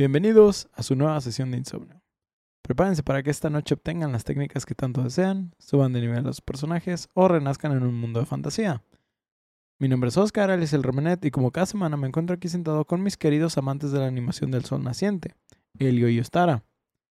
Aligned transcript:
Bienvenidos 0.00 0.66
a 0.72 0.82
su 0.82 0.96
nueva 0.96 1.20
sesión 1.20 1.50
de 1.50 1.58
insomnio. 1.58 2.00
Prepárense 2.62 3.02
para 3.02 3.22
que 3.22 3.28
esta 3.28 3.50
noche 3.50 3.74
obtengan 3.74 4.12
las 4.12 4.24
técnicas 4.24 4.64
que 4.64 4.74
tanto 4.74 5.02
desean, 5.02 5.54
suban 5.58 5.92
de 5.92 6.00
nivel 6.00 6.20
a 6.20 6.22
los 6.22 6.40
personajes 6.40 7.10
o 7.12 7.28
renazcan 7.28 7.72
en 7.72 7.82
un 7.82 8.00
mundo 8.00 8.18
de 8.18 8.24
fantasía. 8.24 8.82
Mi 9.78 9.88
nombre 9.88 10.08
es 10.08 10.16
Oscar, 10.16 10.48
él 10.48 10.62
es 10.62 10.72
el 10.72 10.82
Romanet 10.82 11.22
y 11.26 11.30
como 11.30 11.50
cada 11.50 11.66
semana 11.66 11.98
me 11.98 12.06
encuentro 12.06 12.34
aquí 12.34 12.48
sentado 12.48 12.86
con 12.86 13.02
mis 13.02 13.18
queridos 13.18 13.58
amantes 13.58 13.92
de 13.92 13.98
la 13.98 14.06
animación 14.06 14.50
del 14.50 14.64
sol 14.64 14.82
naciente, 14.82 15.34
Elio 15.78 16.08
y 16.08 16.18
Ostara. 16.18 16.64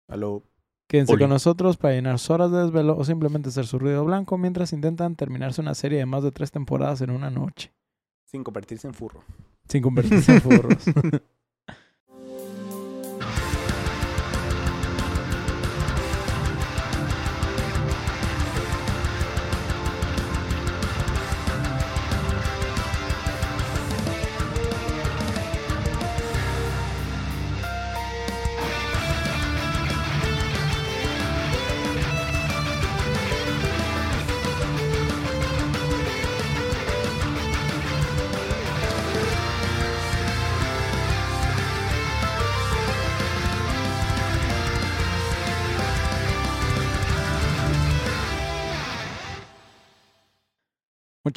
Aló. 0.09 0.45
Quédense 0.87 1.13
Oli. 1.13 1.25
con 1.25 1.29
nosotros 1.29 1.77
para 1.77 1.93
llenar 1.93 2.19
sus 2.19 2.31
horas 2.31 2.51
de 2.51 2.63
desvelo 2.63 2.97
o 2.97 3.05
simplemente 3.05 3.51
hacer 3.51 3.67
su 3.67 3.79
ruido 3.79 4.03
blanco 4.07 4.39
mientras 4.39 4.73
intentan 4.73 5.15
terminarse 5.15 5.61
una 5.61 5.75
serie 5.75 5.99
de 5.99 6.07
más 6.07 6.23
de 6.23 6.33
tres 6.33 6.53
temporadas 6.53 7.03
en 7.03 7.11
una 7.11 7.29
noche, 7.29 7.71
Sin 8.25 8.43
convertirse 8.43 8.89
en 8.89 8.95
furro. 8.95 9.23
sin 9.69 9.83
convertirse 9.83 10.33
en 10.33 10.41
furros. 10.41 10.85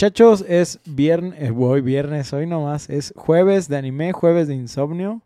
Muchachos, 0.02 0.44
es 0.48 0.80
viernes, 0.84 1.54
hoy 1.56 1.82
viernes, 1.82 2.34
hoy 2.34 2.48
nomás, 2.48 2.90
es 2.90 3.14
jueves 3.16 3.68
de 3.68 3.78
anime, 3.78 4.14
jueves 4.14 4.48
de 4.48 4.56
insomnio. 4.56 5.22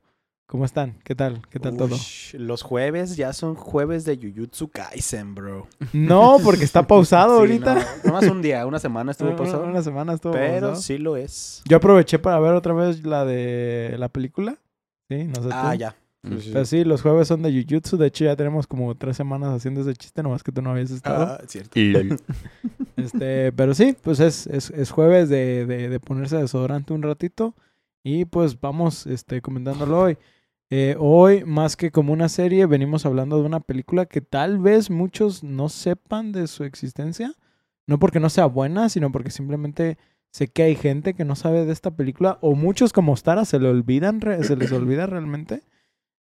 ¿Cómo 0.48 0.66
están? 0.66 0.98
¿Qué 1.06 1.16
tal? 1.16 1.42
¿Qué 1.50 1.62
tal 1.62 1.78
todo? 1.78 1.96
Los 2.34 2.62
jueves 2.62 3.16
ya 3.16 3.32
son 3.32 3.56
jueves 3.56 4.04
de 4.04 4.18
Jujutsu 4.18 4.68
Kaisen, 4.68 5.34
bro. 5.34 5.70
No, 5.94 6.40
porque 6.44 6.66
está 6.66 6.84
pausado 6.88 7.36
Sí, 7.36 7.40
ahorita. 7.40 7.74
No, 7.76 7.82
nomás 8.04 8.28
un 8.28 8.42
día, 8.42 8.66
una 8.66 8.80
semana 8.80 9.12
estuvo 9.12 9.34
pasado. 9.38 9.64
Una 9.64 9.82
semana 9.82 10.12
estuvo 10.12 10.34
pero 10.34 10.68
pausado. 10.68 10.76
sí 10.76 10.98
lo 10.98 11.16
es. 11.16 11.62
Yo 11.64 11.78
aproveché 11.78 12.20
para 12.20 12.38
ver 12.42 12.52
otra 12.52 12.74
vez 12.74 13.06
la 13.06 13.24
de 13.24 13.96
la 13.98 14.10
película. 14.10 14.58
Sí, 15.08 15.24
no 15.24 15.42
sé 15.42 15.52
Ah, 15.54 15.70
tú. 15.72 15.78
ya. 15.80 15.96
Sí, 16.28 16.42
sí, 16.42 16.50
Pero 16.54 16.66
sí, 16.66 16.84
los 16.84 17.02
jueves 17.02 17.28
son 17.28 17.42
de 17.42 17.52
Jujutsu. 17.52 17.98
De 17.98 18.08
hecho, 18.08 18.26
ya 18.26 18.36
tenemos 18.36 18.68
como 18.68 18.96
tres 18.96 19.18
semanas 19.18 19.54
haciendo 19.54 19.82
ese 19.82 19.94
chiste, 19.94 20.24
nomás 20.24 20.44
que 20.44 20.52
tú 20.52 20.62
no 20.62 20.72
habías 20.72 20.92
estado. 20.92 21.24
Ah, 21.24 21.42
cierto. 21.48 21.80
Este, 22.98 23.52
pero 23.52 23.74
sí, 23.74 23.94
pues 24.02 24.22
es, 24.22 24.48
es, 24.48 24.70
es 24.70 24.90
jueves 24.90 25.28
de, 25.28 25.66
de, 25.66 25.90
de 25.90 26.00
ponerse 26.00 26.38
desodorante 26.38 26.94
un 26.94 27.04
ratito. 27.04 27.54
Y 28.04 28.26
pues 28.26 28.60
vamos 28.62 29.06
este, 29.06 29.42
comentándolo 29.42 30.00
hoy. 30.00 30.18
Eh, 30.70 30.96
hoy, 31.00 31.44
más 31.44 31.76
que 31.76 31.92
como 31.92 32.14
una 32.14 32.30
serie, 32.30 32.66
venimos 32.66 33.06
hablando 33.06 33.38
de 33.40 33.46
una 33.46 33.60
película 33.60 34.06
que 34.06 34.22
tal 34.22 34.58
vez 34.60 34.90
muchos 34.90 35.44
no 35.44 35.70
sepan 35.70 36.32
de 36.32 36.48
su 36.48 36.64
existencia. 36.64 37.34
No 37.88 38.00
porque 38.00 38.20
no 38.20 38.30
sea 38.30 38.46
buena, 38.46 38.90
sino 38.90 39.12
porque 39.12 39.30
simplemente 39.30 39.98
sé 40.32 40.48
que 40.48 40.64
hay 40.64 40.76
gente 40.76 41.14
que 41.14 41.26
no 41.26 41.36
sabe 41.36 41.66
de 41.66 41.72
esta 41.72 41.96
película. 41.96 42.40
O 42.42 42.56
muchos 42.56 42.94
como 42.94 43.16
Stara 43.16 43.46
se 43.46 43.60
le 43.60 43.70
olvidan, 43.70 44.22
se 44.42 44.56
les 44.56 44.72
olvida 44.72 45.06
realmente. 45.06 45.64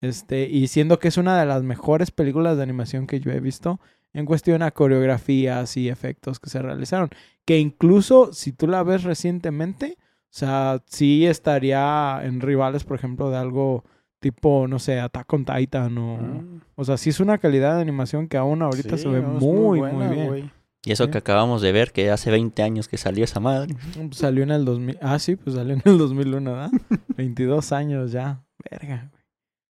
Este, 0.05 0.48
y 0.48 0.69
siendo 0.69 0.98
que 0.98 1.08
es 1.08 1.16
una 1.16 1.38
de 1.41 1.47
las 1.47 1.62
mejores 1.62 2.10
películas 2.10 2.56
de 2.56 2.62
animación 2.62 3.06
que 3.06 3.20
yo 3.20 3.30
he 3.30 3.41
visto 3.41 3.80
en 4.12 4.27
cuestión 4.27 4.62
a 4.62 4.70
coreografías 4.70 5.77
y 5.77 5.88
efectos 5.88 6.38
que 6.38 6.50
se 6.50 6.62
realizaron. 6.62 7.10
Que 7.44 7.59
incluso 7.59 8.32
si 8.32 8.53
tú 8.53 8.66
la 8.69 8.82
ves 8.82 9.03
recientemente, 9.03 9.97
o 9.98 10.37
sea, 10.37 10.82
sí 10.87 11.26
estaría 11.26 12.20
en 12.22 12.41
rivales, 12.41 12.84
por 12.84 12.97
ejemplo, 12.97 13.31
de 13.31 13.38
algo 13.38 13.84
tipo, 14.20 14.66
no 14.69 14.78
sé, 14.78 15.00
Attack 15.00 15.32
on 15.32 15.44
Titan 15.44 15.98
o... 15.98 16.16
Mm. 16.16 16.60
O 16.76 16.84
sea, 16.84 16.97
sí 16.97 17.10
es 17.10 17.20
una 17.20 17.38
calidad 17.38 17.76
de 17.76 17.82
animación 17.82 18.26
que 18.28 18.37
aún 18.37 18.62
ahorita 18.62 18.97
Sí, 18.97 19.03
se 19.03 19.09
ve 19.09 19.20
no, 19.20 19.28
muy, 19.28 19.81
muy, 19.81 19.91
buena, 19.91 20.10
bien. 20.10 20.53
Y 20.84 20.93
eso 20.93 21.04
Sí. 21.04 21.10
que 21.10 21.19
acabamos 21.19 21.60
de 21.62 21.72
ver, 21.72 21.93
que 21.93 22.10
hace 22.10 22.31
20 22.31 22.62
años 22.62 22.88
que 22.88 22.97
salió 22.98 23.25
esa 23.25 23.41
madre. 23.41 23.75
Salió 24.12 24.43
en 24.43 24.50
el 24.50 24.64
2000... 24.64 24.98
Ah, 25.03 25.19
sí, 25.19 25.37
pues 25.37 25.56
salió 25.56 25.75
en 25.75 25.82
el 25.84 25.98
2001, 25.98 26.53
¿verdad? 26.53 26.70
22 27.16 27.72
años 27.72 28.12
ya. 28.12 28.43
Verga. 28.70 29.10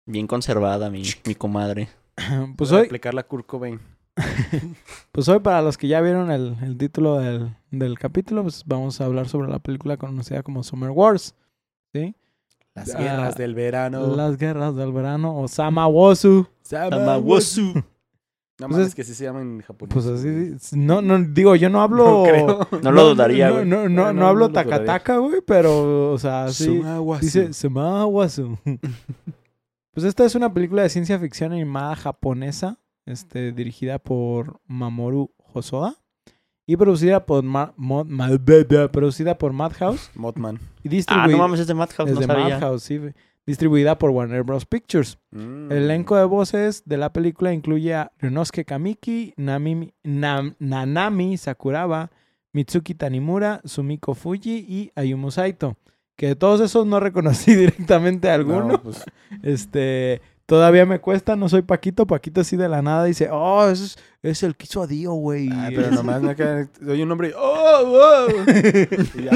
Bien 0.10 0.26
conservada, 0.26 0.90
mi, 0.90 1.04
mi 1.26 1.36
comadre. 1.36 1.88
Pues 2.58 2.72
Voy 2.72 2.78
a 2.78 2.82
hoy, 2.82 2.86
aplicar 2.88 3.14
la 3.14 3.24
Kurt 3.24 3.46
Cobain. 3.46 3.80
Pues 5.12 5.28
hoy, 5.30 5.40
para 5.40 5.62
los 5.62 5.78
que 5.78 5.88
ya 5.88 6.02
vieron 6.02 6.32
el, 6.32 6.56
el 6.64 6.78
título 6.78 7.20
del, 7.20 7.56
del 7.72 7.98
capítulo, 8.00 8.42
pues 8.44 8.64
vamos 8.66 9.00
a 9.00 9.06
hablar 9.06 9.28
sobre 9.28 9.50
la 9.50 9.60
película 9.60 9.98
conocida 9.98 10.42
como 10.44 10.64
Summer 10.64 10.90
Wars. 10.90 11.36
¿Sí? 11.94 12.16
Las 12.76 12.94
Ah, 12.96 13.00
guerras 13.00 13.36
del 13.36 13.54
verano. 13.54 14.16
Las 14.16 14.38
guerras 14.38 14.76
del 14.76 14.92
verano 14.92 15.38
o 15.40 15.48
Samawosu. 15.48 16.48
Tamawasu. 16.70 17.74
No 17.76 17.84
Pues 18.68 18.72
mames, 18.72 18.88
es- 18.88 18.96
que 18.96 19.04
sí 19.04 19.14
se 19.14 19.24
llama 19.26 19.42
en 19.42 19.62
japonés. 19.62 19.94
Pues 19.94 20.06
así, 20.08 20.56
no, 20.78 21.02
no, 21.02 21.20
digo, 21.24 21.56
yo 21.56 21.70
no 21.70 21.82
hablo... 21.82 22.24
No 22.26 22.60
creo. 22.70 22.82
No 22.84 22.92
lo 22.92 23.10
dudaría, 23.10 23.48
no, 23.50 23.54
güey. 23.56 23.66
No, 23.68 23.84
no, 23.84 23.90
No, 23.90 24.06
no, 24.08 24.14
no, 24.14 24.28
hablo 24.28 24.50
takataka, 24.50 25.18
güey, 25.18 25.42
pero, 25.46 26.12
o 26.12 26.18
sea, 26.18 26.50
sí. 26.50 26.66
Sumawasu. 26.66 27.26
Dice 27.26 27.54
Samawasu. 27.54 28.58
pues 29.92 30.06
esta 30.06 30.26
es 30.26 30.36
una 30.36 30.54
película 30.54 30.84
de 30.84 30.90
ciencia 30.90 31.20
ficción 31.20 31.52
animada 31.52 31.96
japonesa, 31.96 32.78
este, 33.06 33.52
dirigida 33.52 34.00
por 34.00 34.60
Mamoru 34.68 35.32
Hosoda 35.54 35.96
y 36.66 36.78
producida 36.78 37.26
por, 37.26 37.44
Ma- 37.44 37.74
Mo- 37.78 38.06
Ma- 38.06 38.30
producida 38.92 39.38
por 39.38 39.54
Madhouse 39.54 40.12
y 40.84 40.88
Ah, 40.88 40.92
distribuida 40.92 41.32
no 41.38 41.38
mames, 41.44 41.60
es 41.62 41.68
de 41.68 41.74
Madhouse, 41.74 42.10
es 42.10 42.16
no 42.16 42.22
de 42.22 42.28
sabía. 42.28 42.56
Madhouse, 42.60 42.84
sí, 42.84 43.00
distribuida 43.48 43.98
por 43.98 44.12
Warner 44.12 44.44
Bros. 44.44 44.66
Pictures. 44.68 45.18
Mm. 45.32 45.72
El 45.72 45.78
elenco 45.86 46.16
de 46.16 46.26
voces 46.26 46.84
de 46.86 46.98
la 46.98 47.12
película 47.12 47.52
incluye 47.52 47.96
a 47.96 48.12
Ryunosuke 48.20 48.64
Kamiki, 48.66 49.34
Nami, 49.38 49.92
Nam- 50.04 50.56
Nanami 50.60 51.36
Sakuraba, 51.38 52.12
Mitsuki 52.54 52.94
Tanimura, 52.94 53.62
Sumiko 53.66 54.14
Fuji 54.14 54.66
y 54.68 54.92
Ayumu 54.96 55.32
Saito. 55.32 55.78
Que 56.20 56.28
de 56.28 56.36
todos 56.36 56.60
esos 56.60 56.86
no 56.86 57.00
reconocí 57.00 57.56
directamente 57.56 58.30
a 58.30 58.34
alguno. 58.36 58.68
No, 58.68 58.82
pues, 58.84 59.06
Este, 59.42 60.22
todavía 60.46 60.86
me 60.86 61.00
cuesta, 61.00 61.38
no 61.38 61.48
soy 61.48 61.62
Paquito. 61.62 62.06
Paquito 62.06 62.42
así 62.42 62.58
de 62.58 62.68
la 62.68 62.82
nada 62.82 63.06
dice, 63.06 63.30
oh, 63.32 63.70
es, 63.70 63.98
es 64.22 64.44
el 64.44 64.58
que 64.58 64.66
hizo 64.66 64.82
a 64.82 64.88
Dio, 64.88 65.14
güey. 65.14 65.48
ay, 65.50 65.74
pero 65.76 65.92
nomás 65.92 66.22
me 66.22 66.36
queda... 66.36 66.68
Oye 66.86 67.04
un 67.04 67.08
nombre 67.10 67.30
y... 67.30 67.32
¡Oh, 67.38 67.86
wow! 67.86 68.46
Y 69.18 69.24
ya. 69.24 69.32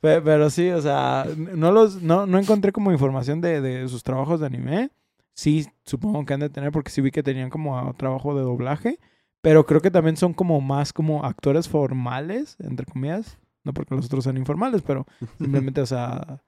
Pe- 0.00 0.20
Pero, 0.22 0.50
sí, 0.50 0.70
o 0.70 0.80
sea, 0.80 1.26
no 1.36 1.72
los, 1.72 2.00
no, 2.00 2.26
no 2.26 2.38
encontré 2.38 2.70
como 2.70 2.92
información 2.92 3.40
de, 3.40 3.60
de 3.60 3.88
sus 3.88 4.04
trabajos 4.04 4.38
de 4.38 4.46
anime. 4.46 4.90
Sí, 5.34 5.66
supongo 5.84 6.24
que 6.24 6.34
han 6.34 6.40
de 6.40 6.48
tener, 6.50 6.70
porque 6.70 6.92
sí 6.92 7.00
vi 7.00 7.10
que 7.10 7.24
tenían 7.24 7.50
como 7.50 7.76
ah, 7.76 7.92
trabajo 7.96 8.36
de 8.36 8.42
doblaje. 8.42 9.00
Pero 9.40 9.66
creo 9.66 9.80
que 9.80 9.90
también 9.90 10.16
son 10.16 10.32
como 10.32 10.60
más 10.60 10.92
como 10.92 11.24
actores 11.24 11.68
formales, 11.68 12.56
entre 12.60 12.86
comillas. 12.86 13.36
No 13.64 13.72
porque 13.72 13.94
los 13.94 14.06
otros 14.06 14.24
sean 14.24 14.36
informales, 14.36 14.82
pero 14.82 15.06
simplemente, 15.38 15.80
o 15.80 15.86
sea, 15.86 16.38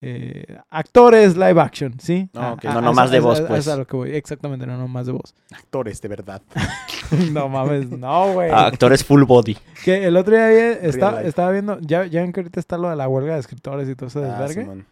eh, 0.00 0.58
actores 0.70 1.34
live 1.36 1.60
action, 1.60 1.98
¿sí? 1.98 2.28
Ah, 2.34 2.52
ok. 2.52 2.64
A- 2.66 2.70
a- 2.70 2.72
No 2.74 2.78
a- 2.78 2.82
nomás 2.82 3.08
a- 3.08 3.12
de 3.12 3.18
a- 3.18 3.20
voz, 3.20 3.40
a- 3.40 3.46
pues. 3.48 3.60
Es 3.66 3.68
a 3.72 3.76
lo 3.76 3.86
que 3.86 3.96
voy. 3.96 4.10
Exactamente, 4.14 4.66
no 4.66 4.76
nomás 4.78 5.06
de 5.06 5.12
voz. 5.12 5.34
Actores, 5.50 6.00
de 6.00 6.08
verdad. 6.08 6.42
no 7.32 7.48
mames, 7.48 7.90
no, 7.90 8.32
güey. 8.34 8.50
Ah, 8.52 8.66
actores 8.66 9.02
full 9.04 9.24
body. 9.24 9.56
Que 9.84 10.06
el 10.06 10.16
otro 10.16 10.34
día 10.36 10.72
está- 10.72 11.12
life. 11.12 11.28
estaba 11.28 11.50
viendo, 11.50 11.78
ya, 11.80 12.06
ya 12.06 12.20
ven 12.22 12.32
que 12.32 12.40
ahorita 12.40 12.60
está 12.60 12.78
lo 12.78 12.90
de 12.90 12.96
la 12.96 13.08
huelga 13.08 13.34
de 13.34 13.40
escritores 13.40 13.88
y 13.88 13.96
todo 13.96 14.06
ese 14.08 14.24
Ah, 14.24 14.40
desvergue. 14.42 14.84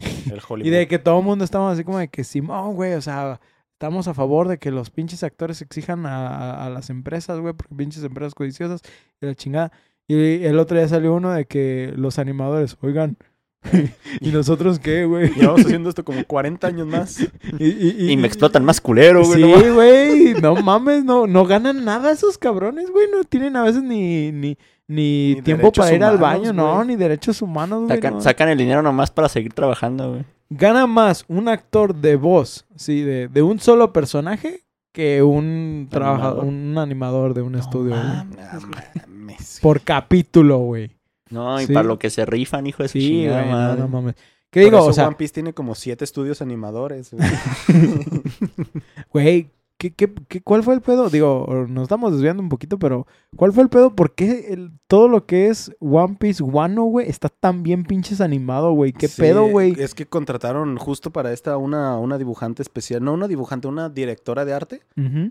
El 0.32 0.40
Hollywood. 0.48 0.66
Y 0.66 0.70
de 0.70 0.88
que 0.88 0.98
todo 0.98 1.18
el 1.18 1.24
mundo 1.24 1.44
estamos 1.44 1.72
así 1.72 1.84
como 1.84 1.98
de 1.98 2.08
que 2.08 2.24
Simón, 2.24 2.74
güey, 2.74 2.94
o 2.94 3.00
sea, 3.02 3.40
estamos 3.72 4.08
a 4.08 4.14
favor 4.14 4.48
de 4.48 4.58
que 4.58 4.70
los 4.70 4.90
pinches 4.90 5.22
actores 5.24 5.60
exijan 5.62 6.06
a, 6.06 6.26
a- 6.28 6.66
a 6.66 6.70
las 6.70 6.90
empresas, 6.90 7.38
güey, 7.40 7.54
porque 7.54 7.74
pinches 7.74 8.02
empresas 8.02 8.34
codiciosas 8.34 8.80
y 9.20 9.26
la 9.26 9.34
chingada. 9.34 9.72
Y 10.08 10.44
el 10.44 10.58
otro 10.58 10.76
día 10.78 10.88
salió 10.88 11.12
uno 11.14 11.30
de 11.32 11.44
que 11.44 11.92
los 11.96 12.18
animadores, 12.18 12.76
oigan, 12.80 13.16
¿y 14.20 14.30
nosotros 14.30 14.78
qué, 14.78 15.04
güey? 15.04 15.30
Llevamos 15.36 15.66
haciendo 15.66 15.88
esto 15.90 16.04
como 16.04 16.24
40 16.24 16.66
años 16.66 16.86
más. 16.86 17.20
Y, 17.58 17.66
y- 17.66 18.12
Y 18.12 18.16
me 18.16 18.26
explotan 18.26 18.64
más 18.64 18.80
culero, 18.80 19.24
güey. 19.24 19.40
no 19.42 19.46
Sí, 19.48 19.52
mames. 19.54 19.74
güey, 19.74 20.34
no 20.40 20.54
mames, 20.56 21.04
no, 21.04 21.26
no 21.26 21.44
ganan 21.44 21.84
nada 21.84 22.10
esos 22.12 22.38
cabrones, 22.38 22.90
güey, 22.90 23.06
no 23.10 23.24
tienen 23.24 23.56
a 23.56 23.62
veces 23.64 23.82
ni, 23.82 24.32
ni, 24.32 24.56
ni, 24.86 25.34
Ni 25.34 25.42
tiempo 25.42 25.70
para 25.72 25.92
ir 25.92 26.02
al 26.04 26.18
baño, 26.18 26.52
no, 26.52 26.82
ni 26.84 26.96
derechos 26.96 27.42
humanos, 27.42 27.80
güey. 27.84 27.96
Sacan, 27.96 28.14
no. 28.14 28.20
sacan 28.20 28.48
el 28.48 28.58
dinero 28.58 28.80
nomás 28.82 29.10
para 29.10 29.28
seguir 29.28 29.52
trabajando, 29.52 30.10
güey. 30.12 30.24
Gana 30.50 30.86
más 30.86 31.24
un 31.28 31.48
actor 31.48 31.94
de 31.94 32.16
voz, 32.16 32.64
sí, 32.76 33.02
de, 33.02 33.28
de 33.28 33.42
un 33.42 33.58
solo 33.60 33.92
personaje 33.92 34.62
que 34.98 35.22
un 35.22 35.86
trabajador, 35.88 36.40
Animador. 36.40 36.44
un 36.72 36.78
animador 36.78 37.34
de 37.34 37.42
un 37.42 37.54
estudio, 37.54 37.94
güey. 37.94 38.04
mames. 38.04 39.06
Mames. 39.08 39.58
Por 39.62 39.80
capítulo, 39.82 40.58
güey. 40.58 40.90
No, 41.30 41.60
y 41.60 41.66
Sí. 41.66 41.72
para 41.72 41.86
lo 41.86 42.00
que 42.00 42.10
se 42.10 42.26
rifan, 42.26 42.66
hijo 42.66 42.82
de 42.82 42.88
Sí, 42.88 43.00
chingada 43.00 43.42
güey, 43.42 43.52
no, 43.52 43.76
no 43.76 43.88
mames. 43.88 44.14
¿Qué 44.50 44.62
Por 44.62 44.64
digo? 44.64 44.78
eso 44.78 44.86
O 44.88 44.92
sea, 44.92 45.06
One 45.06 45.16
Piece 45.16 45.34
tiene 45.34 45.52
como 45.52 45.74
siete 45.76 46.04
estudios 46.04 46.42
animadores. 46.42 47.12
güey. 47.12 47.28
güey, 49.12 49.50
¿qué, 49.78 49.92
qué, 49.94 50.12
qué, 50.28 50.42
cuál 50.42 50.62
fue 50.62 50.74
el 50.74 50.80
pedo? 50.80 51.08
Digo, 51.08 51.46
nos 51.68 51.84
estamos 51.84 52.12
desviando 52.12 52.42
un 52.42 52.48
poquito, 52.48 52.78
pero 52.78 53.06
¿cuál 53.36 53.52
fue 53.52 53.62
el 53.62 53.68
pedo? 53.68 53.94
¿Por 53.94 54.14
qué 54.14 54.52
el- 54.52 54.72
todo 54.88 55.08
lo 55.08 55.24
que 55.26 55.46
es 55.48 55.70
One 55.80 56.16
Piece 56.18 56.42
Wano, 56.42 56.84
güey, 56.84 57.08
está 57.08 57.28
tan 57.28 57.62
bien 57.62 57.84
pinches 57.84 58.20
animado, 58.20 58.72
güey? 58.72 58.92
¿Qué 58.92 59.08
Sí, 59.08 59.20
pedo, 59.22 59.46
güey? 59.46 59.74
Es 59.78 59.94
que 59.94 60.06
contrataron 60.06 60.76
justo 60.76 61.10
para 61.12 61.32
esta 61.32 61.56
una, 61.56 61.96
una 61.98 62.18
dibujante 62.18 62.62
especial. 62.62 63.02
No 63.04 63.12
una 63.14 63.28
dibujante, 63.28 63.68
una 63.68 63.88
directora 63.88 64.44
de 64.44 64.52
arte. 64.52 64.82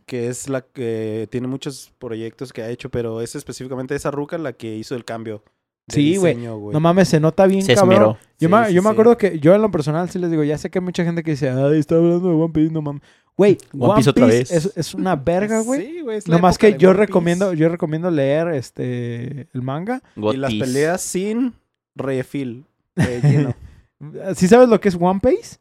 Que 0.06 0.28
es 0.30 0.48
la 0.50 0.62
que 0.62 1.28
tiene 1.30 1.48
muchos 1.48 1.92
proyectos 2.00 2.54
que 2.54 2.62
ha 2.62 2.70
hecho. 2.70 2.90
Pero 2.90 3.22
es 3.22 3.36
específicamente 3.36 3.96
esa 3.96 4.12
ruca 4.12 4.38
la 4.38 4.54
que 4.54 4.76
hizo 4.76 4.96
el 4.96 5.04
cambio. 5.06 5.44
Sí, 5.88 6.18
güey. 6.18 6.36
No 6.36 6.80
mames, 6.80 7.08
se 7.08 7.20
nota 7.20 7.48
bien, 7.48 7.62
Se 7.64 7.74
cabrón. 7.76 7.94
esmeró. 7.94 8.18
Yo, 8.40 8.48
Sí, 8.50 8.54
me, 8.54 8.68
sí, 8.68 8.74
yo 8.74 8.82
me 8.82 8.90
sí. 8.90 8.92
acuerdo 8.94 9.18
que 9.18 9.40
yo 9.40 9.56
en 9.56 9.62
lo 9.62 9.72
personal 9.72 10.10
sí 10.10 10.20
les 10.20 10.30
digo, 10.30 10.44
ya 10.44 10.58
sé 10.58 10.70
que 10.70 10.80
hay 10.80 10.86
mucha 10.86 11.04
gente 11.06 11.24
que 11.24 11.32
dice, 11.32 11.50
ay, 11.50 11.80
está 11.80 11.96
hablando 11.96 12.28
de 12.30 12.36
One 12.36 12.54
Piece, 12.54 12.74
no 12.74 12.82
mames. 12.82 13.02
Güey, 13.38 13.58
One, 13.78 13.96
Piece, 13.96 14.10
otra 14.10 14.26
vez. 14.26 14.52
Es, 14.52 14.74
es 14.76 14.94
una 14.94 15.16
verga, 15.16 15.62
güey. 15.62 15.86
Sí, 15.86 16.02
güey. 16.02 16.20
Nomás 16.28 16.58
que 16.58 16.78
yo 16.78 16.90
One 16.90 16.98
Piece. 16.98 17.06
recomiendo, 17.08 17.54
yo 17.54 17.70
recomiendo 17.70 18.12
leer 18.12 18.50
este 18.50 19.48
el 19.54 19.62
manga. 19.62 20.02
God 20.16 20.34
Y 20.34 20.38
las 20.38 20.52
Piece. 20.52 20.66
peleas 20.66 21.02
sin 21.02 21.54
refill. 21.96 22.66
relleno. 22.96 23.56
¿Sí 24.36 24.48
sabes 24.48 24.68
lo 24.70 24.80
que 24.82 24.90
es 24.90 24.98
One 25.00 25.20
Piece? 25.22 25.58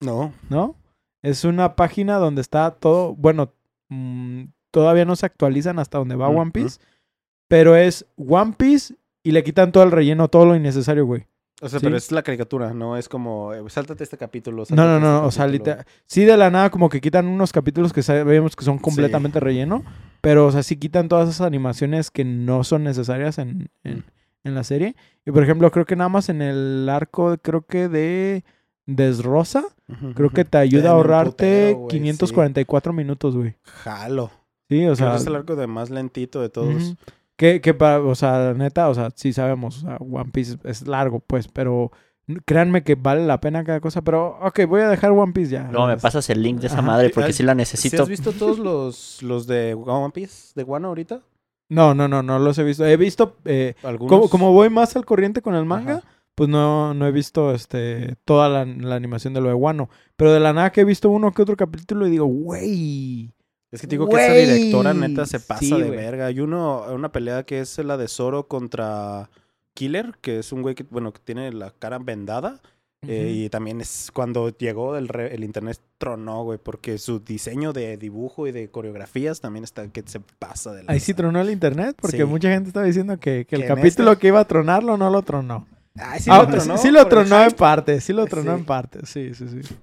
no. 0.00 0.32
¿No? 0.48 0.74
Es 1.22 1.44
una 1.44 1.76
página 1.76 2.16
donde 2.16 2.40
está 2.40 2.70
todo, 2.72 3.14
bueno, 3.14 3.52
mm, 3.88 4.44
todavía 4.72 5.04
no 5.04 5.14
se 5.14 5.26
actualizan 5.26 5.78
hasta 5.78 5.98
donde 5.98 6.16
va 6.16 6.28
Ujú. 6.28 6.40
One 6.40 6.50
Piece, 6.50 6.80
pero 7.46 7.76
es 7.76 8.04
One 8.16 8.54
Piece 8.58 8.94
y 9.22 9.32
le 9.32 9.42
quitan 9.44 9.72
todo 9.72 9.84
el 9.84 9.90
relleno, 9.92 10.28
todo 10.28 10.46
lo 10.46 10.56
innecesario, 10.56 11.06
güey. 11.06 11.26
O 11.60 11.68
sea, 11.68 11.78
Sí. 11.78 11.84
pero 11.86 11.96
es 11.96 12.10
la 12.10 12.22
caricatura, 12.24 12.74
no 12.74 12.96
es 12.96 13.08
como, 13.08 13.54
eh, 13.54 13.62
sáltate 13.68 14.02
este 14.02 14.18
capítulo. 14.18 14.58
No, 14.58 14.64
sáltate 14.66 14.88
no, 14.88 14.98
no, 15.00 15.16
este 15.18 15.26
o 15.28 15.30
sea, 15.30 15.46
literal- 15.46 15.84
sí 16.06 16.24
de 16.24 16.36
la 16.36 16.50
nada 16.50 16.70
como 16.70 16.88
que 16.88 17.00
quitan 17.00 17.28
unos 17.28 17.52
capítulos 17.52 17.92
que 17.92 18.02
sabemos 18.02 18.56
que 18.56 18.64
son 18.64 18.78
completamente 18.78 19.38
relleno, 19.38 19.84
pero 20.20 20.46
o 20.46 20.50
sea, 20.52 20.64
sí 20.64 20.76
quitan 20.76 21.08
todas 21.08 21.28
esas 21.28 21.46
animaciones 21.46 22.10
que 22.10 22.24
no 22.24 22.64
son 22.64 22.82
necesarias 22.82 23.38
en, 23.38 23.68
en, 23.84 23.98
Mm. 23.98 24.02
en 24.48 24.54
la 24.56 24.64
serie. 24.64 24.96
Y 25.24 25.30
por 25.30 25.44
ejemplo, 25.44 25.70
creo 25.70 25.84
que 25.84 25.94
nada 25.94 26.08
más 26.08 26.28
en 26.28 26.42
el 26.42 26.88
arco, 26.88 27.36
creo 27.40 27.64
que 27.64 27.88
de 27.88 28.42
Desrosa, 28.86 29.62
creo 30.16 30.30
que 30.30 30.44
te 30.44 30.58
ayuda 30.58 30.90
a 30.90 30.92
ahorrarte 30.94 31.74
putero, 31.74 31.78
güey, 31.78 31.88
544 31.90 32.92
minutos, 32.92 33.36
güey. 33.36 33.54
Jalo. 33.62 34.32
Sí, 34.68 34.84
o 34.86 34.96
sea, 34.96 35.10
sea, 35.10 35.16
es 35.16 35.26
el 35.28 35.36
arco 35.36 35.54
de 35.54 35.68
más 35.68 35.90
lentito 35.90 36.40
de 36.42 36.48
todos. 36.48 36.74
ujú. 36.74 36.96
Que, 37.42 37.60
que 37.60 37.74
para, 37.74 37.98
o 38.00 38.14
sea, 38.14 38.38
la 38.38 38.54
neta, 38.54 38.88
o 38.88 38.94
sea, 38.94 39.10
sí 39.16 39.32
sabemos, 39.32 39.78
o 39.78 39.80
sea, 39.80 39.96
One 39.96 40.30
Piece 40.32 40.58
es 40.62 40.86
largo, 40.86 41.18
pues, 41.18 41.48
pero 41.48 41.90
créanme 42.44 42.84
que 42.84 42.94
vale 42.94 43.26
la 43.26 43.40
pena 43.40 43.64
cada 43.64 43.80
cosa, 43.80 44.02
pero 44.02 44.38
ok, 44.40 44.60
voy 44.68 44.80
a 44.82 44.88
dejar 44.88 45.10
One 45.10 45.32
Piece 45.32 45.50
ya. 45.50 45.64
No, 45.64 45.88
me 45.88 45.96
pasas 45.96 46.30
el 46.30 46.40
link 46.40 46.60
de 46.60 46.68
esa 46.68 46.78
Ajá. 46.78 46.86
madre 46.86 47.08
Sí, 47.08 47.14
porque 47.16 47.32
sí 47.32 47.42
la 47.42 47.52
¿Sí 47.52 47.56
necesito. 47.56 48.00
has 48.04 48.08
visto 48.08 48.30
todos 48.30 48.60
los, 48.60 49.20
los 49.24 49.48
de 49.48 49.74
One 49.74 50.12
Piece 50.12 50.52
de 50.54 50.62
Guano 50.62 50.86
ahorita? 50.88 51.20
No, 51.68 51.94
no, 51.94 52.06
no, 52.06 52.22
no 52.22 52.38
los 52.38 52.56
he 52.58 52.62
visto. 52.62 52.86
He 52.86 52.96
visto, 52.96 53.38
eh, 53.44 53.74
Algunos. 53.82 54.08
como, 54.08 54.28
como 54.28 54.52
voy 54.52 54.70
más 54.70 54.94
al 54.94 55.04
corriente 55.04 55.42
con 55.42 55.56
el 55.56 55.64
manga, 55.64 55.94
Ajá. 55.96 56.08
pues 56.36 56.48
no, 56.48 56.94
no 56.94 57.06
he 57.08 57.10
visto 57.10 57.52
este 57.52 58.14
toda 58.24 58.48
la, 58.48 58.64
la 58.64 58.94
animación 58.94 59.34
de 59.34 59.40
lo 59.40 59.48
de 59.48 59.54
Wano. 59.54 59.90
Pero 60.16 60.32
de 60.32 60.38
la 60.38 60.52
nada 60.52 60.70
que 60.70 60.82
he 60.82 60.84
visto 60.84 61.10
uno 61.10 61.32
que 61.32 61.42
otro 61.42 61.56
capítulo 61.56 62.06
y 62.06 62.10
digo, 62.10 62.26
güey. 62.26 63.34
Es 63.72 63.80
que 63.80 63.86
te 63.86 63.94
digo 63.94 64.08
que 64.08 64.16
esa 64.16 64.34
directora 64.34 64.94
neta 64.94 65.26
se 65.26 65.40
pasa 65.40 65.60
Sí, 65.60 65.70
de 65.72 65.86
güey. 65.88 65.96
verga. 65.96 66.26
Hay 66.26 66.40
uno, 66.40 66.84
una 66.92 67.10
pelea 67.10 67.42
que 67.44 67.58
es 67.60 67.78
la 67.78 67.96
de 67.96 68.06
Zoro 68.06 68.46
contra 68.46 69.30
Killer, 69.74 70.12
que 70.20 70.38
es 70.38 70.52
un 70.52 70.60
güey 70.62 70.74
que, 70.74 70.84
bueno, 70.84 71.12
que 71.12 71.20
tiene 71.24 71.50
la 71.52 71.70
cara 71.70 71.98
vendada. 71.98 72.60
eh, 73.08 73.32
y 73.34 73.48
también 73.50 73.80
es 73.80 74.10
cuando 74.14 74.50
llegó 74.50 74.96
el, 74.96 75.08
re- 75.08 75.34
el 75.34 75.42
internet 75.42 75.76
tronó, 75.98 76.44
güey, 76.44 76.58
porque 76.62 76.98
su 76.98 77.18
diseño 77.18 77.72
de 77.72 77.96
dibujo 77.96 78.46
y 78.46 78.52
de 78.52 78.68
coreografías 78.70 79.40
también 79.40 79.64
está 79.64 79.88
que 79.88 80.04
se 80.06 80.20
pasa 80.38 80.72
de 80.72 80.84
la 80.84 80.92
Ahí 80.92 81.00
sí 81.00 81.12
tronó 81.12 81.40
el 81.40 81.50
internet 81.50 81.96
porque 82.00 82.18
Sí. 82.18 82.24
mucha 82.24 82.48
gente 82.50 82.68
estaba 82.68 82.86
diciendo 82.86 83.18
que, 83.18 83.44
que 83.44 83.56
el 83.56 83.66
capítulo 83.66 84.12
este- 84.12 84.20
que 84.20 84.26
iba 84.28 84.38
a 84.38 84.44
tronarlo 84.46 84.96
no 84.96 85.10
lo 85.10 85.22
tronó. 85.22 85.66
Sí 86.20 86.30
Ah, 86.30 86.42
lo 86.42 86.46
tronó. 86.46 86.76
sí, 86.76 86.82
sí 86.84 86.90
lo 86.92 87.08
tronó 87.08 87.42
en 87.42 87.50
parte, 87.50 88.00
sí 88.00 88.12
lo 88.12 88.24
tronó 88.26 88.54
en 88.54 88.64
parte, 88.64 89.00
sí, 89.04 89.34
sí, 89.34 89.48
sí. 89.48 89.74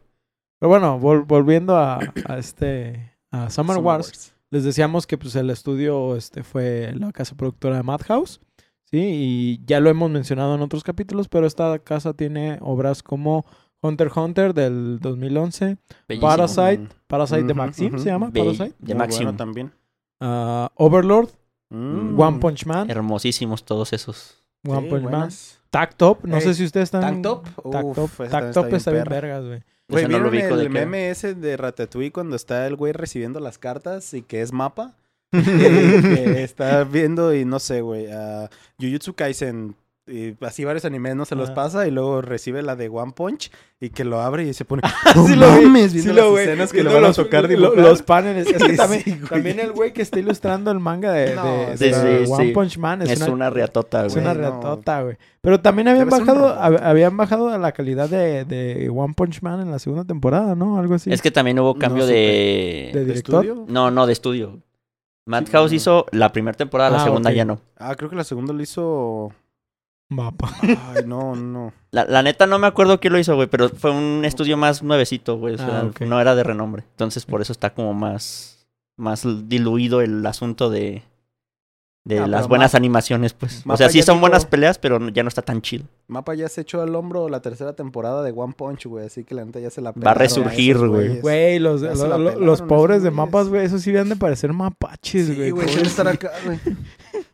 Pero 0.60 0.70
bueno, 0.70 0.98
vol- 0.98 1.26
volviendo 1.28 1.76
a, 1.76 2.00
a 2.26 2.38
este 2.38 3.09
a 3.32 3.50
Summer, 3.50 3.76
Summer 3.76 3.78
Wars, 3.86 4.34
les 4.52 4.64
decíamos 4.64 5.06
que 5.08 5.18
pues 5.18 5.36
el 5.36 5.50
estudio 5.50 6.16
este 6.16 6.44
fue 6.44 6.94
la 6.96 7.12
casa 7.12 7.36
productora 7.36 7.78
de 7.78 7.84
Madhouse, 7.84 8.40
sí, 8.86 8.98
y 9.00 9.62
ya 9.66 9.80
lo 9.80 9.90
hemos 9.90 10.10
mencionado 10.10 10.56
en 10.56 10.62
otros 10.62 10.84
capítulos, 10.84 11.28
pero 11.28 11.46
esta 11.46 11.78
casa 11.80 12.14
tiene 12.14 12.58
obras 12.62 13.04
como 13.04 13.46
Hunter 13.82 14.08
x 14.08 14.18
Hunter 14.18 14.54
del 14.54 15.00
2011, 15.00 15.78
Bellísimo. 16.08 16.28
Parasite. 16.30 16.88
Parasite 17.08 17.44
de 17.44 17.54
Maxim 17.54 17.98
se 18.00 18.06
llama, 18.06 18.30
Be- 18.30 18.40
Parasite, 18.42 18.76
de 18.80 18.94
bueno 18.94 19.36
también. 19.36 19.72
Ah, 20.20 20.72
Overlord, 20.76 21.30
Mm. 21.72 22.20
One 22.20 22.40
Punch 22.40 22.66
Man, 22.66 22.90
Hermosísimos 22.90 23.64
todos 23.64 23.94
esos. 23.94 24.44
One 24.68 24.82
Sí, 24.82 24.88
Punch 24.90 25.04
Man. 25.04 25.30
Tack 25.70 25.96
Top, 25.98 26.24
no 26.26 26.38
Ey, 26.38 26.42
sé 26.42 26.56
si 26.56 26.66
ustedes 26.66 26.86
están 26.86 27.22
Top. 27.22 27.44
Tack 27.44 27.94
Top, 27.94 28.10
Tack 28.28 28.52
Top 28.54 28.66
está 28.66 28.78
está 28.78 28.92
bien 28.92 29.04
bien 29.04 29.04
perra. 29.04 29.22
vergas, 29.28 29.46
güey. 29.46 29.64
Güey, 29.90 30.08
no 30.08 30.20
lo 30.20 30.30
¿vieron 30.30 30.52
ubico 30.52 30.58
de 30.58 30.66
el 30.68 30.72
qué? 30.72 30.80
meme 30.80 31.10
ese 31.10 31.34
de 31.34 31.58
Ratatouille 31.58 32.12
cuando 32.12 32.36
está 32.36 32.68
el 32.68 32.76
güey 32.76 32.94
recibiendo 32.94 33.40
las 33.40 33.58
cartas 33.58 34.14
y 34.14 34.22
que 34.22 34.42
es 34.42 34.54
mapa? 34.54 34.96
que, 35.32 36.44
está 36.44 36.84
viendo 36.84 37.34
y 37.36 37.46
no 37.46 37.60
sé, 37.60 37.82
güey, 37.82 38.12
a 38.12 38.50
Jujutsu 38.80 39.14
Kaisen 39.14 39.76
y 40.10 40.36
así 40.42 40.64
varios 40.66 40.86
animes 40.86 41.16
no 41.16 41.26
se 41.26 41.36
los 41.36 41.52
pasa 41.52 41.88
y 41.88 41.92
luego 41.92 42.22
recibe 42.22 42.62
la 42.62 42.76
de 42.76 42.90
One 42.90 43.14
Punch 43.16 43.52
y 43.80 43.90
que 43.92 44.04
lo 44.04 44.20
abre 44.22 44.44
y 44.48 44.54
se 44.54 44.66
pone 44.66 44.82
sí 45.28 45.36
lo 45.36 45.56
vi, 45.58 45.66
mames", 45.66 45.92
sí 45.92 46.02
viendo 46.02 46.14
lo 46.22 46.32
las 46.36 46.42
escenas 46.42 46.72
que 46.74 46.84
van 46.84 46.96
a 46.98 47.00
los- 47.00 47.16
tocar 47.16 47.44
lo- 47.44 47.48
dibujar. 47.50 47.78
Los 47.78 48.02
paneles. 48.02 48.48
Es 48.52 48.58
que 48.64 48.70
Sí, 48.72 48.76
también, 48.78 49.04
güey. 49.06 49.28
también 49.30 49.60
el 49.60 49.72
güey 49.72 49.94
que 49.94 50.02
está 50.02 50.20
ilustrando 50.20 50.72
el 50.72 50.80
manga 50.80 51.12
de, 51.14 51.36
No, 51.36 51.44
de- 51.46 51.78
sí, 51.78 51.86
de 51.86 52.26
sí, 52.26 52.32
One 52.32 52.46
sí. 52.48 52.52
Punch 52.54 52.78
Man 52.78 53.02
es, 53.04 53.10
Es, 53.12 53.22
una, 53.22 53.32
una, 53.32 53.50
riatota, 53.50 54.06
es 54.06 54.14
güey. 54.14 54.24
una 54.26 54.34
Güey, 54.34 54.46
no. 54.46 54.52
reatota, 54.52 55.02
güey. 55.04 55.18
Pero 55.42 55.62
también 55.62 55.88
habían 55.88 56.10
bajado, 56.10 56.50
habían 56.60 57.16
bajado 57.16 57.58
la 57.58 57.72
calidad 57.72 58.10
de, 58.10 58.44
de 58.46 58.90
One 58.94 59.14
Punch 59.16 59.42
Man 59.42 59.62
en 59.62 59.72
la 59.72 59.80
segunda 59.80 60.04
temporada, 60.04 60.56
¿no? 60.56 60.78
Algo 60.80 60.96
así. 60.96 61.12
Es 61.14 61.22
que 61.22 61.32
también 61.32 61.58
hubo 61.60 61.76
cambio 61.78 62.04
supe. 62.04 62.14
de... 62.94 63.06
¿De 63.06 63.14
estudio? 63.14 63.66
No, 63.68 63.90
no, 63.92 64.06
de 64.06 64.14
estudio. 64.14 64.60
Madhouse 65.26 65.72
no. 65.72 65.76
hizo 65.76 66.06
la 66.12 66.32
primera 66.32 66.58
temporada, 66.58 66.90
la 66.90 67.02
Ah, 67.02 67.06
segunda 67.06 67.32
ya 67.32 67.46
no. 67.46 67.62
Ah, 67.78 67.94
creo 67.96 68.10
que 68.10 68.16
la 68.16 68.24
segunda 68.24 68.52
lo 68.52 68.62
hizo 68.64 69.32
Mapa. 70.10 70.52
Ay, 70.62 71.04
no, 71.06 71.36
no. 71.36 71.72
La, 71.92 72.04
la 72.06 72.24
neta 72.24 72.48
no 72.48 72.58
me 72.58 72.66
acuerdo 72.68 73.00
quién 73.00 73.14
lo 73.14 73.20
hizo, 73.20 73.36
güey, 73.36 73.48
pero 73.48 73.70
fue 73.70 73.92
un 73.92 74.26
estudio 74.26 74.58
más 74.58 74.82
nuevecito, 74.82 75.38
güey. 75.38 75.54
O 75.56 75.58
sea, 75.58 75.82
Ah, 75.82 75.92
no 76.06 76.20
era 76.20 76.34
de 76.36 76.44
renombre. 76.44 76.84
Entonces, 76.92 77.26
por 77.26 77.42
eso 77.42 77.52
está 77.54 77.70
como 77.76 77.94
más, 77.94 78.68
más 78.98 79.24
diluido 79.48 80.02
el 80.02 80.26
asunto 80.26 80.72
de, 80.72 81.04
de 82.06 82.20
Ah, 82.20 82.28
las 82.28 82.48
buenas 82.48 82.74
Ma- 82.74 82.78
animaciones, 82.78 83.34
pues. 83.34 83.66
Mapa 83.68 83.76
o 83.76 83.78
sea, 83.78 83.90
sí 83.90 84.00
ya 84.00 84.04
son 84.06 84.16
dijo- 84.16 84.22
buenas 84.22 84.48
peleas, 84.48 84.80
pero 84.80 85.10
ya 85.10 85.22
no 85.22 85.28
está 85.30 85.44
tan 85.44 85.62
chido. 85.62 85.86
Mapa 86.08 86.34
ya 86.34 86.50
se 86.50 86.62
echó 86.62 86.82
al 86.82 86.96
hombro 86.96 87.30
la 87.30 87.42
tercera 87.44 87.74
temporada 87.74 88.24
de 88.24 88.32
One 88.32 88.54
Punch, 88.58 88.88
güey, 88.88 89.06
así 89.06 89.24
que 89.24 89.36
la 89.36 89.46
neta 89.46 89.60
ya 89.60 89.70
se 89.70 89.80
la 89.82 89.92
Va 89.92 90.10
a 90.12 90.14
resurgir, 90.16 90.76
güey. 90.80 91.20
Güey, 91.20 91.60
los, 91.60 91.82
lo- 91.82 92.18
lo- 92.18 92.40
los 92.40 92.62
pobres 92.64 93.04
de 93.04 93.12
mapas, 93.12 93.48
güey, 93.50 93.64
esos 93.64 93.84
sí 93.84 93.92
deben 93.92 94.10
de 94.10 94.16
parecer 94.16 94.54
mapaches, 94.54 95.28
güey. 95.36 95.50
Sí, 95.50 95.52
güey, 95.52 95.70
estar 95.84 96.08
acá, 96.08 96.32
güey. 96.46 96.58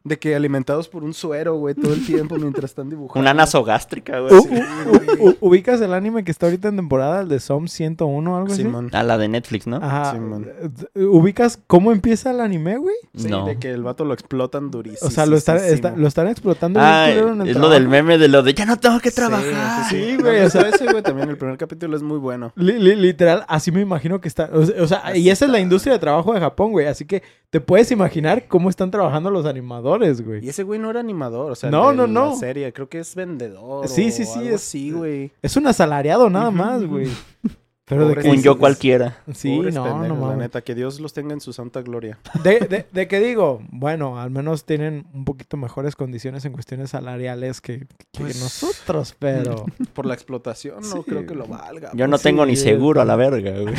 De 0.06 0.20
que 0.20 0.36
alimentados 0.36 0.88
por 0.88 1.04
un 1.04 1.14
suero, 1.16 1.56
güey, 1.56 1.74
todo 1.76 1.92
el 1.94 2.06
tiempo 2.06 2.36
mientras 2.38 2.66
están 2.72 2.90
dibujando. 2.92 3.20
Una 3.20 3.34
nasogástrica, 3.34 4.20
güey. 4.20 4.34
¿Ubicas 5.42 5.82
el 5.82 5.94
anime 5.94 6.24
que 6.24 6.30
está 6.32 6.46
ahorita 6.46 6.68
en 6.68 6.76
temporada, 6.76 7.22
el 7.22 7.28
de 7.28 7.40
Som 7.40 7.68
101 7.68 8.32
o 8.34 8.38
algo 8.38 8.54
así? 8.54 8.62
Simón. 8.64 8.90
Ah, 8.94 9.04
la 9.04 9.18
de 9.18 9.28
Netflix, 9.28 9.66
¿no? 9.68 9.78
Ajá. 9.78 10.12
Simón. 10.14 10.48
¿Ubicas 10.96 11.60
cómo 11.68 11.92
empieza 11.92 12.32
el 12.32 12.40
anime, 12.42 12.78
güey? 12.78 12.96
Sí, 13.16 13.28
no. 13.30 13.46
de 13.46 13.58
que 13.58 13.72
el 13.72 13.82
vato 13.84 14.06
lo 14.06 14.14
explotan 14.14 14.70
durísimo. 14.72 15.08
O 15.08 15.12
sea, 15.12 15.26
lo, 15.26 15.36
están, 15.38 15.58
está- 15.58 15.96
lo 15.96 16.08
están 16.08 16.28
explotando 16.28 16.80
Ah, 16.82 17.06
culero 17.10 17.34
en 17.34 17.42
el 17.42 17.50
es 17.50 17.56
lo 17.58 17.70
del 17.70 17.88
meme 17.88 18.18
de 18.18 18.28
lo 18.28 18.44
de 18.44 18.54
ya 18.54 18.66
no 18.66 18.78
tengo 18.78 19.00
que 19.00 19.10
trabajar. 19.12 19.86
sí, 19.90 19.96
Sí, 19.96 20.12
sí. 20.12 20.18
güey, 20.22 20.42
o 20.42 20.50
sea- 20.50 20.70
ese, 20.70 20.86
güey, 20.86 21.02
también 21.02 21.30
el 21.30 21.38
primer 21.38 21.58
capítulo 21.58 21.96
es 21.96 22.04
muy 22.04 22.18
bueno. 22.18 22.52
Li- 22.56 22.78
li- 22.80 22.96
literal, 22.96 23.44
así 23.48 23.72
me 23.72 23.82
imagino 23.82 24.22
que 24.22 24.28
está. 24.28 24.50
O 24.54 24.66
sea, 24.66 24.84
o 24.84 24.88
sea, 24.88 24.98
Así 25.00 25.20
y 25.22 25.30
esa 25.30 25.46
es 25.46 25.52
la 25.52 25.58
está. 25.58 25.64
industria 25.64 25.94
de 25.94 26.00
trabajo 26.00 26.34
de 26.34 26.40
Japón, 26.40 26.72
güey. 26.72 26.88
Así 26.88 27.06
que 27.06 27.24
te 27.50 27.62
puedes 27.62 27.90
imaginar 27.92 28.48
cómo 28.48 28.70
están 28.70 28.92
trabajando 28.92 29.30
los 29.32 29.46
animadores, 29.46 29.95
Y 30.04 30.12
güey. 30.24 30.50
ese 30.50 30.64
güey 30.64 30.80
no 30.80 30.90
era 30.90 31.00
animador, 31.00 31.52
o 31.52 31.56
sea, 31.56 31.70
No, 31.70 31.94
no, 31.94 32.08
no. 32.08 32.32
La 32.32 32.36
serie, 32.36 32.74
creo 32.74 32.90
que 32.90 33.00
es 33.00 33.16
vendedor. 33.16 33.88
Sí, 33.88 34.08
o 34.08 34.12
sí, 34.12 34.26
sí, 34.26 34.40
algo 34.40 34.50
es- 34.50 34.56
así, 34.56 34.92
güey. 34.92 35.32
Es 35.42 35.56
un 35.58 35.68
asalariado 35.68 36.30
nada 36.30 36.52
más, 36.52 36.84
güey. 36.86 37.08
Pero 37.88 38.08
de 38.08 38.16
que. 38.16 38.28
Un 38.32 38.42
yo 38.42 38.58
cualquiera. 38.58 39.20
Sí, 39.32 39.56
Pobres 39.58 39.76
no, 39.76 39.84
pendejos, 39.84 40.08
no 40.08 40.16
La 40.16 40.20
mames. 40.22 40.38
neta, 40.40 40.62
que 40.62 40.74
Dios 40.74 41.00
los 41.00 41.14
tenga 41.14 41.34
en 41.34 41.40
su 41.40 41.54
santa 41.54 41.84
gloria. 41.84 42.18
De, 42.44 42.58
de, 42.62 42.88
de 42.92 43.08
que 43.08 43.20
digo, 43.20 43.62
bueno, 43.70 44.20
al 44.20 44.32
menos 44.32 44.66
tienen 44.66 45.06
un 45.14 45.24
poquito 45.24 45.56
mejores 45.56 45.96
condiciones 45.96 46.44
en 46.46 46.54
cuestiones 46.54 46.90
salariales 46.90 47.62
que, 47.62 47.82
que 48.12 48.22
Pues- 48.24 48.42
nosotros, 48.42 49.16
pero. 49.20 49.68
Por 49.94 50.08
la 50.08 50.16
explotación, 50.16 50.82
no 50.82 50.96
Sí. 50.98 51.04
creo 51.06 51.28
que 51.28 51.36
lo 51.36 51.46
valga. 51.46 51.92
Yo 51.94 52.08
no 52.08 52.18
Sí, 52.18 52.24
tengo 52.24 52.44
ni 52.48 52.56
seguro 52.56 53.02
a 53.02 53.06
la 53.06 53.16
verga, 53.16 53.52
güey. 53.52 53.76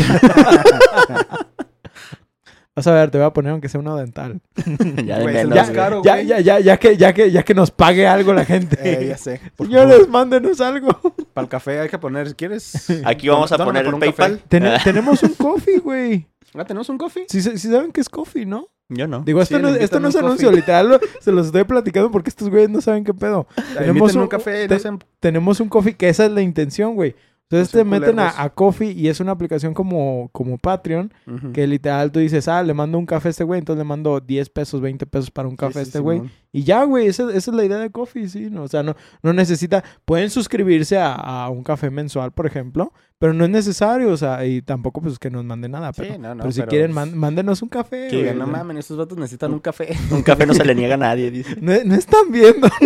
Vas 2.76 2.86
a 2.86 2.92
ver, 2.92 3.10
te 3.10 3.16
voy 3.16 3.26
a 3.26 3.32
poner 3.32 3.52
aunque 3.52 3.70
sea 3.70 3.80
uno 3.80 3.96
dental. 3.96 4.40
ya 5.04 5.16
de 5.16 5.22
Güey, 5.22 5.36
el 5.38 5.48
menos, 5.48 5.64
güey. 5.64 5.74
caro, 5.76 6.02
Ya, 6.04 6.14
güey. 6.16 6.26
ya, 6.26 6.40
ya, 6.40 6.60
ya 6.60 6.76
que, 6.76 6.96
ya 6.98 7.14
que, 7.14 7.30
ya 7.30 7.42
que 7.42 7.54
nos 7.54 7.70
pague 7.70 8.06
algo 8.06 8.34
la 8.34 8.44
gente. 8.44 8.76
Eh, 8.82 9.06
ya 9.08 9.16
sé. 9.16 9.40
Señores, 9.56 10.06
mándenos 10.08 10.60
algo. 10.60 10.88
Para 11.32 11.44
el 11.44 11.48
café 11.48 11.80
hay 11.80 11.88
que 11.88 11.98
poner, 11.98 12.36
¿quieres? 12.36 12.90
Aquí 13.06 13.28
vamos 13.28 13.50
a 13.50 13.56
poner 13.64 13.86
el 13.86 13.94
un. 13.94 14.00
PayPal. 14.00 14.40
Ten- 14.48 14.66
Ah, 14.66 14.78
tenemos 14.84 15.22
un 15.22 15.30
coffee, 15.34 15.78
güey. 15.78 16.26
Ah, 16.54 16.64
¿tenemos 16.66 16.88
un 16.90 16.98
coffee? 16.98 17.24
Sí, 17.28 17.40
sí 17.40 17.56
saben 17.58 17.92
que 17.92 18.00
es 18.02 18.08
coffee, 18.10 18.44
¿no? 18.44 18.68
Yo 18.88 19.08
no. 19.08 19.20
Digo, 19.24 19.40
esto, 19.42 19.56
Sí, 19.56 19.62
no, 19.62 19.68
esto 19.70 19.96
es 19.98 20.14
un 20.14 20.24
anuncio, 20.24 20.52
literal, 20.52 20.88
lo- 20.88 21.00
se 21.20 21.32
los 21.32 21.46
estoy 21.46 21.64
platicando 21.64 22.10
porque 22.10 22.28
estos 22.30 22.48
güeyes 22.50 22.68
no 22.70 22.80
saben 22.82 23.04
qué 23.04 23.12
pedo. 23.14 23.46
Tenemos 23.56 23.78
Tenemos 23.78 24.14
un, 24.16 24.20
un- 24.22 24.28
café, 24.28 24.68
te- 24.68 24.74
no 24.74 24.80
sean- 24.80 24.98
Tenemos 25.18 25.60
un 25.60 25.68
coffee 25.70 25.94
que 25.96 26.08
esa 26.10 26.26
es 26.26 26.30
la 26.30 26.42
intención, 26.42 26.94
güey. 26.94 27.14
Entonces 27.48 27.70
te 27.70 27.84
meten 27.84 28.18
a, 28.18 28.42
a 28.42 28.50
Coffee 28.50 28.90
y 28.90 29.06
es 29.06 29.20
una 29.20 29.30
aplicación 29.30 29.72
como, 29.72 30.30
como 30.32 30.58
Patreon, 30.58 31.12
que 31.52 31.66
literal 31.68 32.10
tú 32.10 32.18
dices, 32.18 32.48
ah, 32.48 32.60
le 32.64 32.74
mando 32.74 32.98
un 32.98 33.06
café 33.06 33.28
a 33.28 33.30
este 33.30 33.44
güey, 33.44 33.60
entonces 33.60 33.78
le 33.78 33.84
mando 33.88 34.18
10 34.20 34.50
pesos, 34.50 34.80
20 34.80 35.06
pesos 35.06 35.30
para 35.30 35.46
un 35.46 35.54
café 35.56 35.74
sí, 35.74 35.78
a 35.78 35.82
este 35.82 35.98
güey. 36.00 36.18
Simón. 36.18 36.32
Y 36.52 36.64
ya, 36.64 36.82
güey, 36.84 37.06
esa, 37.06 37.24
esa 37.32 37.50
es 37.50 37.56
la 37.56 37.64
idea 37.64 37.78
de 37.78 37.90
Coffee, 37.90 38.28
sí, 38.28 38.48
¿no? 38.50 38.62
O 38.64 38.68
sea, 38.68 38.82
no, 38.82 38.96
no 39.22 39.32
necesita, 39.32 39.84
pueden 40.06 40.30
suscribirse 40.30 40.96
a, 40.98 41.12
a 41.14 41.50
un 41.50 41.62
café 41.62 41.90
mensual, 41.90 42.32
por 42.32 42.46
ejemplo, 42.46 42.92
pero 43.18 43.32
no 43.34 43.44
es 43.44 43.50
necesario, 43.50 44.10
o 44.10 44.16
sea, 44.16 44.44
y 44.46 44.62
tampoco 44.62 45.00
pues 45.02 45.18
que 45.18 45.30
nos 45.30 45.44
manden 45.44 45.70
nada, 45.72 45.92
pero, 45.92 46.14
Sí, 46.14 46.18
no, 46.18 46.34
no, 46.34 46.42
pero 46.42 46.52
si 46.52 46.60
pero- 46.60 46.70
quieren, 46.70 46.92
man- 46.92 47.16
mándenos 47.16 47.60
un 47.62 47.68
café. 47.68 48.08
Que 48.10 48.16
digan, 48.16 48.38
no 48.38 48.46
mames, 48.46 48.78
estos 48.78 48.96
vatos 48.96 49.18
necesitan 49.18 49.52
un 49.52 49.60
café. 49.60 49.94
Un 50.10 50.22
café 50.22 50.46
no 50.46 50.54
se 50.54 50.64
le 50.64 50.74
niega 50.74 50.94
a 50.94 50.98
nadie, 50.98 51.30
dice. 51.30 51.56
No, 51.60 51.72
no 51.84 51.94
están 51.94 52.32
viendo. 52.32 52.68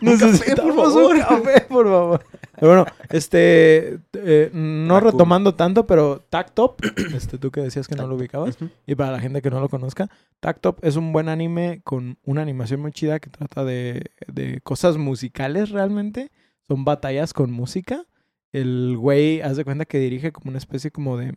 No, 0.00 0.10
necesitamos 0.10 0.74
por 0.74 0.84
favor. 0.92 1.14
un 1.14 1.20
café, 1.20 1.60
por 1.68 1.86
favor. 1.86 2.24
Pero 2.58 2.68
bueno, 2.68 2.86
este, 3.10 3.98
eh, 4.12 4.50
no 4.52 4.94
Raccoon. 4.94 5.12
retomando 5.12 5.54
tanto, 5.54 5.86
pero 5.86 6.24
Tactop, 6.28 6.80
este, 7.14 7.38
tú 7.38 7.50
que 7.50 7.60
decías 7.60 7.88
que 7.88 7.96
no 7.96 8.06
lo 8.06 8.16
ubicabas, 8.16 8.56
y 8.86 8.94
para 8.94 9.12
la 9.12 9.20
gente 9.20 9.42
que 9.42 9.50
no 9.50 9.60
lo 9.60 9.68
conozca, 9.68 10.08
Tactop 10.40 10.84
es 10.84 10.96
un 10.96 11.12
buen 11.12 11.28
anime 11.28 11.80
con 11.84 12.18
una 12.24 12.42
animación 12.42 12.80
muy 12.80 12.92
chida 12.92 13.18
que 13.20 13.30
trata 13.30 13.64
de, 13.64 14.10
de 14.28 14.60
cosas 14.60 14.96
musicales 14.96 15.70
realmente. 15.70 16.30
Son 16.66 16.84
batallas 16.84 17.32
con 17.32 17.50
música. 17.50 18.04
El 18.52 18.96
güey, 18.96 19.40
haz 19.40 19.56
de 19.56 19.64
cuenta 19.64 19.84
que 19.84 19.98
dirige 19.98 20.32
como 20.32 20.50
una 20.50 20.58
especie 20.58 20.90
como 20.90 21.16
de, 21.18 21.36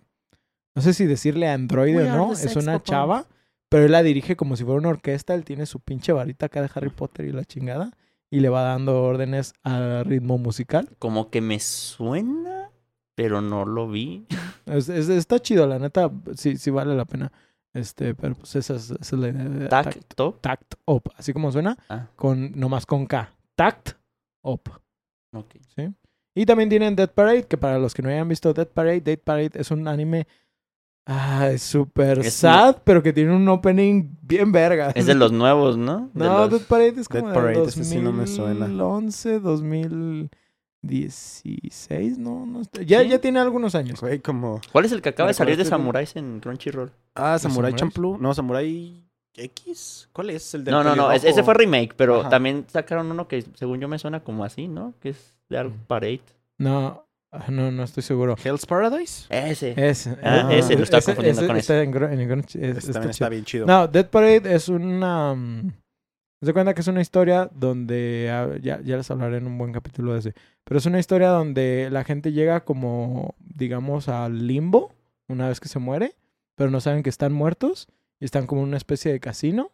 no 0.76 0.82
sé 0.82 0.94
si 0.94 1.06
decirle 1.06 1.48
androide 1.50 2.12
o 2.12 2.16
no, 2.16 2.34
es 2.34 2.56
una 2.56 2.82
chava, 2.84 3.26
pero 3.70 3.86
él 3.86 3.92
la 3.92 4.04
dirige 4.04 4.36
como 4.36 4.56
si 4.56 4.64
fuera 4.64 4.80
una 4.80 4.90
orquesta, 4.90 5.34
él 5.34 5.44
tiene 5.44 5.66
su 5.66 5.80
pinche 5.80 6.14
varita 6.14 6.46
acá 6.46 6.62
de 6.62 6.70
Harry 6.74 6.90
Potter 6.90 7.26
y 7.26 7.32
la 7.32 7.44
chingada, 7.44 7.92
y 8.30 8.40
le 8.42 8.50
va 8.50 8.62
dando 8.64 9.02
órdenes 9.04 9.54
al 9.64 10.06
ritmo 10.06 10.38
musical. 10.38 10.90
Como 11.00 11.30
que 11.30 11.42
me 11.42 11.60
suena, 11.60 12.72
pero 13.16 13.42
no 13.42 13.66
lo 13.66 13.88
vi. 13.90 14.26
Es- 14.66 14.90
es- 14.90 15.08
está 15.10 15.40
chido, 15.40 15.66
la 15.66 15.80
neta, 15.80 16.12
sí, 16.36 16.58
sí 16.58 16.70
vale 16.72 16.94
la 16.96 17.06
pena. 17.06 17.32
Este, 17.74 18.14
pero 18.16 18.36
pues 18.36 18.56
esa 18.56 18.76
es, 18.76 18.92
esa 18.92 18.96
es 19.16 19.22
la 19.22 19.30
idea 19.30 19.44
de 19.46 19.68
Tac, 19.70 19.86
Tact, 19.94 20.14
top. 20.16 20.42
Tact 20.42 20.74
Op, 20.86 21.08
así 21.16 21.32
como 21.32 21.52
suena, 21.52 21.78
Ah, 21.90 22.08
con 22.16 22.52
nomás 22.60 22.86
con 22.86 23.06
K. 23.06 23.34
Tact 23.56 23.92
Op. 24.42 24.68
ok. 25.34 25.56
¿sí? 25.76 25.94
Y 26.36 26.46
también 26.46 26.70
tienen 26.70 26.96
Dead 26.96 27.10
Parade, 27.10 27.44
que 27.48 27.58
para 27.58 27.80
los 27.80 27.94
que 27.94 28.02
no 28.02 28.10
hayan 28.10 28.28
visto 28.28 28.54
Dead 28.54 28.68
Parade, 28.68 29.02
Dead 29.02 29.20
Parade 29.20 29.52
es 29.56 29.72
un 29.72 29.88
anime 29.88 30.28
ah, 31.08 31.50
es 31.52 31.64
súper 31.64 32.24
sad, 32.30 32.78
pero 32.84 33.02
que 33.02 33.12
tiene 33.14 33.36
un 33.36 33.48
opening 33.50 34.16
bien 34.22 34.52
verga. 34.52 34.92
Es 34.94 35.06
de 35.08 35.16
los 35.16 35.32
nuevos, 35.32 35.78
¿no? 35.78 36.10
De 36.14 36.26
No, 36.26 36.40
los- 36.42 36.52
Dead 36.52 36.62
Parade 36.68 37.02
es 37.02 37.10
como 37.10 37.24
Dead 37.28 37.34
de 37.34 37.34
Parade, 37.42 37.64
ese 37.64 37.84
sí 37.84 37.98
no 38.00 38.12
me 38.12 38.28
suena. 38.28 38.68
2011, 38.68 39.40
2016, 40.84 42.18
no, 42.18 42.46
no 42.46 42.62
está- 42.62 42.82
Ya, 42.84 43.02
¿Sí? 43.04 43.10
ya 43.10 43.20
tiene 43.20 43.40
algunos 43.40 43.76
años. 43.76 44.00
Güey, 44.02 44.20
como... 44.20 44.62
¿Cuál 44.72 44.86
es 44.86 44.92
el 44.92 45.02
que 45.02 45.10
acaba 45.10 45.28
de 45.30 45.34
salir 45.34 45.58
de 45.58 45.64
¿Recuerdas 45.64 45.80
que- 45.80 45.84
Samuráis 45.84 46.16
en 46.16 46.40
Crunchyroll? 46.40 46.92
Ah, 47.16 47.38
Samurai? 47.40 47.74
Champloo. 47.74 48.18
No, 48.18 48.34
Samurai 48.34 49.04
X. 49.36 50.10
¿Cuál 50.14 50.30
es? 50.32 50.54
El 50.56 50.64
del 50.64 50.74
No, 50.74 50.84
no, 50.84 50.96
no, 50.96 51.12
es- 51.12 51.24
ese 51.24 51.44
fue 51.44 51.54
remake, 51.54 51.94
pero 51.96 52.22
Ajá. 52.22 52.30
también 52.30 52.66
sacaron 52.68 53.12
uno 53.12 53.28
que 53.28 53.44
según 53.56 53.80
yo 53.80 53.88
me 53.88 54.00
suena 54.00 54.22
como 54.24 54.44
así, 54.44 54.68
¿no? 54.68 54.94
Que 55.00 55.10
es 55.10 55.36
de 55.50 55.58
algo 55.58 55.76
Mm. 55.76 55.86
Parade. 55.88 56.22
No, 56.58 57.07
ah, 57.32 57.46
no, 57.50 57.72
no 57.72 57.84
estoy 57.84 58.04
seguro. 58.04 58.36
Hell's 58.44 58.66
Paradise. 58.66 59.26
Ese. 59.30 59.74
Ese, 59.78 60.18
Ah, 60.24 60.50
ese 60.52 60.76
lo 60.76 60.84
estaba 60.84 61.02
confundiendo 61.04 61.46
con 61.48 61.58
está 61.58 61.82
en 61.82 61.92
Gro- 61.94 62.12
en 62.12 62.30
Gro- 62.30 62.40
es- 62.46 62.56
Ese 62.56 62.78
está 62.80 62.94
también 62.94 63.02
chido. 63.04 63.10
está 63.12 63.30
bien 63.30 63.46
chido. 63.46 63.66
No, 63.66 63.88
Dead 63.88 64.08
Parade 64.10 64.54
es 64.56 64.70
una. 64.70 65.34
mm, 65.36 65.72
Se 66.44 66.54
cuenta 66.54 66.74
que 66.76 66.82
es 66.82 66.88
una 66.88 67.02
historia 67.02 67.50
donde. 67.54 68.30
ah, 68.32 68.58
ya, 68.62 68.80
ya 68.82 68.98
les 68.98 69.10
hablaré 69.10 69.38
en 69.38 69.48
un 69.48 69.58
buen 69.58 69.72
capítulo 69.74 70.14
de 70.14 70.20
ese. 70.20 70.34
Pero 70.64 70.78
es 70.78 70.86
una 70.86 71.00
historia 71.00 71.30
donde 71.30 71.90
la 71.92 72.04
gente 72.04 72.32
llega 72.32 72.64
como, 72.64 73.36
digamos, 73.40 74.08
al 74.10 74.46
limbo 74.48 74.92
una 75.28 75.48
vez 75.50 75.60
que 75.60 75.68
se 75.70 75.80
muere, 75.80 76.16
pero 76.56 76.70
no 76.70 76.80
saben 76.80 77.02
que 77.04 77.10
están 77.10 77.34
muertos 77.34 77.88
y 78.20 78.26
están 78.26 78.46
como 78.48 78.62
en 78.62 78.68
una 78.70 78.78
especie 78.78 79.12
de 79.12 79.20
casino, 79.20 79.72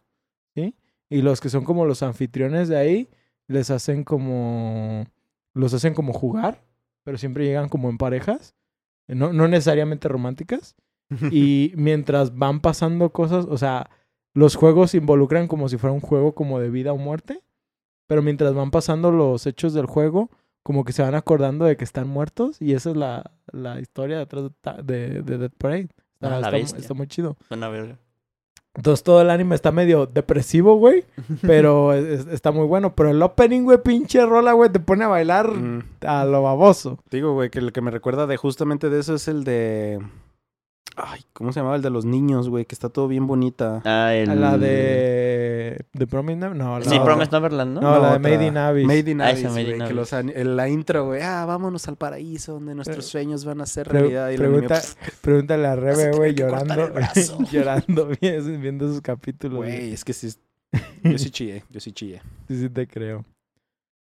¿sí? 0.54 0.74
Y 1.10 1.20
los 1.22 1.40
que 1.40 1.48
son 1.50 1.64
como 1.64 1.84
los 1.84 2.02
anfitriones 2.02 2.68
de 2.68 2.76
ahí 2.78 3.08
les 3.46 3.70
hacen 3.70 4.02
como. 4.04 5.04
Los 5.52 5.74
hacen 5.74 5.92
como 5.94 6.12
jugar, 6.14 6.62
pero 7.04 7.18
siempre 7.18 7.44
llegan 7.44 7.68
como 7.68 7.88
en 7.88 7.98
parejas, 7.98 8.54
no, 9.06 9.32
no 9.32 9.46
necesariamente 9.46 10.08
románticas. 10.08 10.74
Y 11.30 11.72
mientras 11.76 12.36
van 12.36 12.60
pasando 12.60 13.10
cosas, 13.10 13.46
o 13.48 13.56
sea, 13.58 13.90
los 14.32 14.56
juegos 14.56 14.90
se 14.90 14.96
involucran 14.96 15.46
como 15.46 15.68
si 15.68 15.76
fuera 15.76 15.92
un 15.92 16.00
juego 16.00 16.34
como 16.34 16.58
de 16.58 16.70
vida 16.70 16.92
o 16.92 16.96
muerte. 16.96 17.42
Pero 18.06 18.20
mientras 18.22 18.52
van 18.54 18.70
pasando 18.70 19.10
los 19.10 19.46
hechos 19.46 19.72
del 19.72 19.86
juego, 19.86 20.30
como 20.62 20.84
que 20.84 20.92
se 20.92 21.02
van 21.02 21.14
acordando 21.14 21.64
de 21.64 21.76
que 21.76 21.84
están 21.84 22.08
muertos. 22.08 22.60
Y 22.60 22.72
esa 22.72 22.90
es 22.90 22.96
la, 22.96 23.32
la 23.52 23.80
historia 23.80 24.18
detrás 24.18 24.50
de, 24.82 24.82
de, 24.82 25.22
de 25.22 25.38
Dead 25.38 25.52
Parade. 25.56 25.88
Está, 26.14 26.38
Ah, 26.38 26.56
está 26.56 26.94
muy 26.94 27.06
chido. 27.06 27.36
Suena 27.48 27.68
verga. 27.68 27.98
Entonces 28.76 29.04
todo 29.04 29.20
el 29.20 29.30
anime 29.30 29.54
está 29.54 29.70
medio 29.72 30.06
depresivo, 30.06 30.76
güey. 30.76 31.04
Pero 31.42 31.92
es- 31.92 32.20
es- 32.20 32.26
está 32.26 32.50
muy 32.50 32.66
bueno. 32.66 32.94
Pero 32.94 33.10
el 33.10 33.22
opening, 33.22 33.62
güey, 33.62 33.78
pinche 33.82 34.24
rola, 34.26 34.52
güey, 34.52 34.70
te 34.70 34.80
pone 34.80 35.04
a 35.04 35.08
bailar 35.08 35.50
Mm, 35.52 35.82
a 36.06 36.24
lo 36.24 36.42
baboso. 36.42 36.98
Digo, 37.10 37.32
güey, 37.34 37.50
que 37.50 37.60
el 37.60 37.72
que 37.72 37.80
me 37.80 37.90
recuerda 37.90 38.26
de 38.26 38.36
justamente 38.36 38.90
de 38.90 39.00
eso 39.00 39.14
es 39.14 39.28
el 39.28 39.44
de... 39.44 40.00
Ay, 40.96 41.22
¿cómo 41.32 41.52
se 41.52 41.58
llamaba? 41.60 41.76
El 41.76 41.82
de 41.82 41.90
los 41.90 42.04
niños, 42.04 42.48
güey, 42.48 42.64
que 42.66 42.74
está 42.74 42.88
todo 42.88 43.08
bien 43.08 43.26
bonita. 43.26 43.82
Ah, 43.84 44.14
el... 44.14 44.30
A 44.30 44.34
La 44.36 44.58
de... 44.58 45.84
¿De 45.92 46.06
Promise 46.06 46.36
Never? 46.36 46.56
No, 46.56 46.78
la 46.78 46.84
Sí. 46.84 46.96
Promise 47.04 47.30
Neverland, 47.32 47.74
¿no? 47.74 47.80
No, 47.80 47.90
la 47.98 48.10
de 48.12 48.16
otra. 48.16 48.18
Made 48.20 48.46
in 48.46 48.56
Abyss. 48.56 48.86
Made 48.86 49.10
in 49.10 49.20
Ah, 49.20 49.26
Abyss, 49.28 49.40
esa 49.40 49.48
Made 49.50 49.62
in 49.62 49.76
güey, 49.78 49.88
que 49.88 49.94
los 49.94 50.12
en 50.12 50.56
la 50.56 50.68
intro, 50.68 51.06
güey, 51.06 51.20
ah, 51.22 51.44
vámonos 51.46 51.88
al 51.88 51.96
paraíso 51.96 52.52
donde 52.52 52.74
nuestros 52.76 52.98
Pre- 52.98 53.10
sueños 53.10 53.44
van 53.44 53.60
a 53.60 53.66
ser 53.66 53.88
Pre- 53.88 53.98
realidad. 54.00 54.30
Y 54.30 54.34
anime, 54.34 54.48
pregunta, 54.50 54.74
pff, 54.76 55.18
pregúntale 55.20 55.66
a 55.66 55.74
Rebe, 55.76 56.12
güey, 56.12 56.34
llorando. 56.34 56.92
llorando 57.50 58.06
vi- 58.20 58.56
viendo 58.58 58.84
esos 58.86 59.00
capítulos. 59.00 59.56
Güey, 59.58 59.92
es 59.92 60.04
que 60.04 60.12
sí. 60.12 60.28
Yo 61.02 61.18
sí 61.18 61.30
chillé, 61.30 61.64
yo 61.70 61.80
sí 61.80 61.90
chillé. 61.92 62.20
Sí, 62.48 62.60
sí 62.60 62.68
te 62.68 62.86
creo. 62.86 63.24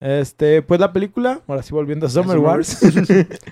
Este, 0.02 0.62
pues 0.62 0.80
la 0.80 0.92
película, 0.92 1.42
ahora 1.48 1.64
sí 1.64 1.74
volviendo 1.74 2.06
a 2.06 2.10
Summer 2.10 2.38
Wars, 2.38 2.80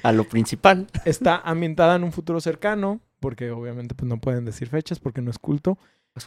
A 0.04 0.12
lo 0.12 0.26
principal. 0.26 0.88
está 1.06 1.38
ambientada 1.38 1.96
en 1.96 2.04
un 2.04 2.12
futuro 2.12 2.42
cercano, 2.42 3.00
porque 3.24 3.52
obviamente 3.52 3.96
pues 3.96 4.10
no 4.10 4.20
pueden 4.20 4.44
decir 4.44 4.68
fechas 4.68 5.00
porque 5.00 5.22
no 5.22 5.32
es 5.32 5.40
culto. 5.40 5.78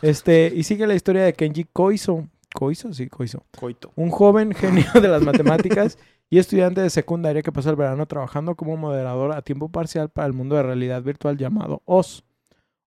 Este, 0.00 0.50
y 0.56 0.62
sigue 0.62 0.86
la 0.86 0.94
historia 0.94 1.24
de 1.24 1.34
Kenji 1.34 1.64
Koiso. 1.64 2.26
¿Koiso? 2.54 2.94
Sí, 2.94 3.06
Koiso. 3.08 3.44
Coito. 3.54 3.92
Un 3.96 4.08
joven 4.08 4.54
genio 4.54 4.86
de 4.94 5.06
las 5.06 5.22
matemáticas 5.22 5.98
y 6.30 6.38
estudiante 6.38 6.80
de 6.80 6.88
secundaria 6.88 7.42
que 7.42 7.52
pasa 7.52 7.68
el 7.68 7.76
verano 7.76 8.06
trabajando 8.06 8.54
como 8.54 8.78
moderador 8.78 9.32
a 9.32 9.42
tiempo 9.42 9.68
parcial 9.68 10.08
para 10.08 10.26
el 10.26 10.32
mundo 10.32 10.56
de 10.56 10.62
realidad 10.62 11.02
virtual 11.02 11.36
llamado 11.36 11.82
OS. 11.84 12.24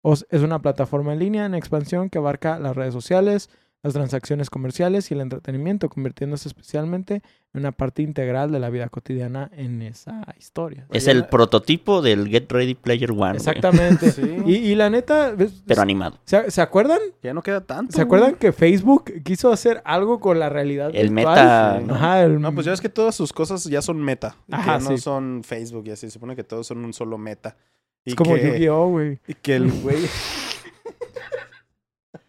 OS 0.03 0.27
es 0.29 0.43
una 0.43 0.61
plataforma 0.61 1.11
en 1.13 1.17
línea 1.17 1.47
en 1.47 1.55
expansión 1.55 2.11
que 2.11 2.19
abarca 2.19 2.59
las 2.59 2.75
redes 2.75 2.93
sociales, 2.93 3.49
las 3.85 3.93
transacciones 3.93 4.49
comerciales 4.49 5.09
y 5.11 5.13
el 5.13 5.21
entretenimiento, 5.21 5.89
convirtiéndose 5.89 6.47
especialmente 6.49 7.21
en 7.53 7.59
una 7.61 7.71
parte 7.71 8.01
integral 8.01 8.51
de 8.51 8.59
la 8.59 8.69
vida 8.69 8.89
cotidiana 8.89 9.49
en 9.55 9.81
esa 9.83 10.25
historia. 10.39 10.87
Es 10.91 11.07
el 11.07 11.19
la- 11.19 11.29
prototipo 11.29 12.01
del 12.01 12.27
Get 12.27 12.51
Ready 12.51 12.73
Player 12.75 13.11
One. 13.11 13.35
Exactamente. 13.37 14.11
Sí. 14.11 14.37
Y, 14.45 14.55
y 14.55 14.75
la 14.75 14.89
neta. 14.89 15.35
Pero 15.67 15.81
animado. 15.81 16.17
¿se, 16.25 16.49
se 16.51 16.61
acuerdan? 16.61 16.99
Ya 17.23 17.33
no 17.33 17.41
queda 17.43 17.61
tanto. 17.61 17.95
¿Se 17.95 18.01
acuerdan 18.01 18.31
güey. 18.31 18.39
que 18.39 18.51
Facebook 18.51 19.11
quiso 19.23 19.51
hacer 19.51 19.81
algo 19.85 20.19
con 20.19 20.39
la 20.39 20.49
realidad 20.49 20.89
El 20.93 21.09
virtual? 21.13 21.81
meta. 21.83 21.95
Ajá, 21.95 22.23
el- 22.23 22.41
No, 22.41 22.53
pues 22.53 22.65
ya 22.65 22.73
es 22.73 22.81
que 22.81 22.89
todas 22.89 23.13
sus 23.15 23.31
cosas 23.31 23.63
ya 23.65 23.81
son 23.81 24.01
meta. 24.01 24.35
que 24.49 24.55
Ajá, 24.55 24.79
ya 24.79 24.89
no 24.89 24.97
son 24.97 25.41
Facebook 25.43 25.83
y 25.87 25.91
así. 25.91 26.07
Se 26.07 26.11
supone 26.11 26.35
que 26.35 26.43
todos 26.43 26.65
son 26.67 26.83
un 26.83 26.91
solo 26.93 27.17
meta. 27.17 27.55
Y 28.03 28.09
es 28.11 28.15
como 28.15 28.35
que, 28.35 28.47
Yu-Gi-Oh, 28.47 28.87
güey. 28.89 29.19
Y 29.27 29.33
que 29.35 29.55
el 29.55 29.71
güey. 29.81 29.97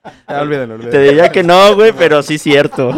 ah, 0.27 0.41
olvídalo, 0.43 0.79
Te 0.91 0.99
diría 1.01 1.31
que 1.31 1.43
no, 1.43 1.75
güey, 1.75 1.93
pero 1.97 2.23
sí 2.23 2.39
cierto. 2.39 2.91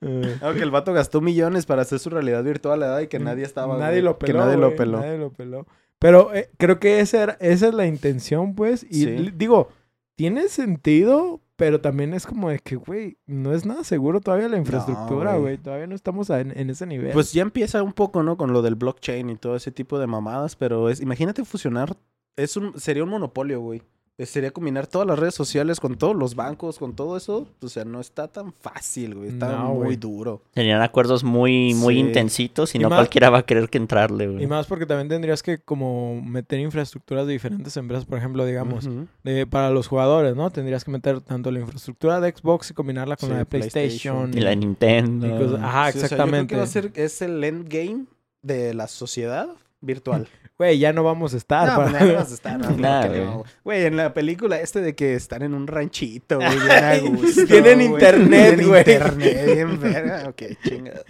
Eh, 0.00 0.36
No, 0.40 0.52
que 0.54 0.60
el 0.62 0.70
vato 0.70 0.92
gastó 0.92 1.20
millones 1.20 1.66
para 1.66 1.82
hacer 1.82 1.98
su 1.98 2.08
realidad 2.10 2.42
virtual 2.44 2.78
¿verdad? 2.80 3.00
y 3.00 3.08
que 3.08 3.18
nadie 3.18 3.44
estaba. 3.44 3.76
Nadie 3.78 3.94
güey, 4.00 4.02
lo 4.02 4.18
peló. 4.18 4.32
Que 4.32 4.38
nadie 4.38 4.56
lo 4.56 4.76
peló. 4.76 4.98
Nadie 5.00 5.18
lo 5.18 5.30
peló. 5.32 5.66
Pero 5.98 6.32
eh, 6.34 6.50
creo 6.56 6.78
que 6.78 7.00
esa, 7.00 7.22
era- 7.24 7.36
esa 7.40 7.68
es 7.68 7.74
la 7.74 7.86
intención, 7.86 8.54
pues. 8.54 8.84
Y 8.88 9.04
Sí. 9.04 9.30
digo, 9.34 9.68
tiene 10.14 10.48
sentido, 10.48 11.40
pero 11.56 11.80
también 11.80 12.14
es 12.14 12.24
como 12.26 12.48
de 12.50 12.60
que, 12.60 12.76
güey, 12.76 13.18
no 13.26 13.52
es 13.52 13.66
nada 13.66 13.82
seguro 13.82 14.20
todavía 14.20 14.48
la 14.48 14.56
infraestructura, 14.58 15.32
güey. 15.32 15.42
güey. 15.42 15.58
Todavía 15.58 15.88
no 15.88 15.96
estamos 15.96 16.30
a- 16.30 16.40
en, 16.40 16.56
en 16.56 16.70
ese 16.70 16.86
nivel. 16.86 17.10
Pues 17.12 17.32
ya 17.32 17.42
empieza 17.42 17.82
un 17.82 17.92
poco, 17.92 18.22
¿no? 18.22 18.36
Con 18.36 18.52
lo 18.52 18.62
del 18.62 18.76
blockchain 18.76 19.28
y 19.30 19.36
todo 19.36 19.56
ese 19.56 19.72
tipo 19.72 19.98
de 19.98 20.06
mamadas, 20.06 20.54
pero 20.54 20.88
es, 20.88 21.00
imagínate 21.00 21.44
fusionar 21.44 21.96
es 22.36 22.56
un, 22.56 22.78
sería 22.78 23.02
un 23.02 23.10
monopolio, 23.10 23.60
güey. 23.60 23.82
Eh, 24.20 24.26
Sería 24.26 24.50
combinar 24.50 24.88
todas 24.88 25.06
las 25.06 25.16
redes 25.16 25.36
sociales 25.36 25.78
con 25.78 25.96
todos 25.96 26.16
los 26.16 26.34
bancos, 26.34 26.78
con 26.80 26.92
todo 26.96 27.16
eso. 27.16 27.46
O 27.62 27.68
sea, 27.68 27.84
no 27.84 28.00
está 28.00 28.26
tan 28.26 28.52
fácil, 28.52 29.14
güey. 29.14 29.28
Está 29.28 29.52
No, 29.52 29.74
muy 29.74 29.84
güey. 29.84 29.96
duro. 29.96 30.42
Serían 30.56 30.82
acuerdos 30.82 31.22
muy, 31.22 31.72
muy 31.74 31.94
Sí. 31.94 32.00
intensitos 32.00 32.74
y, 32.74 32.78
Y 32.78 32.80
no 32.80 32.88
más- 32.90 32.98
cualquiera 32.98 33.30
va 33.30 33.38
a 33.38 33.42
querer 33.46 33.68
que 33.68 33.78
entrarle, 33.78 34.26
güey. 34.26 34.42
Y 34.42 34.46
más 34.48 34.66
porque 34.66 34.86
también 34.86 35.08
tendrías 35.08 35.40
que 35.44 35.58
como 35.58 36.20
meter 36.20 36.58
infraestructuras 36.58 37.28
de 37.28 37.32
diferentes 37.34 37.76
empresas, 37.76 38.06
por 38.06 38.18
ejemplo, 38.18 38.44
digamos, 38.44 38.88
de- 39.22 39.46
para 39.46 39.70
los 39.70 39.86
jugadores, 39.86 40.34
¿no? 40.34 40.50
Tendrías 40.50 40.82
que 40.84 40.90
meter 40.90 41.20
tanto 41.20 41.52
la 41.52 41.60
infraestructura 41.60 42.20
de 42.20 42.32
Xbox 42.36 42.72
y 42.72 42.74
combinarla 42.74 43.16
con 43.16 43.28
Sí, 43.28 43.32
la 43.34 43.38
de 43.38 43.46
PlayStation. 43.46 44.32
Y 44.36 44.40
la 44.40 44.50
de 44.50 44.56
Nintendo. 44.56 45.28
y 45.28 45.30
cosas- 45.38 45.60
Ajá, 45.62 45.92
Sí, 45.92 45.98
o 45.98 46.00
sea, 46.00 46.08
yo 46.08 46.16
creo 46.16 46.24
exactamente. 46.24 46.54
que 46.54 46.56
va 46.56 46.64
a 46.64 46.66
ser, 46.66 46.90
es 46.96 47.22
el 47.22 47.44
endgame 47.44 48.06
de 48.42 48.74
la 48.74 48.88
sociedad 48.88 49.48
virtual. 49.80 50.28
Güey, 50.58 50.78
ya 50.80 50.92
no 50.92 51.04
vamos 51.04 51.34
a 51.34 51.36
estar. 51.36 51.68
No, 51.68 51.76
para- 51.76 51.90
pues, 52.00 52.02
no 52.10 52.14
vas 52.14 52.30
a 52.32 52.34
estar, 52.34 52.58
no, 52.58 53.08
creo. 53.08 53.32
güey. 53.34 53.44
Güey, 53.62 53.84
en 53.86 53.96
la 53.96 54.12
película 54.12 54.60
este 54.60 54.80
de 54.80 54.96
que 54.96 55.14
están 55.14 55.42
en 55.42 55.54
un 55.54 55.68
ranchito, 55.68 56.36
güey, 56.38 56.48
bien 56.58 56.84
a 56.84 56.98
gusto, 56.98 57.46
Tienen 57.46 57.74
güey. 57.76 57.86
internet, 57.86 58.66
güey. 58.66 58.80
internet, 58.80 59.54
bien 59.54 59.80
verga. 59.80 60.28
Ok, 60.28 60.42
chingada. 60.64 61.02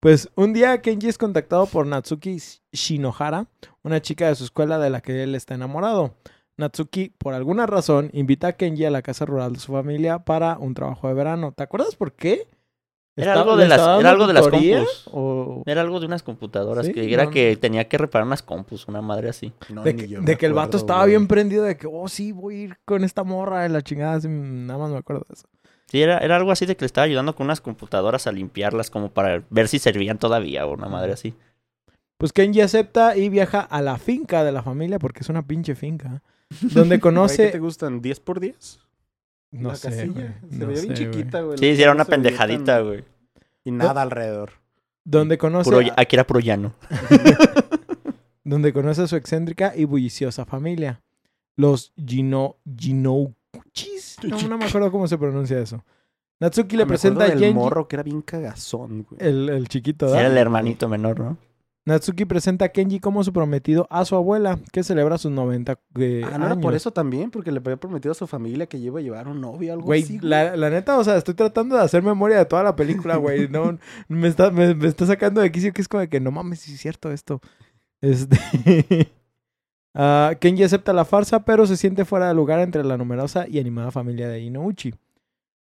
Pues 0.00 0.30
un 0.34 0.52
día 0.52 0.80
Kenji 0.80 1.08
es 1.08 1.18
contactado 1.18 1.66
por 1.66 1.86
Natsuki 1.86 2.40
Shinohara, 2.72 3.46
una 3.82 4.00
chica 4.00 4.28
de 4.28 4.34
su 4.34 4.44
escuela 4.44 4.78
de 4.78 4.88
la 4.90 5.00
que 5.02 5.22
él 5.24 5.34
está 5.34 5.54
enamorado. 5.54 6.14
Natsuki, 6.56 7.10
por 7.18 7.34
alguna 7.34 7.66
razón, 7.66 8.10
invita 8.12 8.48
a 8.48 8.52
Kenji 8.52 8.84
a 8.84 8.90
la 8.90 9.02
casa 9.02 9.26
rural 9.26 9.54
de 9.54 9.58
su 9.60 9.72
familia 9.72 10.20
para 10.20 10.56
un 10.58 10.74
trabajo 10.74 11.08
de 11.08 11.14
verano. 11.14 11.52
¿Te 11.56 11.62
acuerdas 11.64 11.96
por 11.96 12.12
qué? 12.14 12.46
Era 13.22 13.32
¿Está- 13.32 13.40
algo 13.42 13.56
de 13.56 13.68
las- 13.68 14.00
era 14.00 14.10
algo 14.10 14.26
de 14.26 14.32
las 14.32 14.48
compus. 14.48 15.08
O 15.12 15.62
Era 15.66 15.80
algo 15.80 16.00
de 16.00 16.06
unas 16.06 16.22
computadoras 16.22 16.86
Sí, 16.86 16.92
que 16.92 17.12
era 17.12 17.24
no, 17.24 17.30
que 17.30 17.56
tenía 17.56 17.88
que 17.88 17.98
reparar 17.98 18.26
unas 18.26 18.42
compus, 18.42 18.86
una 18.88 19.00
madre 19.02 19.28
así. 19.28 19.52
No, 19.68 19.82
de 19.82 19.94
que, 19.96 20.06
de 20.06 20.38
el 20.40 20.52
vato 20.52 20.76
estaba 20.76 21.00
güey. 21.00 21.10
bien 21.10 21.26
prendido 21.26 21.64
de 21.64 21.76
que, 21.76 21.86
oh, 21.90 22.08
sí, 22.08 22.32
voy 22.32 22.54
a 22.54 22.58
ir 22.64 22.76
con 22.84 23.04
esta 23.04 23.24
morra 23.24 23.62
de 23.62 23.68
la 23.68 23.82
chingada. 23.82 24.14
así, 24.14 24.28
nada 24.28 24.78
más 24.78 24.90
me 24.90 24.98
acuerdo 24.98 25.24
de 25.28 25.34
eso. 25.34 25.46
Sí, 25.86 26.00
era, 26.00 26.18
era 26.18 26.36
algo 26.36 26.52
así 26.52 26.66
de 26.66 26.76
que 26.76 26.82
le 26.82 26.86
estaba 26.86 27.04
ayudando 27.04 27.34
con 27.34 27.46
unas 27.46 27.60
computadoras 27.60 28.26
a 28.28 28.32
limpiarlas 28.32 28.90
como 28.90 29.10
para 29.10 29.42
ver 29.50 29.66
si 29.66 29.78
servían 29.80 30.18
todavía 30.18 30.64
o 30.66 30.72
una 30.74 30.88
madre 30.88 31.12
así. 31.12 31.34
Pues 32.16 32.32
Kenji 32.32 32.60
acepta 32.60 33.16
y 33.16 33.28
viaja 33.28 33.60
a 33.60 33.82
la 33.82 33.96
finca 33.98 34.44
de 34.44 34.52
la 34.52 34.62
familia, 34.62 34.98
porque 34.98 35.20
es 35.20 35.28
una 35.30 35.46
pinche 35.46 35.74
finca, 35.74 36.22
donde 36.60 36.88
Güey, 36.96 37.00
conoce... 37.00 37.46
¿Qué 37.46 37.52
te 37.52 37.58
gustan? 37.58 38.02
¿10 38.02 38.20
por 38.20 38.38
10? 38.40 38.78
No 39.52 39.70
la 39.70 39.74
sé, 39.76 39.88
casilla. 39.88 40.12
güey, 40.12 40.26
Se 40.50 40.58
no 40.58 40.66
veía 40.66 40.80
bien 40.82 40.96
sé, 40.96 41.04
chiquita, 41.04 41.40
güey. 41.42 41.58
Sí, 41.58 41.76
sí, 41.76 41.82
era 41.82 41.92
una 41.92 42.04
pendejadita, 42.04 42.76
tan- 42.76 42.86
güey. 42.86 43.04
Y 43.64 43.70
nada 43.72 44.02
alrededor. 44.02 44.52
Donde 45.04 45.38
conoce... 45.38 45.70
Puro, 45.70 45.80
a- 45.86 45.94
aquí 46.00 46.16
era 46.16 46.26
puro 46.26 46.40
llano. 46.40 46.74
donde 48.44 48.72
conoce 48.72 49.02
a 49.02 49.06
su 49.06 49.16
excéntrica 49.16 49.72
y 49.76 49.84
bulliciosa 49.84 50.44
familia. 50.44 51.00
Los 51.56 51.92
Gino, 51.96 52.56
Ginouchis. 52.78 54.16
No, 54.22 54.40
no 54.48 54.58
me 54.58 54.64
acuerdo 54.66 54.90
cómo 54.90 55.06
se 55.08 55.18
pronuncia 55.18 55.58
eso. 55.58 55.84
Natsuki 56.40 56.76
le 56.76 56.84
Me 56.84 56.88
presenta 56.88 57.24
a 57.24 57.28
Genji, 57.28 57.52
morro 57.52 57.86
que 57.86 57.96
era 57.96 58.02
bien 58.02 58.22
cagazón, 58.22 59.02
güey. 59.08 59.20
el, 59.28 59.48
el 59.50 59.68
chiquito, 59.68 60.06
Sí, 60.06 60.12
¿verdad? 60.12 60.26
era 60.26 60.32
el 60.32 60.38
hermanito 60.38 60.88
menor, 60.88 61.20
¿no? 61.20 61.36
Natsuki 61.86 62.24
presenta 62.26 62.66
a 62.66 62.68
Kenji 62.68 63.00
como 63.00 63.24
su 63.24 63.32
prometido 63.32 63.86
a 63.90 64.04
su 64.04 64.14
abuela, 64.14 64.58
que 64.70 64.82
celebra 64.84 65.16
sus 65.18 65.32
90 65.32 65.78
eh, 65.98 66.22
Ah, 66.30 66.36
no 66.38 66.46
era 66.46 66.54
por 66.56 66.72
años. 66.72 66.82
eso 66.82 66.92
también, 66.92 67.30
porque 67.30 67.50
le 67.50 67.58
había 67.58 67.78
prometido 67.78 68.12
a 68.12 68.14
su 68.14 68.26
familia 68.26 68.66
que 68.66 68.76
iba 68.76 68.98
a 69.00 69.02
llevar 69.02 69.28
un 69.28 69.40
novio 69.40 69.70
o 69.72 69.74
algo 69.74 69.86
Güey, 69.86 70.02
así. 70.02 70.18
güey. 70.18 70.28
la, 70.28 70.56
la 70.56 70.70
neta, 70.70 70.98
o 70.98 71.04
sea, 71.04 71.16
estoy 71.16 71.34
tratando 71.34 71.76
de 71.76 71.82
hacer 71.82 72.02
memoria 72.02 72.36
de 72.38 72.44
toda 72.44 72.62
la 72.62 72.76
película, 72.76 73.16
güey. 73.16 73.48
No, 73.50 73.78
me 74.08 74.28
está, 74.28 74.50
me, 74.50 74.74
me 74.74 74.88
está 74.88 75.06
sacando 75.06 75.40
de 75.40 75.50
quicio 75.50 75.72
que 75.72 75.80
es 75.82 75.88
como 75.88 76.02
de 76.02 76.08
que 76.08 76.20
no 76.20 76.30
mames, 76.30 76.60
si 76.60 76.74
es 76.74 76.80
cierto 76.80 77.10
esto. 77.10 77.40
Este. 78.00 78.38
Ah, 79.92 80.34
Kenji 80.38 80.62
acepta 80.62 80.92
la 80.92 81.04
farsa, 81.04 81.44
pero 81.44 81.66
se 81.66 81.76
siente 81.76 82.04
fuera 82.04 82.28
de 82.28 82.34
lugar 82.34 82.60
entre 82.60 82.84
la 82.84 82.96
numerosa 82.96 83.48
y 83.48 83.58
animada 83.58 83.90
familia 83.90 84.28
de 84.28 84.40
Inouchi. 84.40 84.94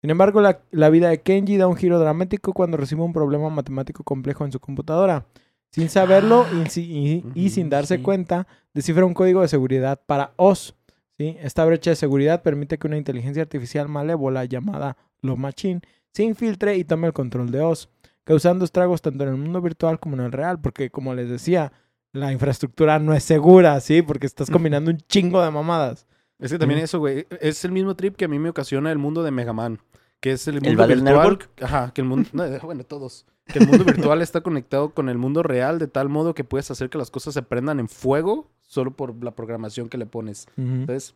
Sin 0.00 0.10
embargo, 0.10 0.40
la, 0.40 0.60
la 0.72 0.90
vida 0.90 1.08
de 1.08 1.20
Kenji 1.22 1.56
da 1.56 1.68
un 1.68 1.76
giro 1.76 2.00
dramático 2.00 2.52
cuando 2.52 2.76
recibe 2.76 3.02
un 3.02 3.12
problema 3.12 3.48
matemático 3.48 4.02
complejo 4.02 4.44
en 4.44 4.50
su 4.50 4.58
computadora. 4.58 5.26
Sin 5.70 5.88
saberlo 5.88 6.46
y, 6.64 6.68
si- 6.70 6.82
y- 6.90 7.24
y 7.34 7.46
Ujú, 7.46 7.54
sin 7.54 7.68
darse 7.70 7.96
sí. 7.96 8.02
cuenta, 8.02 8.46
descifra 8.74 9.04
un 9.04 9.14
código 9.14 9.42
de 9.42 9.48
seguridad 9.48 10.00
para 10.06 10.32
Oz. 10.36 10.74
¿sí? 11.16 11.36
Esta 11.40 11.64
brecha 11.64 11.90
de 11.90 11.96
seguridad 11.96 12.42
permite 12.42 12.78
que 12.78 12.86
una 12.86 12.96
inteligencia 12.96 13.42
artificial 13.42 13.88
malévola 13.88 14.44
llamada 14.44 14.96
Love 15.20 15.38
Machine 15.38 15.80
se 16.12 16.22
infiltre 16.24 16.76
y 16.76 16.84
tome 16.84 17.06
el 17.06 17.12
control 17.12 17.50
de 17.50 17.60
Oz, 17.60 17.88
causando 18.24 18.64
estragos 18.64 19.02
tanto 19.02 19.24
en 19.24 19.30
el 19.30 19.36
mundo 19.36 19.60
virtual 19.60 20.00
como 20.00 20.16
en 20.16 20.22
el 20.22 20.32
real, 20.32 20.60
porque 20.60 20.90
como 20.90 21.14
les 21.14 21.28
decía, 21.28 21.72
la 22.12 22.32
infraestructura 22.32 22.98
no 22.98 23.12
es 23.14 23.22
segura, 23.24 23.78
¿sí? 23.80 24.00
Porque 24.02 24.26
estás 24.26 24.50
combinando 24.50 24.90
un 24.90 24.98
chingo 24.98 25.42
de 25.42 25.50
mamadas. 25.50 26.06
Es 26.38 26.52
que 26.52 26.58
también 26.58 26.80
eso, 26.80 26.98
güey, 27.00 27.26
es 27.40 27.64
el 27.64 27.72
mismo 27.72 27.94
trip 27.96 28.16
que 28.16 28.24
a 28.24 28.28
mí 28.28 28.38
me 28.38 28.48
ocasiona 28.48 28.90
el 28.92 28.98
mundo 28.98 29.22
de 29.22 29.30
Mega 29.32 29.52
Man. 29.52 29.78
Que 30.20 30.32
es 30.32 30.48
el 30.48 30.60
mundo 30.60 30.76
Battle 30.76 30.96
virtual. 30.96 31.14
Network? 31.14 31.62
Ajá, 31.62 31.92
que 31.94 32.00
el 32.00 32.06
mundo. 32.06 32.28
no, 32.32 32.58
bueno, 32.60 32.84
todos. 32.84 33.26
Que 33.46 33.60
el 33.60 33.68
mundo 33.68 33.84
virtual 33.84 34.20
está 34.20 34.40
conectado 34.40 34.90
con 34.92 35.08
el 35.08 35.16
mundo 35.16 35.42
real 35.42 35.78
de 35.78 35.86
tal 35.86 36.08
modo 36.08 36.34
que 36.34 36.44
puedes 36.44 36.70
hacer 36.70 36.90
que 36.90 36.98
las 36.98 37.10
cosas 37.10 37.34
se 37.34 37.42
prendan 37.42 37.80
en 37.80 37.88
fuego 37.88 38.50
solo 38.62 38.90
por 38.90 39.22
la 39.24 39.30
programación 39.30 39.88
que 39.88 39.96
le 39.96 40.06
pones. 40.06 40.46
Entonces, 40.56 41.14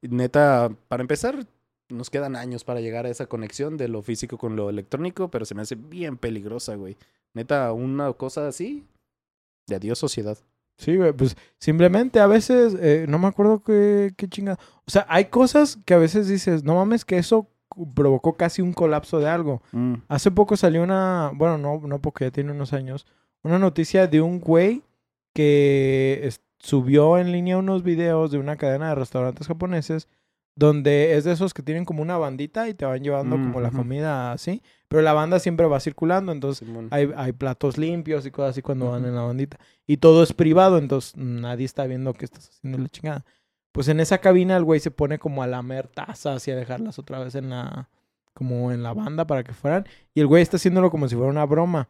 neta, 0.00 0.70
para 0.88 1.02
empezar, 1.02 1.46
nos 1.90 2.08
quedan 2.08 2.34
años 2.34 2.64
para 2.64 2.80
llegar 2.80 3.04
a 3.04 3.10
esa 3.10 3.26
conexión 3.26 3.76
de 3.76 3.88
lo 3.88 4.02
físico 4.02 4.38
con 4.38 4.56
lo 4.56 4.70
electrónico, 4.70 5.30
pero 5.30 5.44
se 5.44 5.54
me 5.54 5.62
hace 5.62 5.74
bien 5.74 6.16
peligrosa, 6.16 6.74
güey. 6.76 6.96
Neta, 7.34 7.72
una 7.72 8.12
cosa 8.14 8.48
así. 8.48 8.84
De 9.66 9.76
adiós, 9.76 9.98
sociedad. 9.98 10.38
Sí, 10.78 10.96
güey, 10.96 11.12
pues 11.12 11.36
simplemente 11.58 12.20
a 12.20 12.26
veces, 12.26 12.76
eh, 12.80 13.06
no 13.08 13.18
me 13.18 13.26
acuerdo 13.26 13.62
qué, 13.62 14.12
qué 14.16 14.28
chingada. 14.28 14.58
O 14.86 14.90
sea, 14.90 15.06
hay 15.08 15.26
cosas 15.26 15.78
que 15.84 15.94
a 15.94 15.98
veces 15.98 16.28
dices, 16.28 16.64
no 16.64 16.74
mames, 16.74 17.04
que 17.04 17.18
eso 17.18 17.48
provocó 17.94 18.36
casi 18.36 18.62
un 18.62 18.72
colapso 18.72 19.18
de 19.18 19.28
algo. 19.28 19.62
Mm. 19.72 19.94
Hace 20.08 20.30
poco 20.30 20.56
salió 20.56 20.82
una, 20.82 21.30
bueno, 21.34 21.58
no, 21.58 21.80
no 21.86 22.00
porque 22.00 22.26
ya 22.26 22.30
tiene 22.30 22.52
unos 22.52 22.72
años, 22.72 23.06
una 23.42 23.58
noticia 23.58 24.06
de 24.06 24.20
un 24.20 24.40
güey 24.40 24.82
que 25.32 26.30
subió 26.58 27.18
en 27.18 27.32
línea 27.32 27.58
unos 27.58 27.82
videos 27.82 28.30
de 28.30 28.38
una 28.38 28.56
cadena 28.56 28.88
de 28.88 28.94
restaurantes 28.94 29.46
japoneses 29.46 30.08
donde 30.56 31.14
es 31.16 31.24
de 31.24 31.32
esos 31.32 31.52
que 31.52 31.62
tienen 31.62 31.84
como 31.84 32.02
una 32.02 32.16
bandita 32.16 32.68
y 32.68 32.74
te 32.74 32.86
van 32.86 33.02
llevando 33.02 33.36
Mm, 33.36 33.42
como 33.44 33.60
la 33.60 33.70
comida 33.70 34.32
así, 34.32 34.62
pero 34.88 35.02
la 35.02 35.12
banda 35.12 35.38
siempre 35.38 35.66
va 35.66 35.78
circulando, 35.80 36.32
entonces 36.32 36.66
Simón. 36.66 36.88
hay, 36.90 37.10
hay 37.14 37.32
platos 37.32 37.76
limpios 37.76 38.24
y 38.24 38.30
cosas 38.30 38.52
así 38.52 38.62
cuando 38.62 38.90
van 38.90 39.04
en 39.04 39.14
la 39.14 39.20
bandita. 39.20 39.58
Y 39.86 39.98
todo 39.98 40.22
es 40.22 40.32
privado, 40.32 40.78
entonces 40.78 41.14
nadie 41.16 41.66
está 41.66 41.86
viendo 41.86 42.14
que 42.14 42.24
estás 42.24 42.48
haciendo 42.48 42.78
la 42.78 42.88
chingada. 42.88 43.24
Pues 43.76 43.88
en 43.88 44.00
esa 44.00 44.18
cabina 44.18 44.56
el 44.56 44.64
güey 44.64 44.80
se 44.80 44.90
pone 44.90 45.18
como 45.18 45.42
a 45.42 45.46
lamer 45.46 45.86
tazas 45.88 46.48
y 46.48 46.50
a 46.50 46.56
dejarlas 46.56 46.98
otra 46.98 47.18
vez 47.20 47.34
en 47.34 47.50
la... 47.50 47.88
como 48.34 48.72
en 48.72 48.82
la 48.82 48.92
banda 48.94 49.26
para 49.26 49.44
que 49.44 49.52
fueran. 49.52 49.86
Y 50.14 50.20
el 50.20 50.26
güey 50.26 50.42
está 50.42 50.56
haciéndolo 50.56 50.90
como 50.90 51.08
si 51.08 51.14
fuera 51.14 51.30
una 51.30 51.44
broma. 51.44 51.88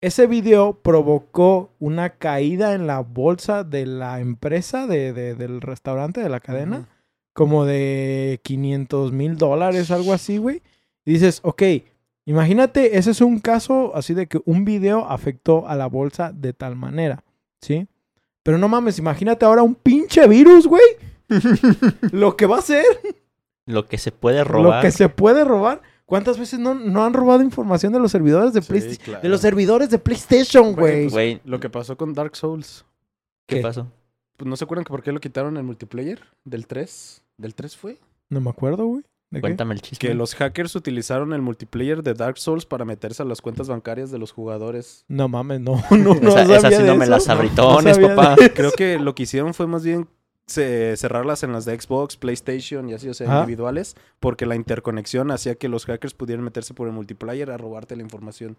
Ese 0.00 0.28
video 0.28 0.74
provocó 0.80 1.72
una 1.80 2.10
caída 2.10 2.74
en 2.74 2.86
la 2.86 3.00
bolsa 3.00 3.64
de 3.64 3.84
la 3.84 4.20
empresa, 4.20 4.86
de, 4.86 5.12
de- 5.12 5.34
del 5.34 5.60
restaurante, 5.60 6.20
de 6.22 6.28
la 6.28 6.38
cadena 6.40 6.88
como 7.32 7.64
de 7.64 8.40
500 8.44 9.12
mil 9.12 9.36
dólares, 9.36 9.90
algo 9.90 10.12
así, 10.12 10.38
güey. 10.38 10.62
Y 11.04 11.12
dices, 11.14 11.40
ok, 11.42 11.62
imagínate, 12.26 12.96
ese 12.98 13.10
es 13.12 13.20
un 13.20 13.38
caso 13.40 13.92
así 13.96 14.14
de 14.14 14.26
que 14.28 14.40
un 14.44 14.64
video 14.64 15.04
afectó 15.08 15.66
a 15.68 15.74
la 15.76 15.86
bolsa 15.86 16.32
de 16.32 16.52
tal 16.52 16.76
manera, 16.76 17.22
¿sí? 17.60 17.88
Pero 18.42 18.58
no 18.58 18.68
mames, 18.68 18.98
imagínate 18.98 19.44
ahora 19.44 19.62
un 19.62 19.74
pinche 19.74 20.26
virus, 20.28 20.66
güey. 20.66 20.82
Lo 22.12 22.36
que 22.36 22.46
va 22.46 22.58
a 22.58 22.62
ser, 22.62 22.84
Lo 23.66 23.86
que 23.86 23.98
se 23.98 24.12
puede 24.12 24.38
lo 24.38 24.44
robar. 24.44 24.82
que 24.82 24.90
se 24.90 25.08
puede 25.08 25.44
robar. 25.44 25.82
¿Cuántas 26.06 26.38
veces 26.38 26.58
no, 26.58 26.74
no 26.74 27.04
han 27.04 27.12
robado 27.12 27.42
información 27.42 27.92
de 27.92 27.98
los 27.98 28.10
servidores 28.12 28.54
de 28.54 28.62
Sí, 28.62 28.68
PlayStation? 28.68 29.04
claro. 29.04 29.22
De 29.22 29.28
los 29.28 29.40
servidores 29.42 29.90
de 29.90 29.98
PlayStation, 29.98 30.72
Güey, 30.74 31.02
pues, 31.02 31.12
Güey, 31.12 31.40
Lo 31.44 31.60
que 31.60 31.68
pasó 31.68 31.96
con 31.98 32.14
Dark 32.14 32.34
Souls. 32.34 32.86
¿qué, 33.46 33.56
¿qué? 33.56 33.62
pasó? 33.62 33.86
Pues, 34.38 34.48
¿No 34.48 34.56
se 34.56 34.64
acuerdan 34.64 34.84
que 34.84 34.90
por 34.90 35.02
qué 35.02 35.12
lo 35.12 35.20
quitaron 35.20 35.56
el 35.58 35.64
multiplayer? 35.64 36.20
¿Del 36.44 36.66
3? 36.66 37.22
¿Del 37.36 37.54
3 37.54 37.76
fue? 37.76 37.98
No 38.30 38.40
me 38.40 38.48
acuerdo, 38.48 38.86
güey. 38.86 39.02
Cuéntame 39.42 39.74
el 39.74 39.82
chisme. 39.82 39.98
Que 39.98 40.14
los 40.14 40.34
hackers 40.34 40.74
utilizaron 40.74 41.34
el 41.34 41.42
multiplayer 41.42 42.02
de 42.02 42.14
Dark 42.14 42.38
Souls 42.38 42.64
para 42.64 42.86
meterse 42.86 43.22
a 43.22 43.26
las 43.26 43.42
cuentas 43.42 43.68
bancarias 43.68 44.10
de 44.10 44.16
los 44.18 44.32
jugadores. 44.32 45.04
No 45.08 45.28
mames, 45.28 45.60
no, 45.60 45.82
no, 45.90 46.14
no 46.14 46.30
esa, 46.30 46.42
esa 46.44 46.60
sabía 46.62 46.78
sí 46.78 46.84
de 46.84 46.88
no 46.88 46.96
me 46.96 47.04
las 47.06 47.28
abritones, 47.28 47.98
papá. 47.98 48.36
Creo 48.54 48.72
que 48.72 48.98
lo 48.98 49.14
que 49.14 49.24
hicieron 49.24 49.52
fue 49.52 49.66
más 49.66 49.84
bien 49.84 50.08
ce- 50.48 50.96
cerrarlas 50.96 51.42
en 51.44 51.52
las 51.52 51.64
de 51.64 51.78
Xbox, 51.80 52.16
PlayStation 52.16 52.88
y 52.88 52.94
así, 52.94 53.08
o 53.08 53.14
sea, 53.14 53.28
Ajá. 53.28 53.40
individuales, 53.40 53.94
porque 54.18 54.46
la 54.46 54.56
interconexión 54.56 55.30
hacía 55.30 55.54
que 55.54 55.68
los 55.68 55.86
hackers 55.86 56.14
pudieran 56.14 56.44
meterse 56.44 56.74
por 56.74 56.88
el 56.88 56.94
multiplayer 56.94 57.50
a 57.50 57.56
robarte 57.56 57.94
la 57.96 58.02
información. 58.02 58.56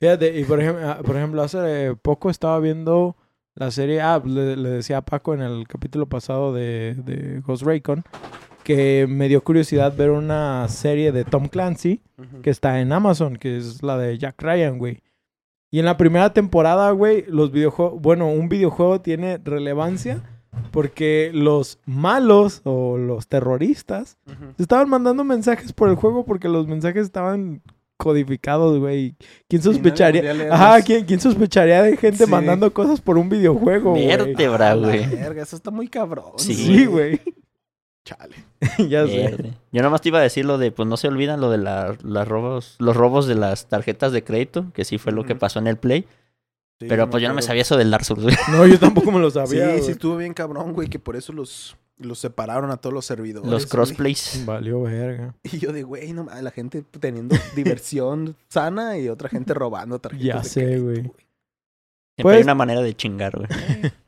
Fíjate, 0.00 0.38
y 0.40 0.44
por 0.44 0.60
ejemplo, 0.60 0.88
ah, 0.88 0.98
por 1.04 1.16
ejemplo, 1.16 1.42
hace 1.42 1.94
poco 2.02 2.28
estaba 2.30 2.58
viendo 2.60 3.16
la 3.54 3.70
serie, 3.70 4.00
ah, 4.02 4.20
le, 4.24 4.56
le 4.56 4.68
decía 4.68 4.98
a 4.98 5.02
Paco 5.04 5.32
en 5.32 5.40
el 5.40 5.66
capítulo 5.68 6.06
pasado 6.06 6.52
de, 6.52 6.94
de 7.04 7.40
Ghost 7.40 7.62
Recon, 7.62 8.04
que 8.64 9.06
me 9.08 9.28
dio 9.28 9.42
curiosidad 9.44 9.96
ver 9.96 10.10
una 10.10 10.66
serie 10.68 11.12
de 11.12 11.24
Tom 11.24 11.48
Clancy 11.48 12.02
que 12.42 12.50
está 12.50 12.80
en 12.80 12.92
Amazon, 12.92 13.36
que 13.36 13.56
es 13.56 13.82
la 13.82 13.96
de 13.96 14.18
Jack 14.18 14.42
Ryan, 14.42 14.78
güey. 14.78 15.00
Y 15.70 15.78
en 15.78 15.84
la 15.84 15.96
primera 15.96 16.32
temporada, 16.32 16.90
güey, 16.90 17.24
los 17.28 17.50
videojuegos, 17.52 18.00
bueno, 18.00 18.28
un 18.28 18.48
videojuego 18.48 19.00
tiene 19.00 19.38
relevancia 19.42 20.22
Porque 20.70 21.30
los 21.32 21.78
malos 21.86 22.60
o 22.64 22.96
los 22.98 23.26
terroristas 23.28 24.18
estaban 24.58 24.88
mandando 24.88 25.24
mensajes 25.24 25.72
por 25.72 25.88
el 25.88 25.94
juego 25.96 26.24
porque 26.24 26.48
los 26.48 26.66
mensajes 26.66 27.04
estaban 27.04 27.62
codificados, 27.96 28.78
güey. 28.78 29.14
¿Quién 29.48 29.62
sospecharía? 29.62 30.52
Ajá, 30.52 30.82
¿quién, 30.82 31.04
quién 31.06 31.18
sospecharía 31.20 31.82
de 31.82 31.96
gente 31.96 32.24
Sí. 32.26 32.30
mandando 32.30 32.72
cosas 32.72 33.00
por 33.00 33.16
un 33.16 33.28
videojuego? 33.28 33.94
Vértebra, 33.94 34.74
güey. 34.74 35.06
verga, 35.06 35.42
eso 35.42 35.56
está 35.56 35.70
muy 35.70 35.88
cabrón. 35.88 36.32
Sí. 36.36 36.54
Sí, 36.54 36.84
güey. 36.86 37.20
Chale. 38.04 38.36
ya 38.88 39.06
sé. 39.06 39.52
Yo 39.72 39.82
nomás 39.82 40.00
te 40.02 40.08
iba 40.10 40.18
a 40.18 40.22
decir 40.22 40.44
lo 40.44 40.58
de, 40.58 40.70
pues 40.72 40.86
no 40.88 40.96
se 40.96 41.08
olvidan 41.08 41.40
lo 41.40 41.50
de 41.50 41.58
la- 41.58 41.96
las 42.04 42.28
robos, 42.28 42.76
los 42.78 42.96
robos 42.96 43.26
de 43.26 43.34
las 43.34 43.66
tarjetas 43.66 44.12
de 44.12 44.22
crédito, 44.22 44.66
que 44.74 44.84
sí 44.84 44.98
fue 44.98 45.12
lo 45.12 45.24
que 45.24 45.34
pasó 45.34 45.58
en 45.58 45.66
el 45.66 45.76
Play. 45.76 46.06
Sí, 46.78 46.86
pero 46.88 47.08
pues 47.08 47.22
yo 47.22 47.28
no 47.28 47.34
me 47.34 47.42
sabía 47.42 47.62
eso 47.62 47.76
del 47.76 47.90
Dark 47.90 48.04
Souls, 48.04 48.22
güey. 48.22 48.36
No, 48.50 48.66
yo 48.66 48.78
tampoco 48.78 49.10
me 49.10 49.18
lo 49.18 49.30
Sí, 49.30 49.34
sabía. 49.34 49.74
sí 49.76 49.78
güey. 49.80 49.90
estuvo 49.92 50.16
bien 50.18 50.34
cabrón, 50.34 50.72
güey, 50.74 50.88
que 50.88 50.98
por 50.98 51.16
eso 51.16 51.32
los, 51.32 51.76
los 51.96 52.18
separaron 52.18 52.70
a 52.70 52.76
todos 52.76 52.92
los 52.92 53.06
servidores. 53.06 53.50
Los 53.50 53.62
güey. 53.64 53.70
crossplays. 53.70 54.42
Valió 54.44 54.82
verga. 54.82 55.34
Y 55.44 55.58
yo 55.58 55.72
de, 55.72 55.82
güey, 55.84 56.12
no 56.12 56.26
la 56.42 56.50
gente 56.50 56.82
teniendo 57.00 57.34
diversión 57.54 58.36
sana 58.48 58.98
y 58.98 59.08
otra 59.08 59.28
gente 59.30 59.54
robando 59.54 59.98
tarjetas 59.98 60.26
Ya 60.26 60.38
de 60.42 60.48
sé, 60.48 60.60
crédito, 60.64 60.82
güey. 60.84 60.96
Siempre 60.96 61.22
Pues- 62.22 62.36
hay 62.36 62.42
una 62.42 62.54
manera 62.54 62.82
de 62.82 62.94
chingar, 62.94 63.36
güey. 63.36 63.48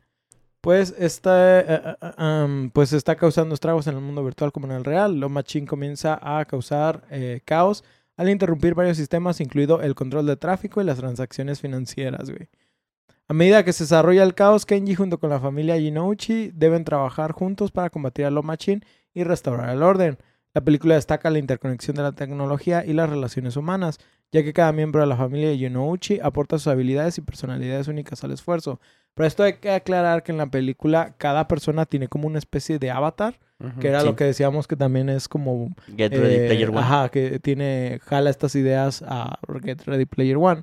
Pues 0.61 0.93
está, 0.99 1.61
eh, 1.61 1.97
eh, 2.03 2.23
um, 2.45 2.69
pues 2.71 2.93
está 2.93 3.15
causando 3.15 3.55
estragos 3.55 3.87
en 3.87 3.95
el 3.95 4.01
mundo 4.01 4.25
virtual 4.25 4.51
como 4.51 4.67
en 4.67 4.73
el 4.73 4.85
real. 4.85 5.19
Lo 5.21 5.29
Machine 5.29 5.69
comienza 5.69 6.19
a 6.21 6.45
causar 6.47 7.05
eh, 7.11 7.41
caos 7.45 7.85
al 8.17 8.29
interrumpir 8.29 8.75
varios 8.75 8.97
sistemas, 8.97 9.41
incluido 9.41 9.81
el 9.81 9.95
control 9.95 10.27
de 10.27 10.37
tráfico 10.37 10.81
y 10.81 10.85
las 10.85 10.99
transacciones 10.99 11.61
financieras, 11.61 12.29
güey. 12.31 12.49
A 13.31 13.35
medida 13.35 13.63
que 13.63 13.75
se 13.75 13.85
desarrolla 13.85 14.23
el 14.23 14.35
caos, 14.35 14.65
Kenji 14.65 14.95
junto 14.95 15.19
con 15.21 15.29
la 15.29 15.39
familia 15.39 15.79
Jinouchi 15.79 16.51
deben 16.55 16.85
trabajar 16.85 17.33
juntos 17.33 17.71
para 17.71 17.91
combatir 17.91 18.25
a 18.25 18.31
Lo 18.31 18.43
Machine 18.43 18.81
y 19.13 19.23
restaurar 19.23 19.69
el 19.71 19.83
orden. 19.83 20.17
La 20.55 20.63
película 20.63 20.95
destaca 20.95 21.31
la 21.31 21.39
interconexión 21.39 21.95
de 21.97 22.03
la 22.03 22.13
tecnología 22.13 22.85
y 22.87 22.95
las 22.95 23.11
relaciones 23.11 23.57
humanas, 23.57 23.99
ya 24.33 24.43
que 24.43 24.55
cada 24.55 24.73
miembro 24.73 25.03
de 25.03 25.07
la 25.07 25.17
familia 25.17 25.55
Jinouchi 25.55 26.21
aporta 26.23 26.57
sus 26.57 26.69
habilidades 26.69 27.19
y 27.19 27.21
personalidades 27.21 27.87
únicas 27.87 28.25
al 28.25 28.33
esfuerzo. 28.33 28.81
Pero 29.15 29.27
esto 29.27 29.43
hay 29.43 29.55
que 29.55 29.73
aclarar 29.73 30.23
que 30.23 30.33
en 30.33 30.39
la 30.39 30.47
película 30.47 31.15
cada 31.19 31.49
persona 31.49 31.85
tiene 31.85 32.09
como 32.09 32.27
una 32.29 32.39
especie 32.39 32.79
de 32.79 32.91
avatar, 32.91 33.39
que 33.81 33.89
era 33.89 34.01
Sí. 34.01 34.07
lo 34.07 34.17
que 34.17 34.25
decíamos 34.25 34.67
que 34.67 34.77
también 34.77 35.09
es 35.11 35.29
como... 35.29 35.75
Get 35.97 36.13
Ready 36.13 36.35
eh, 36.35 36.47
Player 36.47 36.71
One. 36.71 36.79
Ajá, 36.79 37.09
que 37.11 37.41
tiene, 37.41 38.01
jala 38.05 38.31
estas 38.31 38.55
ideas 38.55 39.05
a 39.07 39.39
Get 39.63 39.83
Ready 39.85 40.07
Player 40.07 40.37
One. 40.39 40.63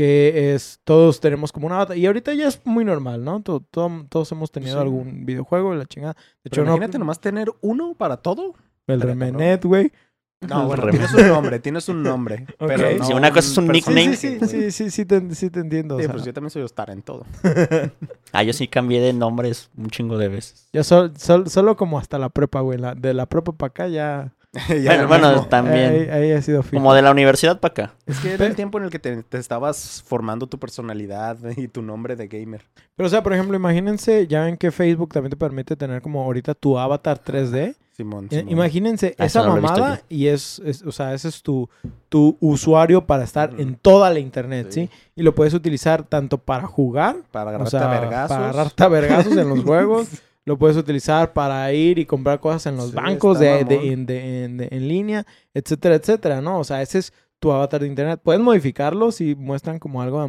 Que 0.00 0.54
es, 0.54 0.80
todos 0.84 1.20
tenemos 1.20 1.52
como 1.52 1.66
un 1.66 1.74
avatar. 1.74 1.94
Y 1.94 2.06
ahorita 2.06 2.32
ya 2.32 2.48
es 2.48 2.58
muy 2.64 2.86
normal, 2.86 3.22
¿no? 3.22 3.42
To- 3.42 3.60
to- 3.70 4.06
todos 4.08 4.32
hemos 4.32 4.50
tenido 4.50 4.76
Sí. 4.76 4.80
algún 4.80 5.26
videojuego, 5.26 5.74
la 5.74 5.84
chingada. 5.84 6.14
De 6.42 6.48
Pero 6.48 6.54
hecho, 6.54 6.60
no, 6.64 6.68
imagínate 6.76 6.98
nomás 6.98 7.20
tener 7.20 7.48
uno 7.60 7.92
para 7.94 8.16
todo. 8.16 8.54
el 8.86 9.00
Remenet, 9.02 9.62
güey. 9.66 9.92
No, 10.40 10.66
bueno, 10.66 10.84
Remenet. 10.84 11.06
tienes 11.10 11.26
un 11.26 11.28
nombre, 11.34 11.58
tienes 11.60 11.88
un 11.90 12.02
nombre. 12.02 12.46
Pero 12.58 12.96
no 12.98 13.04
Sí, 13.04 13.12
una 13.12 13.28
cosa 13.30 13.40
es 13.50 13.58
un 13.58 13.68
nickname. 13.68 14.16
Sí, 14.16 14.38
sí, 14.40 14.46
sí, 14.48 14.48
sí, 14.48 14.70
sí, 14.70 14.90
sí 14.90 15.04
te, 15.04 15.34
sí 15.34 15.50
te 15.50 15.60
entiendo. 15.60 15.96
o 15.96 15.98
Sí, 15.98 16.04
sea. 16.06 16.12
pues 16.14 16.24
yo 16.24 16.32
también 16.32 16.50
soy 16.50 16.62
Star 16.62 16.88
en 16.88 17.02
todo. 17.02 17.26
Ah, 18.32 18.42
yo 18.42 18.52
sí 18.54 18.68
cambié 18.68 19.00
de 19.02 19.12
nombres 19.12 19.68
un 19.76 19.90
chingo 19.90 20.16
de 20.16 20.28
veces. 20.28 20.68
Yo 20.72 20.82
sol- 20.82 21.12
sol- 21.18 21.50
solo 21.50 21.76
como 21.76 21.98
hasta 21.98 22.18
la 22.18 22.30
prepa, 22.30 22.60
güey. 22.60 22.78
la- 22.78 22.94
de 22.94 23.12
la 23.12 23.26
prepa 23.26 23.52
para 23.52 23.68
acá 23.68 23.88
ya... 23.88 24.32
Ya 24.82 25.06
Bueno, 25.06 25.44
también. 25.46 25.92
Ahí, 25.92 26.08
ahí 26.24 26.32
ha 26.32 26.42
sido 26.42 26.62
fijo. 26.62 26.76
Como 26.76 26.92
de 26.94 27.02
la 27.02 27.10
universidad 27.12 27.60
para 27.60 27.72
acá. 27.72 27.94
Es 28.06 28.18
que 28.18 28.32
era 28.32 28.46
el 28.46 28.56
tiempo 28.56 28.78
en 28.78 28.84
el 28.84 28.90
que 28.90 28.98
te, 28.98 29.22
te 29.22 29.38
estabas 29.38 30.02
formando 30.06 30.46
tu 30.48 30.58
personalidad 30.58 31.38
y 31.56 31.68
tu 31.68 31.82
nombre 31.82 32.16
de 32.16 32.26
gamer. 32.28 32.62
Pero, 32.96 33.06
o 33.06 33.10
sea, 33.10 33.22
por 33.22 33.32
ejemplo, 33.32 33.56
imagínense, 33.56 34.26
ya 34.26 34.42
ven 34.44 34.56
que 34.56 34.70
Facebook 34.72 35.12
también 35.12 35.30
te 35.30 35.36
permite 35.36 35.76
tener 35.76 36.02
como 36.02 36.22
ahorita 36.22 36.54
tu 36.54 36.78
avatar 36.78 37.20
3D. 37.22 37.76
Simón. 37.96 38.28
Imagínense 38.48 39.14
Ah, 39.18 39.26
esa 39.26 39.42
no 39.44 39.56
mamada 39.56 40.00
y 40.08 40.28
es, 40.28 40.58
es- 40.64 40.82
o 40.82 40.90
sea, 40.90 41.12
ese 41.12 41.28
es 41.28 41.42
tu, 41.42 41.68
tu 42.08 42.36
usuario 42.40 43.06
para 43.06 43.24
estar 43.24 43.52
Ujú. 43.52 43.60
en 43.60 43.74
toda 43.76 44.08
la 44.10 44.18
internet, 44.20 44.68
¿sí? 44.70 44.86
Sí. 44.86 44.90
Y 45.16 45.22
lo 45.22 45.34
puedes 45.34 45.52
utilizar 45.52 46.02
tanto 46.04 46.38
para 46.38 46.66
jugar, 46.66 47.16
Para 47.30 47.44
o 47.46 47.48
agarrarte 47.50 47.70
sea, 47.78 47.88
a 47.94 48.00
vergazos. 48.00 48.28
para 48.36 48.48
agarrarte 48.48 48.82
a 48.84 48.88
vergazos 48.88 49.36
en 49.36 49.48
los 49.50 49.60
juegos. 49.64 50.08
Lo 50.50 50.58
puedes 50.58 50.76
utilizar 50.76 51.32
para 51.32 51.72
ir 51.72 52.00
y 52.00 52.06
comprar 52.06 52.40
cosas 52.40 52.66
en 52.66 52.76
los 52.76 52.90
Sí, 52.90 52.96
bancos 52.96 53.38
de, 53.38 53.64
de- 53.64 53.92
en, 53.92 54.04
de- 54.04 54.44
en- 54.44 54.56
de- 54.56 54.68
en 54.72 54.88
línea, 54.88 55.24
etcétera, 55.54 55.94
etcétera, 55.94 56.40
¿no? 56.40 56.58
O 56.58 56.64
sea, 56.64 56.82
ese 56.82 56.98
es 56.98 57.12
tu 57.38 57.52
avatar 57.52 57.80
de 57.80 57.86
internet. 57.86 58.18
Puedes 58.20 58.42
modificarlos 58.42 59.20
y 59.20 59.36
muestran 59.36 59.78
como 59.78 60.02
algo 60.02 60.20
de 60.20 60.26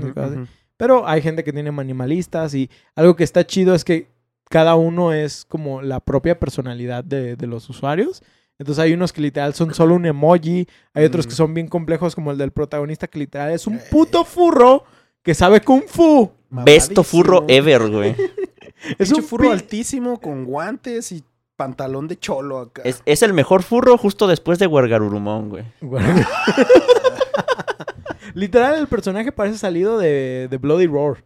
y 0.00 0.12
cosas 0.14 0.30
así. 0.32 0.38
ujú. 0.38 0.46
Pero 0.78 1.06
hay 1.06 1.20
gente 1.20 1.44
que 1.44 1.52
tiene 1.52 1.68
animalistas 1.68 2.54
y 2.54 2.70
algo 2.94 3.14
que 3.14 3.24
está 3.24 3.46
chido 3.46 3.74
es 3.74 3.84
que 3.84 4.08
cada 4.48 4.74
uno 4.74 5.12
es 5.12 5.44
como 5.44 5.82
la 5.82 6.00
propia 6.00 6.38
personalidad 6.38 7.04
de, 7.04 7.36
de 7.36 7.46
los 7.46 7.68
usuarios. 7.68 8.22
Entonces 8.58 8.82
hay 8.82 8.94
unos 8.94 9.12
que 9.12 9.20
literal 9.20 9.52
son 9.52 9.74
solo 9.74 9.94
un 9.96 10.06
emoji, 10.06 10.66
hay 10.94 11.04
otros 11.04 11.26
que 11.26 11.34
son 11.34 11.52
bien 11.52 11.68
complejos 11.68 12.14
como 12.14 12.30
el 12.32 12.38
del 12.38 12.52
protagonista 12.52 13.06
que 13.06 13.18
literal 13.18 13.50
es 13.52 13.66
un 13.66 13.78
puto 13.90 14.24
furro 14.24 14.84
que 15.22 15.34
sabe 15.34 15.60
kung 15.60 15.82
fu. 15.86 16.30
Besto 16.50 17.02
furro 17.04 17.44
ever, 17.48 17.88
güey. 17.90 18.16
Es 18.98 19.12
un 19.12 19.22
furro 19.22 19.44
pi- 19.44 19.50
altísimo 19.52 20.20
con 20.20 20.44
guantes 20.44 21.12
y 21.12 21.24
pantalón 21.56 22.06
de 22.08 22.18
cholo 22.18 22.58
acá. 22.58 22.82
Es, 22.84 23.02
es 23.04 23.22
el 23.22 23.32
mejor 23.32 23.62
furro 23.62 23.98
justo 23.98 24.26
después 24.26 24.58
de 24.58 24.66
Huergarurumón, 24.66 25.48
güey. 25.48 25.64
literal 28.34 28.78
el 28.78 28.86
personaje 28.86 29.32
parece 29.32 29.58
salido 29.58 29.98
de, 29.98 30.48
de 30.50 30.56
Bloody 30.58 30.86
Roar. 30.86 31.24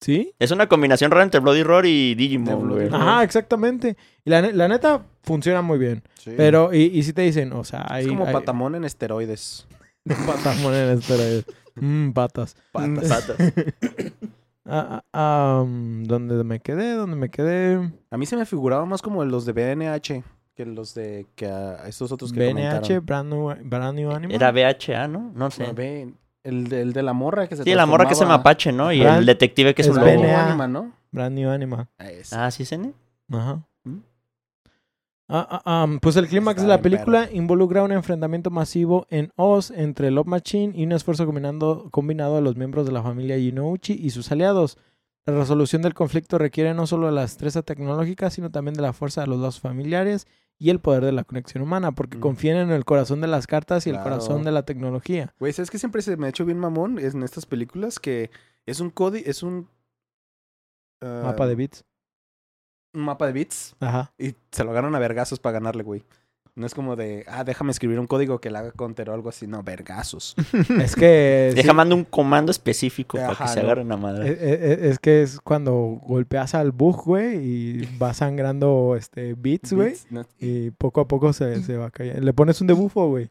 ¿Sí? 0.00 0.32
Es 0.38 0.50
una 0.50 0.66
combinación 0.66 1.10
rara 1.10 1.24
entre 1.24 1.40
Bloody 1.40 1.62
Roar 1.62 1.84
y 1.84 2.14
Digimon, 2.14 2.70
güey. 2.70 2.88
Ajá, 2.90 3.22
exactamente. 3.22 3.96
Y 4.24 4.30
la, 4.30 4.40
la 4.40 4.66
neta 4.66 5.02
funciona 5.22 5.60
muy 5.60 5.78
bien. 5.78 6.02
Sí. 6.18 6.32
Pero, 6.36 6.72
y, 6.72 6.84
y 6.84 7.02
si 7.02 7.12
te 7.12 7.20
dicen, 7.22 7.52
o 7.52 7.64
sea, 7.64 7.84
hay... 7.88 8.04
es 8.04 8.08
como 8.08 8.24
hay- 8.26 8.32
patamón 8.32 8.74
en 8.74 8.84
esteroides. 8.84 9.66
Patamón 10.26 10.74
en 10.74 10.98
esteroides. 10.98 11.44
Mm, 11.74 12.12
patas. 12.12 12.56
Patas. 12.72 13.08
Patas. 13.08 13.52
Ah, 14.72 15.02
ah, 15.12 15.60
um, 15.64 16.04
¿Dónde 16.04 16.42
me 16.44 16.60
quedé? 16.60 16.94
¿Dónde 16.94 17.16
me 17.16 17.28
quedé? 17.28 17.90
A 18.10 18.16
mí 18.16 18.24
se 18.26 18.36
me 18.36 18.46
figuraba 18.46 18.84
más 18.86 19.02
como 19.02 19.24
los 19.24 19.44
de 19.44 19.52
BNH 19.52 20.22
que 20.54 20.64
los 20.66 20.94
de 20.94 21.26
que 21.34 21.46
a 21.46 21.88
estos 21.88 22.12
otros 22.12 22.32
que 22.32 22.38
BNH, 22.40 22.52
comentaron. 22.78 23.06
Brand 23.06 23.28
New, 23.32 23.68
Brand 23.68 23.98
New 23.98 24.10
Animal. 24.12 24.34
Era 24.36 24.52
BHA, 24.52 25.08
¿no? 25.08 25.32
No 25.34 25.50
sé. 25.50 25.66
No, 25.66 25.74
B- 25.74 26.14
el, 26.44 26.68
de, 26.68 26.82
el 26.82 26.92
de 26.92 27.02
la 27.02 27.12
morra 27.12 27.46
que 27.48 27.56
se 27.56 27.64
Sí, 27.64 27.74
la 27.74 27.84
morra 27.86 28.04
que 28.06 28.12
es 28.12 28.20
el 28.20 28.26
transformaba. 28.26 28.38
mapache, 28.38 28.72
¿no? 28.72 28.92
Y 28.92 29.00
Brand- 29.00 29.18
el 29.20 29.26
detective 29.26 29.74
que 29.74 29.82
es, 29.82 29.88
es 29.88 29.94
un 29.96 30.00
Brand 30.02 30.22
lobo. 30.22 30.36
Animal, 30.36 30.72
¿no? 30.72 30.92
Brand 31.10 31.36
New 31.38 31.50
Animal. 31.50 31.88
Ese. 31.98 32.36
Ah, 32.36 32.50
¿sí 32.50 32.64
N? 32.74 32.92
Ajá. 33.32 33.62
¿Mm? 35.30 35.34
Ah, 35.34 35.62
ah, 35.64 35.84
um, 35.84 35.98
pues 36.00 36.16
el 36.16 36.26
clímax 36.28 36.62
de 36.62 36.68
la 36.68 36.82
película 36.82 37.28
involucra 37.32 37.82
un 37.82 37.92
enfrentamiento 37.92 38.50
masivo 38.50 39.06
en 39.10 39.32
Oz 39.36 39.70
entre 39.70 40.10
Love 40.10 40.26
Machine 40.26 40.72
y 40.76 40.84
un 40.84 40.92
esfuerzo 40.92 41.24
combinando, 41.26 41.88
combinado 41.90 42.36
de 42.36 42.42
los 42.42 42.56
miembros 42.56 42.84
de 42.86 42.92
la 42.92 43.02
familia 43.02 43.38
Yinouchi 43.38 43.92
y 43.94 44.10
sus 44.10 44.30
aliados. 44.32 44.76
La 45.26 45.34
resolución 45.36 45.82
del 45.82 45.94
conflicto 45.94 46.38
requiere 46.38 46.74
no 46.74 46.86
solo 46.86 47.06
de 47.06 47.12
la 47.12 47.20
destreza 47.22 47.62
tecnológica, 47.62 48.30
sino 48.30 48.50
también 48.50 48.74
de 48.74 48.82
la 48.82 48.92
fuerza 48.92 49.20
de 49.20 49.26
los 49.28 49.38
lazos 49.38 49.60
familiares 49.60 50.26
y 50.58 50.70
el 50.70 50.80
poder 50.80 51.04
de 51.04 51.12
la 51.12 51.24
conexión 51.24 51.62
humana, 51.62 51.92
porque 51.92 52.16
Mm. 52.18 52.20
confían 52.20 52.56
en 52.56 52.70
el 52.70 52.84
corazón 52.84 53.20
de 53.20 53.28
las 53.28 53.46
cartas 53.46 53.86
y 53.86 53.90
el 53.90 54.00
corazón 54.00 54.42
de 54.44 54.52
la 54.52 54.64
tecnología. 54.64 55.34
Güey, 55.38 55.52
¿sabes 55.52 55.70
que 55.70 55.78
siempre 55.78 56.02
se 56.02 56.16
me 56.16 56.26
ha 56.26 56.30
hecho 56.30 56.44
bien 56.44 56.58
mamón? 56.58 56.98
En 56.98 57.22
estas 57.22 57.46
películas 57.46 57.98
que 57.98 58.30
es 58.66 58.80
un 58.80 58.90
código, 58.90 59.24
es 59.28 59.42
un... 59.42 59.68
ah, 61.02 61.22
Mapa 61.24 61.46
de 61.46 61.54
bits. 61.54 61.84
Un 62.92 63.02
mapa 63.02 63.26
de 63.26 63.32
bits 63.32 63.76
Ajá. 63.80 64.12
y 64.18 64.34
se 64.50 64.64
lo 64.64 64.72
ganan 64.72 64.94
a 64.94 64.98
vergazos 64.98 65.38
para 65.38 65.54
ganarle, 65.54 65.82
güey. 65.82 66.02
No 66.56 66.66
es 66.66 66.74
como 66.74 66.96
de, 66.96 67.24
ah, 67.28 67.44
déjame 67.44 67.70
escribir 67.70 68.00
un 68.00 68.08
código 68.08 68.40
que 68.40 68.50
le 68.50 68.58
haga 68.58 68.72
counter 68.72 69.08
o 69.08 69.14
algo 69.14 69.28
así. 69.28 69.46
No, 69.46 69.62
vergazos. 69.62 70.34
Es 70.82 70.96
que... 70.96 71.50
sí, 71.52 71.56
Deja 71.56 71.72
mando 71.72 71.94
un 71.94 72.04
comando 72.04 72.50
específico 72.50 73.16
para 73.16 73.36
que 73.36 73.46
se 73.48 73.60
agarren 73.60 73.90
a 73.92 73.94
es, 73.94 74.00
madre. 74.00 74.30
es- 74.32 74.78
es 74.92 74.98
que 74.98 75.22
es 75.22 75.40
cuando 75.40 76.00
golpeas 76.02 76.54
al 76.56 76.72
bug, 76.72 77.04
güey, 77.04 77.36
y 77.36 77.88
va 78.02 78.12
sangrando 78.14 78.96
este 78.98 79.34
bits, 79.34 79.72
güey. 79.72 79.94
No- 80.10 80.26
Y 80.40 80.70
poco 80.72 81.00
a 81.00 81.08
poco 81.08 81.32
se, 81.32 81.62
se 81.62 81.76
va 81.76 81.90
cayendo. 81.90 82.20
Le 82.20 82.32
pones 82.32 82.60
un 82.60 82.66
debufo, 82.66 83.06
güey. 83.08 83.30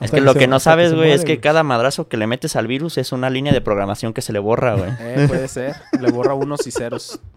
Es 0.00 0.10
que 0.10 0.16
que 0.18 0.20
lo 0.22 0.32
se- 0.32 0.38
que 0.38 0.46
no 0.48 0.58
sabes, 0.58 0.94
güey, 0.94 1.10
es 1.12 1.24
que 1.24 1.40
cada 1.40 1.62
madrazo 1.62 2.08
que 2.08 2.16
le 2.16 2.26
metes 2.26 2.56
al 2.56 2.66
virus 2.66 2.96
es 2.96 3.12
una 3.12 3.28
línea 3.28 3.52
de 3.52 3.60
programación 3.60 4.14
que 4.14 4.22
se 4.22 4.32
le 4.32 4.38
borra, 4.38 4.74
güey. 4.74 4.90
Eh, 5.00 5.26
puede 5.28 5.48
ser. 5.48 5.76
Le 6.00 6.10
borra 6.10 6.34
unos 6.34 6.66
y 6.66 6.70
ceros. 6.72 7.20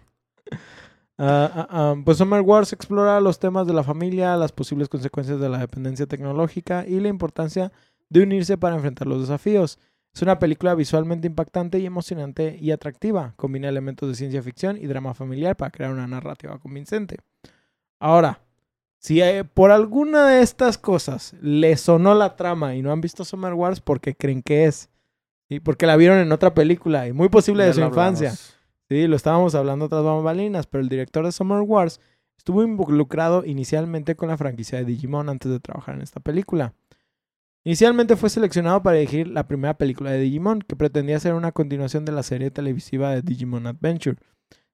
Ah, 1.18 1.66
ah, 1.68 1.94
pues 2.04 2.18
Summer 2.18 2.42
Wars 2.42 2.72
explora 2.72 3.20
los 3.20 3.40
temas 3.40 3.66
de 3.66 3.72
la 3.72 3.82
familia, 3.82 4.36
las 4.36 4.52
posibles 4.52 4.88
consecuencias 4.88 5.40
de 5.40 5.48
la 5.48 5.58
dependencia 5.58 6.06
tecnológica 6.06 6.84
y 6.86 7.00
la 7.00 7.08
importancia 7.08 7.72
de 8.08 8.22
unirse 8.22 8.56
para 8.56 8.76
enfrentar 8.76 9.08
los 9.08 9.20
desafíos. 9.20 9.78
Es 10.14 10.22
una 10.22 10.38
película 10.38 10.74
visualmente 10.74 11.26
impactante 11.26 11.78
y 11.78 11.86
emocionante 11.86 12.56
y 12.60 12.70
atractiva. 12.70 13.34
Combina 13.36 13.68
elementos 13.68 14.08
de 14.08 14.14
ciencia 14.14 14.42
ficción 14.42 14.76
y 14.76 14.86
drama 14.86 15.12
familiar 15.12 15.56
para 15.56 15.70
crear 15.70 15.92
una 15.92 16.06
narrativa 16.06 16.58
convincente. 16.58 17.16
Ahora, 17.98 18.40
si 18.98 19.20
eh, 19.20 19.44
por 19.44 19.70
alguna 19.70 20.28
de 20.28 20.42
estas 20.42 20.78
cosas 20.78 21.34
les 21.40 21.80
sonó 21.80 22.14
la 22.14 22.36
trama 22.36 22.74
y 22.74 22.82
no 22.82 22.92
han 22.92 23.00
visto 23.00 23.24
Summer 23.24 23.54
Wars, 23.54 23.80
porque 23.80 24.14
creen 24.14 24.42
que 24.42 24.64
es? 24.66 24.88
¿Y 25.48 25.60
porque 25.60 25.86
la 25.86 25.96
vieron 25.96 26.18
en 26.18 26.30
otra 26.30 26.54
película 26.54 27.06
y 27.08 27.12
muy 27.12 27.28
posible 27.28 27.64
de 27.64 27.74
su 27.74 27.80
infancia? 27.80 28.30
hablamos. 28.30 28.57
Sí, 28.88 29.06
lo 29.06 29.16
estábamos 29.16 29.54
hablando 29.54 29.84
otras 29.84 30.02
bambalinas, 30.02 30.66
pero 30.66 30.82
el 30.82 30.88
director 30.88 31.24
de 31.24 31.32
Summer 31.32 31.60
Wars 31.60 32.00
estuvo 32.36 32.62
involucrado 32.62 33.44
inicialmente 33.44 34.16
con 34.16 34.28
la 34.28 34.38
franquicia 34.38 34.78
de 34.78 34.86
Digimon 34.86 35.28
antes 35.28 35.50
de 35.52 35.60
trabajar 35.60 35.96
en 35.96 36.02
esta 36.02 36.20
película. 36.20 36.72
Inicialmente 37.64 38.16
fue 38.16 38.30
seleccionado 38.30 38.82
para 38.82 38.96
dirigir 38.96 39.28
la 39.28 39.46
primera 39.46 39.76
película 39.76 40.10
de 40.10 40.20
Digimon, 40.20 40.62
que 40.62 40.76
pretendía 40.76 41.20
ser 41.20 41.34
una 41.34 41.52
continuación 41.52 42.06
de 42.06 42.12
la 42.12 42.22
serie 42.22 42.50
televisiva 42.50 43.10
de 43.10 43.20
Digimon 43.20 43.66
Adventure. 43.66 44.16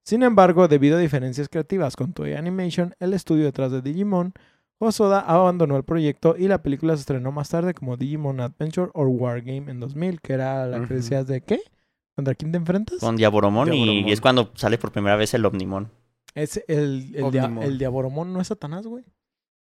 Sin 0.05 0.22
embargo, 0.22 0.68
debido 0.68 0.98
a 0.98 1.00
diferencias 1.00 1.48
creativas 1.48 1.96
con 1.96 2.12
Toei 2.12 2.35
Animation, 2.35 2.94
el 3.00 3.14
estudio 3.14 3.44
detrás 3.44 3.72
de 3.72 3.83
Digimon, 3.83 4.35
Hosoda 4.79 5.20
abandonó 5.20 5.77
el 5.77 5.85
proyecto 5.85 6.37
y 6.38 6.46
la 6.46 6.62
película 6.62 6.94
se 6.94 7.00
estrenó 7.00 7.33
más 7.33 7.48
tarde 7.48 7.74
como 7.74 7.96
Digimon 7.96 8.38
Adventure 8.40 8.90
or 8.94 9.09
Wargame 9.09 9.70
en 9.70 9.81
2000, 9.81 10.20
que 10.20 10.35
era 10.35 10.66
la 10.66 10.79
que 10.79 10.85
Ujú. 10.85 10.94
decías 10.94 11.27
de 11.27 11.40
¿qué? 11.40 11.61
¿Contra 12.16 12.35
quién 12.35 12.53
te 12.53 12.59
enfrentas? 12.59 12.98
Con 13.00 13.16
Diaboromon, 13.16 13.70
Diaboromon. 13.70 14.09
y 14.09 14.12
es 14.12 14.20
cuando 14.20 14.53
sale 14.55 14.79
por 14.79 14.92
primera 14.92 15.16
vez 15.16 15.35
el 15.35 15.44
Omnimon. 15.44 15.90
Es 16.35 16.62
el, 16.68 17.12
el, 17.14 17.31
dia- 17.31 17.50
el 17.62 17.79
Diaboromon 17.79 18.33
no 18.33 18.40
es 18.40 18.48
Satanás, 18.48 18.87
güey. 18.87 19.05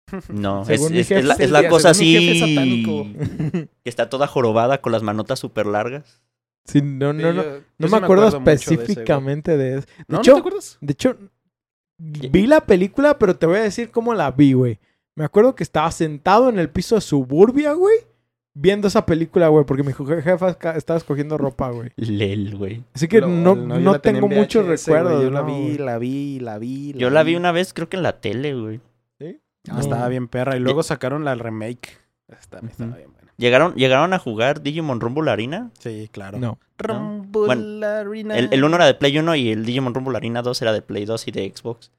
No, 0.30 0.62
es, 0.64 0.70
es- 0.82 1.08
jefe, 1.08 1.20
es 1.20 1.50
la, 1.52 1.62
es 1.62 1.70
cosa 1.70 1.90
así 1.92 2.86
que 2.86 3.70
está 3.86 4.10
toda 4.10 4.28
jorobada 4.28 4.82
con 4.82 4.92
las 4.92 5.02
manotas 5.04 5.40
súper 5.40 5.66
largas. 5.66 6.22
Sí, 6.66 6.82
no, 6.82 7.12
no, 7.14 7.20
Sí, 7.20 7.26
no, 7.26 7.34
yo- 7.34 7.44
no 7.44 7.58
yo 7.80 7.88
sí 7.88 7.92
me 7.92 7.98
acuerdo 7.98 8.30
de 8.40 8.54
ese, 8.54 8.74
específicamente 8.74 9.58
de 9.58 9.78
eso. 9.80 9.88
De 9.98 10.04
¿No? 10.08 10.20
hecho, 10.20 10.32
¿No 10.32 10.36
te 10.36 10.40
acuerdas? 10.40 10.78
De 10.82 10.92
hecho, 10.94 11.18
vi 11.98 12.48
la 12.48 12.66
película, 12.66 13.18
pero 13.20 13.36
te 13.36 13.46
voy 13.46 13.58
a 13.58 13.64
decir 13.64 13.92
cómo 13.92 14.14
la 14.14 14.32
vi, 14.32 14.54
güey. 14.54 14.80
Me 15.16 15.26
acuerdo 15.26 15.56
que 15.56 15.64
estaba 15.64 15.92
sentado 15.92 16.50
en 16.50 16.60
el 16.60 16.70
piso 16.70 16.96
de 16.96 17.02
Suburbia, 17.02 17.74
güey, 17.74 17.98
viendo 18.54 18.88
esa 18.88 19.06
película, 19.06 19.48
güey, 19.50 19.66
porque 19.66 19.84
mi 19.84 19.92
je- 19.94 20.22
jefa 20.22 20.50
estaba 20.76 20.98
escogiendo 20.98 21.38
ropa, 21.38 21.70
güey. 21.72 21.92
Lel, 21.96 22.56
güey. 22.58 22.84
Así 22.94 23.08
que 23.08 23.22
Lo- 23.22 23.28
no, 23.28 23.56
no 23.56 24.00
tengo 24.00 24.28
en 24.32 24.38
muchos 24.38 24.66
VHS, 24.66 24.88
güey, 24.90 25.00
recuerdos. 25.02 25.24
Yo 25.24 25.30
la 25.32 25.42
vi, 25.42 25.78
la 25.78 25.98
vi, 25.98 26.40
la 26.40 26.58
vi. 26.60 26.94
Yo 26.94 27.10
la 27.10 27.24
vi 27.24 27.36
una 27.36 27.52
vez, 27.52 27.74
creo 27.74 27.90
que 27.90 27.98
en 27.98 28.04
la 28.04 28.20
tele, 28.20 28.54
güey. 28.54 28.80
Ah, 29.70 29.80
Estaba 29.80 30.10
bien 30.10 30.28
perra. 30.28 30.58
Y 30.58 30.60
luego 30.60 30.84
sacaron 30.84 31.24
la 31.24 31.36
remake. 31.36 31.98
Está, 32.28 32.60
estaba 32.60 32.98
bien 32.98 33.14
buena. 33.14 33.32
¿Llegaron, 33.38 33.74
¿Llegaron 33.76 34.14
a 34.14 34.20
jugar 34.20 34.62
Digimon 34.62 35.00
Rumble 35.00 35.32
Arena? 35.32 35.72
Sí, 35.80 36.10
claro. 36.12 36.38
No. 36.38 36.60
Rumble 36.78 37.46
Bueno, 37.46 37.86
Arena. 37.88 38.38
El, 38.38 38.50
el 38.52 38.64
uno 38.64 38.76
era 38.76 38.86
de 38.86 38.94
Play 38.94 39.18
1 39.18 39.36
y 39.36 39.50
el 39.52 39.66
Digimon 39.66 39.94
Rumble 39.94 40.18
Arena 40.18 40.42
2 40.42 40.62
era 40.62 40.74
de 40.74 40.82
Play 40.82 41.06
2 41.06 41.28
y 41.30 41.32
de 41.32 41.52
Xbox. 41.56 41.92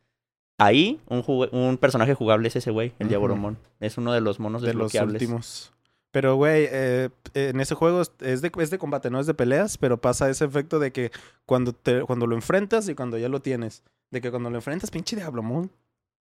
Ahí, 0.59 1.01
un, 1.09 1.25
un 1.53 1.79
personaje 1.79 2.15
jugable 2.15 2.49
es 2.49 2.57
ese 2.57 2.71
güey, 2.71 2.93
el 2.99 3.07
Ujú. 3.07 3.09
Diaboromon. 3.09 3.57
Es 3.81 3.99
uno 3.99 4.13
de 4.13 4.21
los 4.21 4.39
monos 4.39 4.63
de 4.63 4.75
los 4.75 4.95
últimos. 4.95 5.73
Pero, 6.15 6.37
güey, 6.37 6.69
eh, 6.71 7.11
en 7.35 7.59
ese 7.61 7.75
juego 7.75 8.03
es- 8.03 8.41
de, 8.41 8.53
es 8.61 8.71
de 8.71 8.79
combate, 8.79 9.11
no 9.11 9.19
es 9.19 9.27
de 9.27 9.35
peleas, 9.35 9.77
pero 9.79 10.01
pasa 10.01 10.31
ese 10.31 10.45
efecto 10.45 10.79
de 10.79 10.93
que 10.93 11.11
cuando, 11.45 11.73
te, 11.73 12.03
cuando 12.03 12.29
lo 12.29 12.37
enfrentas 12.37 12.89
y 12.89 12.95
cuando 12.95 13.19
ya 13.19 13.29
lo 13.29 13.43
tienes. 13.43 13.83
De 14.13 14.21
que 14.21 14.31
cuando 14.31 14.49
lo 14.49 14.55
enfrentas, 14.57 14.93
pinche 14.93 15.17
Diablomon. 15.17 15.73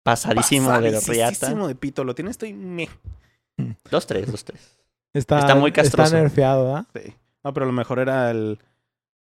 Pasadísimo 0.02 0.70
de 0.80 0.92
riata. 0.92 1.06
Pasadísimo 1.06 1.68
de 1.68 1.74
pito. 1.74 2.04
Lo 2.04 2.14
tienes, 2.14 2.30
estoy... 2.32 2.54
meh. 2.54 2.88
Dos, 3.90 4.06
tres, 4.06 4.32
dos, 4.32 4.44
tres. 4.46 4.78
Está, 5.12 5.40
Está 5.40 5.54
muy 5.56 5.72
castroso. 5.72 6.04
Está 6.06 6.22
nerfeado, 6.22 6.74
¿ah? 6.74 6.86
Sí. 6.94 7.12
No, 7.44 7.52
pero 7.52 7.66
lo 7.66 7.72
mejor 7.72 7.98
era 7.98 8.30
el... 8.30 8.58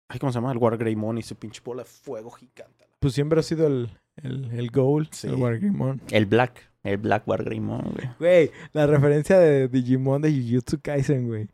Ay, 0.10 0.19
¿cómo 0.19 0.32
se 0.32 0.38
llama? 0.38 0.52
El 0.52 0.60
Wargreymon 0.60 1.17
y 1.17 1.24
su 1.24 1.36
pinche 1.38 1.62
bola 1.65 1.82
de 1.82 1.89
fuego 1.89 2.30
gigante. 2.30 2.88
Pues 3.00 3.15
siempre 3.15 3.39
ha 3.39 3.43
sido 3.43 3.65
el, 3.65 3.89
el, 4.17 4.52
el 4.52 4.69
goal, 4.69 5.10
Sí. 5.12 5.28
el 5.28 5.34
Wargreymon. 5.36 6.02
El 6.12 6.28
Black. 6.28 6.70
El 6.84 6.98
Black 6.98 7.28
Wargreymon, 7.28 7.82
güey. 7.94 8.10
Güey, 8.20 8.52
la 8.74 8.88
referencia 8.88 9.38
de 9.39 9.67
Digimon 9.67 10.22
de 10.22 10.32
Jujutsu 10.32 10.80
Kaisen, 10.82 11.28
güey. 11.28 11.48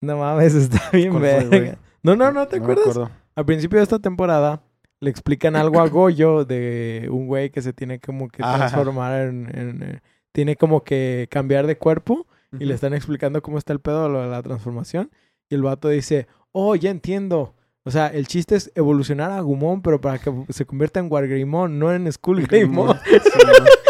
No 0.00 0.16
mames, 0.16 0.54
está 0.54 0.90
bien 0.92 1.10
¿Cuál 1.10 1.22
fue, 1.22 1.32
verga. 1.32 1.48
güey? 1.58 1.72
No, 2.02 2.16
no, 2.16 2.32
no, 2.32 2.46
¿te 2.48 2.58
No 2.58 2.66
me 2.66 2.72
acuerdas? 2.72 2.96
acuerdo. 2.96 3.10
Al 3.34 3.44
principio 3.46 3.78
de 3.78 3.82
esta 3.84 3.98
temporada 3.98 4.62
le 5.00 5.10
explican 5.10 5.56
algo 5.56 5.80
a 5.80 5.88
Goyo 5.88 6.44
de 6.44 7.08
un 7.10 7.26
güey 7.26 7.50
que 7.50 7.62
se 7.62 7.72
tiene 7.72 8.00
como 8.00 8.28
que 8.28 8.42
transformar 8.42 9.28
en, 9.28 9.50
en, 9.58 9.82
eh, 9.82 10.00
tiene 10.32 10.56
como 10.56 10.82
que 10.84 11.26
cambiar 11.30 11.66
de 11.66 11.76
cuerpo 11.78 12.26
y 12.52 12.58
le 12.60 12.64
Ujú. 12.66 12.74
están 12.74 12.94
explicando 12.94 13.40
cómo 13.42 13.58
está 13.58 13.72
el 13.72 13.80
pedo 13.80 14.08
lo 14.08 14.20
de 14.22 14.28
la 14.28 14.42
transformación 14.42 15.10
y 15.48 15.54
el 15.54 15.62
vato 15.62 15.88
dice, 15.88 16.26
"Oh, 16.52 16.74
ya 16.74 16.90
entiendo." 16.90 17.54
O 17.84 17.90
sea, 17.90 18.08
el 18.08 18.26
chiste 18.26 18.56
es 18.56 18.70
evolucionar 18.74 19.30
a 19.30 19.40
Gumon, 19.40 19.80
pero 19.82 20.00
para 20.00 20.18
que 20.18 20.30
se 20.50 20.66
convierta 20.66 21.00
en 21.00 21.10
Wargreymon, 21.10 21.78
no 21.78 21.92
en 21.94 22.10
Skullgreymon. 22.12 22.98
Sí. 23.04 23.89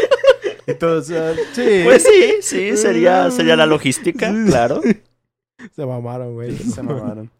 Entonces, 0.71 1.39
sí. 1.53 1.81
Pues 1.85 2.03
sí, 2.03 2.35
sí, 2.43 2.77
sería, 2.77 3.31
sería 3.31 3.57
la 3.57 3.67
logística, 3.67 4.33
claro. 4.47 4.81
se 5.77 5.87
mamaron, 5.87 6.35
güey. 6.35 6.57
Se 6.57 6.83
mamaron. 6.83 7.31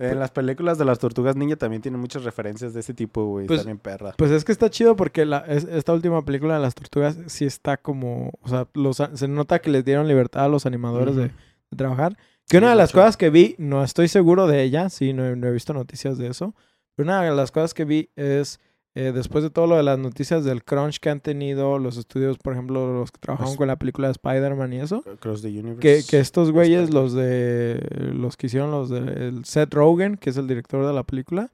En 0.00 0.20
las 0.20 0.30
películas 0.30 0.78
de 0.78 0.84
las 0.84 1.00
tortugas 1.00 1.34
ninja 1.34 1.56
también 1.56 1.82
tienen 1.82 2.00
muchas 2.00 2.22
referencias 2.22 2.72
de 2.72 2.78
ese 2.80 2.94
tipo, 2.94 3.24
güey. 3.26 3.46
Pues- 3.48 3.64
bien 3.64 3.78
perra. 3.78 4.14
Pues 4.16 4.30
es 4.30 4.44
que 4.44 4.52
está 4.52 4.70
chido 4.70 4.94
porque 4.94 5.26
la, 5.26 5.38
es- 5.48 5.64
esta 5.64 5.92
última 5.92 6.24
película 6.24 6.54
de 6.54 6.60
las 6.60 6.76
tortugas 6.76 7.18
sí 7.26 7.44
está 7.44 7.76
como, 7.76 8.30
o 8.40 8.48
sea, 8.48 8.68
los, 8.74 9.02
se 9.14 9.26
nota 9.26 9.58
que 9.58 9.70
les 9.70 9.84
dieron 9.84 10.06
libertad 10.06 10.44
a 10.44 10.48
los 10.48 10.66
animadores 10.66 11.16
de, 11.16 11.32
trabajar. 11.76 12.16
Que 12.48 12.56
Sí, 12.56 12.56
una 12.58 12.70
de 12.70 12.76
las 12.76 12.92
cosas 12.92 13.16
que 13.16 13.28
vi, 13.28 13.56
no 13.58 13.82
estoy 13.82 14.06
seguro 14.06 14.46
de 14.46 14.62
ella, 14.62 14.88
sí, 14.88 15.12
no, 15.12 15.26
he- 15.26 15.34
no 15.36 15.48
he 15.48 15.52
visto 15.52 15.74
noticias 15.74 16.16
de 16.16 16.28
eso, 16.28 16.54
pero 16.94 17.08
una 17.08 17.22
de 17.22 17.34
las 17.34 17.50
cosas 17.50 17.74
que 17.74 17.84
vi 17.84 18.08
es, 18.14 18.60
eh, 18.98 19.12
después 19.12 19.44
de 19.44 19.50
todo 19.50 19.66
lo 19.66 19.76
de 19.76 19.82
las 19.82 19.98
noticias 19.98 20.44
del 20.44 20.64
crunch 20.64 20.98
que 20.98 21.10
han 21.10 21.20
tenido 21.20 21.78
los 21.78 21.96
estudios, 21.96 22.38
por 22.38 22.52
ejemplo, 22.52 22.92
los 23.00 23.12
que 23.12 23.18
trabajaron 23.18 23.54
con 23.56 23.68
la 23.68 23.76
película 23.76 24.08
de 24.08 24.12
Spider-Man 24.12 24.72
y 24.72 24.80
eso, 24.80 25.02
Cross 25.20 25.42
the 25.42 25.48
Universe. 25.48 25.80
que, 25.80 26.02
que 26.08 26.18
estos 26.20 26.50
güeyes, 26.50 26.92
los 26.92 27.12
de, 27.14 27.80
los 28.14 28.36
que 28.36 28.46
hicieron 28.48 28.70
los 28.70 28.88
de 28.90 28.98
el 28.98 29.44
Seth 29.44 29.72
Rogen, 29.74 30.16
que 30.16 30.30
es 30.30 30.36
el 30.36 30.46
director 30.48 30.86
de 30.86 30.92
la 30.92 31.04
película, 31.04 31.50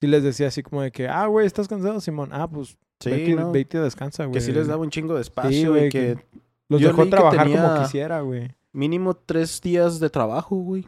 sí 0.00 0.06
les 0.06 0.22
decía 0.22 0.48
así 0.48 0.62
como 0.62 0.82
de 0.82 0.90
que, 0.90 1.08
ah, 1.08 1.26
güey, 1.26 1.46
¿estás 1.46 1.68
cansado, 1.68 2.00
Simón? 2.00 2.30
Ah, 2.32 2.48
pues 2.48 2.76
Sí, 3.00 3.10
vete, 3.10 3.30
y- 3.30 3.34
¿no? 3.34 3.52
vete 3.52 3.78
y 3.78 3.80
descansa, 3.80 4.24
güey. 4.24 4.34
Que 4.34 4.40
sí 4.40 4.50
les 4.52 4.66
daba 4.66 4.82
un 4.82 4.90
chingo 4.90 5.14
de 5.14 5.20
espacio 5.20 5.70
güey, 5.70 5.86
y 5.86 5.90
que 5.90 6.18
Los 6.68 6.80
yo 6.80 6.88
dejó 6.88 7.06
trabajar 7.08 7.46
como 7.48 7.82
quisiera, 7.82 8.20
güey. 8.22 8.50
mínimo 8.72 9.14
tres 9.14 9.60
días 9.60 10.00
de 10.00 10.10
trabajo, 10.10 10.56
güey. 10.56 10.84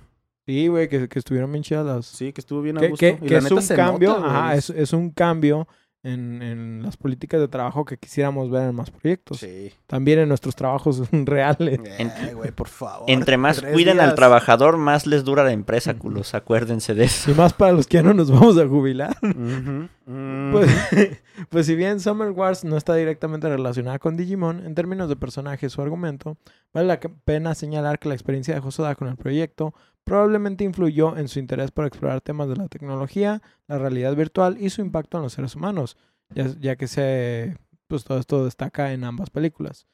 Sí, 0.46 0.66
güey, 0.66 0.88
que, 0.88 1.08
que 1.08 1.18
estuvieron 1.20 1.52
bien 1.52 1.62
chidas 1.62 1.86
las... 1.86 2.06
Sí, 2.06 2.32
que 2.32 2.40
estuvo 2.40 2.60
bien 2.62 2.78
a 2.78 2.80
que, 2.80 2.88
gusto. 2.88 2.98
que- 3.06 3.18
Y 3.22 3.28
que 3.28 3.32
la 3.34 3.38
es 3.38 3.44
neta 3.44 3.54
un 3.54 3.62
se 3.62 3.76
cambio, 3.76 4.08
nota, 4.18 4.26
ajá, 4.26 4.54
es, 4.56 4.70
es 4.70 4.92
un 4.92 5.10
cambio 5.10 5.68
en, 6.02 6.42
en 6.42 6.82
las 6.82 6.96
políticas 6.96 7.40
de 7.40 7.48
trabajo 7.48 7.84
que 7.84 7.98
quisiéramos 7.98 8.50
ver 8.50 8.68
en 8.68 8.74
más 8.74 8.90
proyectos. 8.90 9.38
Sí. 9.38 9.72
También 9.86 10.18
en 10.18 10.28
nuestros 10.28 10.56
trabajos 10.56 11.02
reales. 11.12 11.80
Eh, 11.98 12.34
güey, 12.34 12.50
por 12.52 12.68
favor. 12.68 13.08
Entre 13.08 13.36
más 13.36 13.58
Tres 13.58 13.72
cuiden 13.72 14.00
al 14.00 14.14
trabajador, 14.14 14.76
más 14.78 15.06
les 15.06 15.24
dura 15.24 15.44
la 15.44 15.52
empresa, 15.52 15.94
culos. 15.94 16.34
Acuérdense 16.34 16.94
de 16.94 17.04
eso. 17.04 17.30
Y 17.30 17.34
más 17.34 17.52
para 17.52 17.72
los 17.72 17.86
que 17.86 17.98
ya 17.98 18.02
no 18.02 18.14
nos 18.14 18.30
vamos 18.30 18.56
a 18.58 18.66
jubilar. 18.66 19.16
Mm. 19.20 20.52
Pues, 20.52 20.70
pues 21.50 21.66
si 21.66 21.76
bien 21.76 22.00
Summer 22.00 22.30
Wars 22.30 22.64
no 22.64 22.76
está 22.76 22.94
directamente 22.94 23.48
relacionada 23.48 23.98
con 23.98 24.16
Digimon, 24.16 24.66
en 24.66 24.74
términos 24.74 25.08
de 25.08 25.16
personajes 25.16 25.78
o 25.78 25.82
argumento, 25.82 26.36
vale 26.72 26.88
la 26.88 26.98
pena 26.98 27.54
señalar 27.54 27.98
que 27.98 28.08
la 28.08 28.14
experiencia 28.14 28.54
de 28.54 28.60
Hosoda 28.60 28.94
con 28.94 29.08
el 29.08 29.16
proyecto 29.16 29.74
probablemente 30.04 30.64
influyó 30.64 31.16
en 31.16 31.28
su 31.28 31.38
interés 31.38 31.70
por 31.70 31.86
explorar 31.86 32.20
temas 32.20 32.48
de 32.48 32.56
la 32.56 32.68
tecnología, 32.68 33.42
la 33.68 33.78
realidad 33.78 34.14
virtual 34.16 34.56
y 34.60 34.70
su 34.70 34.80
impacto 34.80 35.18
en 35.18 35.24
los 35.24 35.32
seres 35.32 35.54
humanos, 35.54 35.96
ya, 36.30 36.46
ya 36.60 36.76
que 36.76 36.88
se, 36.88 37.56
pues 37.86 38.04
todo 38.04 38.18
esto 38.18 38.44
destaca 38.44 38.92
en 38.92 39.04
ambas 39.04 39.30
películas. 39.30 39.86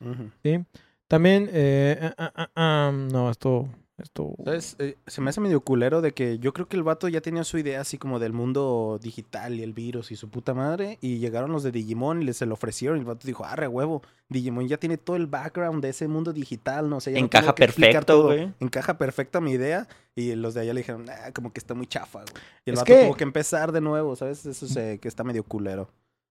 ¿sí? 0.42 0.64
También, 1.09 1.49
eh, 1.53 2.12
ah, 2.19 2.33
ah, 2.35 2.51
ah, 2.55 2.92
no, 2.92 3.31
esto, 3.31 3.69
esto, 3.99 4.35
¿Sabes? 4.45 4.77
Eh, 4.79 4.97
se 5.07 5.21
me 5.23 5.31
hace 5.31 5.41
medio 5.41 5.61
culero 5.63 6.03
de 6.03 6.13
que 6.13 6.39
yo 6.39 6.53
creo 6.53 6.69
que 6.69 6.77
el 6.77 6.83
vato 6.83 7.09
ya 7.09 7.23
tenía 7.23 7.45
su 7.45 7.57
idea 7.57 7.81
así 7.81 7.97
como 7.97 8.19
del 8.19 8.35
mundo 8.35 8.99
digital 9.03 9.55
y 9.55 9.63
el 9.63 9.73
virus 9.73 10.11
y 10.13 10.17
su 10.17 10.29
puta 10.29 10.53
madre. 10.53 10.99
Y 11.01 11.19
llegaron 11.19 11.51
los 11.51 11.63
de 11.63 11.73
Digimon 11.73 12.21
y 12.21 12.27
les 12.27 12.37
se 12.37 12.45
lo 12.47 12.55
ofrecieron. 12.55 12.99
Y 12.99 13.01
el 13.01 13.07
vato 13.07 13.27
dijo, 13.27 13.45
arre 13.47 13.69
huevo, 13.69 14.03
Digimon 14.29 14.69
ya 14.69 14.77
tiene 14.77 14.99
todo 14.99 15.17
el 15.17 15.27
background 15.27 15.83
de 15.83 15.89
ese 15.91 16.09
mundo 16.09 16.33
digital, 16.35 16.91
no 16.91 17.01
sé. 17.01 17.13
ya 17.13 17.21
no 17.21 17.25
Encaja 17.25 17.55
perfecto, 17.55 18.05
todo. 18.05 18.25
güey. 18.27 18.53
Encaja 18.61 18.99
perfecta 18.99 19.41
mi 19.41 19.53
idea. 19.53 19.89
Y 20.15 20.35
los 20.35 20.53
de 20.55 20.61
allá 20.61 20.75
le 20.75 20.81
dijeron, 20.81 21.05
nah, 21.07 21.31
como 21.35 21.53
que 21.53 21.59
está 21.61 21.73
muy 21.75 21.87
chafa, 21.87 22.21
güey. 22.21 22.35
Y 22.67 22.71
el 22.71 22.75
Es 22.75 22.81
vato 22.81 22.93
que- 22.93 23.05
tuvo 23.07 23.17
que 23.17 23.25
empezar 23.25 23.73
de 23.73 23.81
nuevo, 23.81 24.15
¿sabes? 24.17 24.45
Eso 24.45 24.67
se, 24.67 24.99
que 24.99 25.09
está 25.09 25.25
medio 25.25 25.43
culero. 25.43 25.89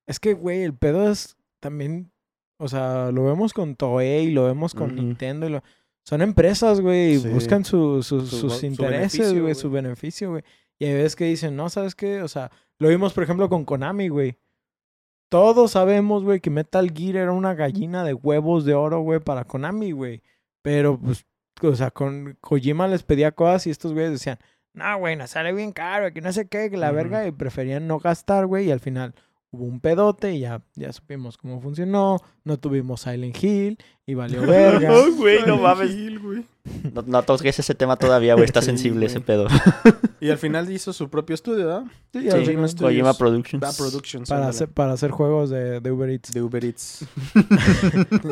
Es 0.07 0.19
que, 0.19 0.33
güey, 0.33 0.61
el 0.61 0.75
pedo 0.75 1.09
es 1.09 1.35
también, 1.59 2.11
o 2.59 2.67
sea, 2.67 3.11
lo 3.11 3.23
vemos 3.25 3.53
con 3.53 3.75
Toei, 3.75 4.29
lo 4.31 4.45
vemos 4.45 4.75
con. 4.75 4.95
Nintendo, 4.95 5.47
y 5.47 5.49
lo- 5.49 5.63
son 6.05 6.21
empresas, 6.21 6.79
güey, 6.81 7.17
Sí. 7.17 7.29
buscan 7.29 7.65
su, 7.65 8.03
su- 8.03 8.21
Su 8.25 8.37
sus 8.49 8.63
intereses, 8.63 9.39
güey, 9.39 9.55
su 9.55 9.69
beneficio, 9.71 10.29
güey. 10.31 10.43
Y 10.77 10.85
hay 10.85 10.93
veces 10.93 11.15
que 11.15 11.25
dicen, 11.25 11.55
no, 11.55 11.69
¿sabes 11.69 11.95
qué? 11.95 12.21
O 12.21 12.27
sea, 12.27 12.51
lo 12.79 12.89
vimos, 12.89 13.13
por 13.13 13.23
ejemplo, 13.23 13.49
con 13.49 13.65
Konami, 13.65 14.09
güey. 14.09 14.37
Todos 15.29 15.71
sabemos, 15.71 16.23
güey, 16.23 16.39
que 16.39 16.49
Metal 16.49 16.91
Gear 16.95 17.15
era 17.17 17.31
una 17.31 17.55
gallina 17.55 18.03
de 18.03 18.13
huevos 18.13 18.63
de 18.65 18.73
oro, 18.75 18.99
güey, 19.01 19.19
para 19.19 19.43
Konami, 19.45 19.91
güey. 19.91 20.21
Pero, 20.61 20.99
pues, 20.99 21.25
o 21.61 21.75
sea, 21.75 21.91
con 21.91 22.37
Kojima 22.41 22.87
les 22.87 23.03
pedía 23.03 23.31
cosas 23.31 23.67
y 23.67 23.69
estos 23.71 23.93
güeyes 23.93 24.11
decían, 24.11 24.37
no, 24.73 24.97
güey, 24.99 25.15
nos 25.15 25.31
sale 25.31 25.53
bien 25.53 25.71
caro, 25.71 26.11
que 26.13 26.21
no 26.21 26.31
sé 26.31 26.47
qué, 26.47 26.69
que 26.69 26.77
la 26.77 26.91
verga, 26.91 27.25
y 27.25 27.31
preferían 27.31 27.87
no 27.87 27.97
gastar, 27.99 28.45
güey, 28.45 28.67
y 28.67 28.71
al 28.71 28.79
final 28.81 29.15
hubo 29.55 29.65
un 29.65 29.79
pedote 29.79 30.33
y 30.35 30.41
ya, 30.41 30.61
ya 30.75 30.91
supimos 30.93 31.37
cómo 31.37 31.61
funcionó, 31.61 32.19
no 32.43 32.57
tuvimos 32.59 33.01
Silent 33.01 33.41
Hill 33.43 33.77
y 34.05 34.13
valió 34.13 34.41
verga. 34.45 34.89
Ay, 34.91 35.11
güey, 35.17 35.45
no 35.47 35.57
mames. 35.57 36.21
Güey. 36.21 36.45
No, 36.93 37.01
no 37.05 37.23
toques 37.23 37.57
ese 37.59 37.73
tema 37.75 37.95
todavía, 37.95 38.33
güey. 38.33 38.45
Está 38.45 38.61
Sí, 38.61 38.67
sensible 38.67 38.99
güey. 39.01 39.07
ese 39.07 39.21
pedo. 39.21 39.47
Y 40.21 40.29
al 40.31 40.37
final 40.39 40.71
hizo 40.71 40.91
su 40.91 41.07
propio 41.09 41.33
estudio, 41.35 41.67
¿verdad? 41.67 41.83
Sí, 42.13 42.21
Sí. 42.45 42.75
Kojima 42.77 43.13
Productions. 43.13 43.61
Da 43.61 43.71
Productions. 43.73 44.27
para, 44.29 44.47
hacer, 44.47 44.69
para 44.69 44.93
hacer 44.93 45.11
juegos 45.11 45.49
de, 45.51 45.79
de 45.81 45.91
Uber 45.91 46.09
Eats. 46.09 46.31
De 46.31 46.41
Uber 46.41 46.65
Eats. 46.65 47.05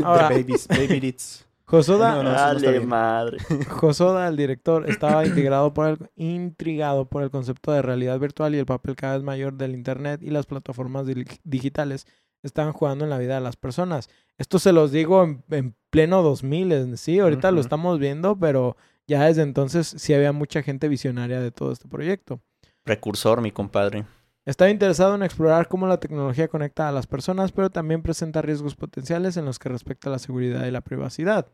Ahora- 0.03 0.29
de 0.29 0.41
Babies. 0.41 0.67
Baby 0.67 0.99
Eats. 1.07 1.45
Josoda, 1.65 2.15
No, 2.15 2.23
no, 2.23 2.31
Dale, 2.31 2.79
madre. 2.81 3.37
Josoda, 3.69 4.27
el 4.27 4.35
director, 4.35 4.89
estaba 4.89 5.25
integrado 5.25 5.73
por 5.73 5.87
el, 5.87 5.97
intrigado 6.15 7.05
por 7.05 7.23
el 7.23 7.31
concepto 7.31 7.71
de 7.71 7.81
realidad 7.81 8.19
virtual 8.19 8.53
y 8.53 8.59
el 8.59 8.65
papel 8.65 8.95
cada 8.95 9.15
vez 9.15 9.23
mayor 9.23 9.53
del 9.55 9.73
Internet 9.73 10.21
y 10.21 10.29
las 10.29 10.45
plataformas 10.45 11.07
digitales 11.43 12.05
están 12.43 12.73
jugando 12.73 13.05
en 13.05 13.09
la 13.09 13.17
vida 13.17 13.35
de 13.35 13.41
las 13.41 13.55
personas. 13.55 14.09
Esto 14.37 14.59
se 14.59 14.73
los 14.73 14.91
digo 14.91 15.23
en, 15.23 15.43
en 15.49 15.75
pleno 15.89 16.21
2000, 16.21 16.97
sí, 16.97 17.19
ahorita 17.19 17.51
lo 17.51 17.61
estamos 17.61 17.99
viendo, 17.99 18.37
pero 18.37 18.75
ya 19.07 19.25
desde 19.25 19.41
entonces 19.41 19.87
sí 19.97 20.13
había 20.13 20.31
mucha 20.31 20.61
gente 20.63 20.87
visionaria 20.87 21.39
de 21.39 21.51
todo 21.51 21.71
este 21.71 21.87
proyecto. 21.87 22.41
Precursor, 22.83 23.41
mi 23.41 23.51
compadre. 23.51 24.05
Estaba 24.45 24.69
interesado 24.69 25.15
en 25.15 25.23
explorar 25.23 25.69
cómo 25.69 25.87
la 25.87 25.99
tecnología 25.99 26.49
conecta 26.49 26.89
a 26.89 26.91
las 26.91 27.07
personas, 27.07 27.53
pero 27.53 27.69
también 27.69 28.01
presenta 28.01 28.41
riesgos 28.41 28.75
potenciales 28.75 29.37
en 29.37 29.45
los 29.45 29.57
que 29.57 29.69
respecta 29.69 30.09
a 30.09 30.11
la 30.11 30.19
seguridad 30.19 30.65
y 30.65 30.71
la 30.71 30.81
privacidad. 30.81 31.47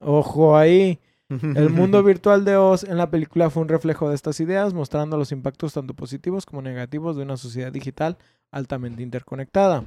Ojo 0.00 0.56
ahí. 0.56 1.00
El 1.28 1.70
mundo 1.70 2.02
virtual 2.02 2.44
de 2.44 2.56
Oz 2.56 2.84
en 2.84 2.98
la 2.98 3.10
película 3.10 3.48
fue 3.48 3.62
un 3.62 3.68
reflejo 3.68 4.08
de 4.08 4.16
estas 4.16 4.40
ideas, 4.40 4.74
mostrando 4.74 5.16
los 5.16 5.32
impactos 5.32 5.72
tanto 5.72 5.94
positivos 5.94 6.44
como 6.44 6.62
negativos 6.62 7.16
de 7.16 7.22
una 7.22 7.36
sociedad 7.36 7.72
digital 7.72 8.18
altamente 8.50 9.02
interconectada. 9.02 9.84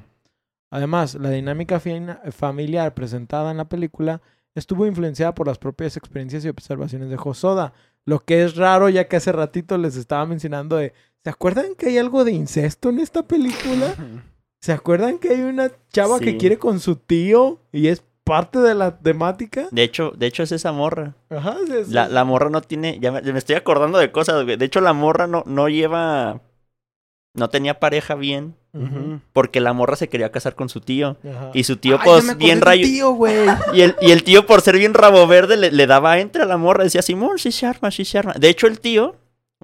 Además, 0.72 1.16
la 1.16 1.30
dinámica 1.30 1.80
familiar 2.32 2.94
presentada 2.94 3.52
en 3.52 3.58
la 3.58 3.70
película 3.70 4.22
estuvo 4.56 4.88
influenciada 4.88 5.36
por 5.36 5.48
las 5.48 5.60
propias 5.60 5.98
experiencias 5.98 6.44
y 6.46 6.50
observaciones 6.50 7.10
de 7.10 7.18
Hosoda, 7.24 7.74
lo 8.06 8.24
que 8.24 8.44
es 8.44 8.56
raro 8.56 8.90
ya 8.90 9.08
que 9.08 9.18
hace 9.18 9.32
ratito 9.32 9.78
les 9.78 9.96
estaba 9.98 10.26
mencionando 10.26 10.78
de, 10.78 10.94
¿se 11.26 11.32
acuerdan 11.32 11.74
que 11.76 11.88
hay 11.88 11.98
algo 11.98 12.24
de 12.24 12.34
incesto 12.34 12.90
en 12.90 13.00
esta 13.00 13.24
película? 13.24 13.96
¿Se 14.62 14.72
acuerdan 14.72 15.18
que 15.18 15.30
hay 15.30 15.42
una 15.42 15.72
chava 15.92 16.20
que 16.20 16.38
quiere 16.38 16.60
con 16.60 16.80
su 16.80 16.96
tío 16.98 17.60
y 17.72 17.88
es 17.88 18.04
parte 18.24 18.60
de 18.60 18.76
la 18.76 19.00
temática? 19.00 19.68
De 19.72 19.82
hecho, 19.82 20.12
de 20.16 20.28
hecho 20.28 20.44
es 20.44 20.52
esa 20.52 20.72
morra. 20.72 21.16
Ajá, 21.32 21.58
sí, 21.66 21.74
sí. 21.86 21.92
La, 21.92 22.08
la 22.08 22.24
morra 22.26 22.52
no 22.52 22.62
tiene. 22.62 23.00
Ya 23.00 23.12
me, 23.12 23.22
me 23.24 23.40
estoy 23.40 23.56
acordando 23.56 23.98
de 23.98 24.12
cosas, 24.12 24.44
güey. 24.44 24.56
De 24.56 24.66
hecho, 24.66 24.82
la 24.82 24.94
morra 24.94 25.26
no, 25.26 25.42
no 25.48 25.68
lleva. 25.68 26.42
No 27.34 27.50
tenía 27.50 27.80
pareja 27.80 28.14
bien. 28.16 28.56
Porque 29.34 29.62
la 29.62 29.72
morra 29.74 29.96
se 29.96 30.10
quería 30.10 30.32
casar 30.32 30.54
con 30.56 30.68
su 30.70 30.80
tío. 30.82 31.18
Ajá. 31.24 31.52
Y 31.54 31.64
su 31.64 31.78
tío, 31.78 31.96
Ay, 32.00 32.02
pues, 32.06 32.38
bien 32.38 32.62
rayo. 32.62 32.86
tío. 32.86 33.18
Y 33.74 33.82
el, 33.82 33.96
y 34.02 34.12
el 34.12 34.24
tío, 34.24 34.46
por 34.46 34.62
ser 34.62 34.78
bien 34.78 34.94
rabo 34.94 35.26
verde, 35.28 35.58
le, 35.58 35.72
le 35.72 35.88
daba 35.88 36.20
entre 36.20 36.44
a 36.44 36.46
la 36.46 36.58
morra. 36.58 36.84
Decía, 36.84 37.02
Simón, 37.02 37.40
sí 37.40 37.52
se 37.52 37.66
arma, 37.66 37.90
sí 37.90 38.04
se 38.06 38.18
arma. 38.20 38.34
De 38.38 38.50
hecho, 38.50 38.68
el 38.68 38.80
tío. 38.80 39.16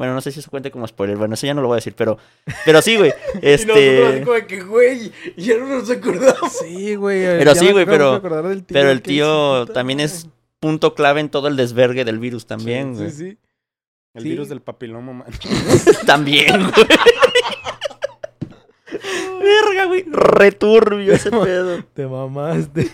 Bueno, 0.01 0.15
no 0.15 0.21
sé 0.21 0.31
si 0.31 0.39
eso 0.39 0.49
cuente 0.49 0.71
como 0.71 0.87
spoiler. 0.87 1.15
Bueno, 1.15 1.35
eso 1.35 1.45
ya 1.45 1.53
no 1.53 1.61
lo 1.61 1.67
voy 1.67 1.75
a 1.75 1.77
decir, 1.77 1.93
pero. 1.95 2.17
Pero 2.65 2.81
sí, 2.81 2.97
güey. 2.97 3.13
Y 3.35 3.39
Este. 3.49 4.21
como 4.25 4.33
de 4.33 4.47
que, 4.47 4.61
güey, 4.61 5.11
ya 5.37 5.57
no 5.59 5.67
nos 5.67 5.91
acordamos. 5.91 6.53
Sí, 6.59 6.95
güey. 6.95 7.21
Pero 7.21 7.53
sí, 7.53 7.71
güey, 7.71 7.85
pero- 7.85 8.19
Pero 8.67 8.89
el 8.89 9.03
tío 9.03 9.67
también 9.67 9.99
es 9.99 10.27
punto 10.59 10.95
clave 10.95 11.19
en 11.19 11.29
todo 11.29 11.47
el 11.49 11.55
desvergue 11.55 12.03
del 12.03 12.17
virus 12.17 12.47
también, 12.47 12.95
Sí, 12.95 12.99
güey. 12.99 13.11
sí. 13.11 13.37
El 14.15 14.23
Sí. 14.23 14.29
virus 14.29 14.49
del 14.49 14.61
papiloma, 14.61 15.13
man. 15.13 15.27
También, 16.07 16.47
güey. 16.71 16.87
Verga, 19.39 19.85
güey. 19.85 20.03
Returbio 20.09 21.13
ese 21.13 21.29
pedo. 21.29 21.83
Te 21.93 22.07
mamaste. 22.07 22.89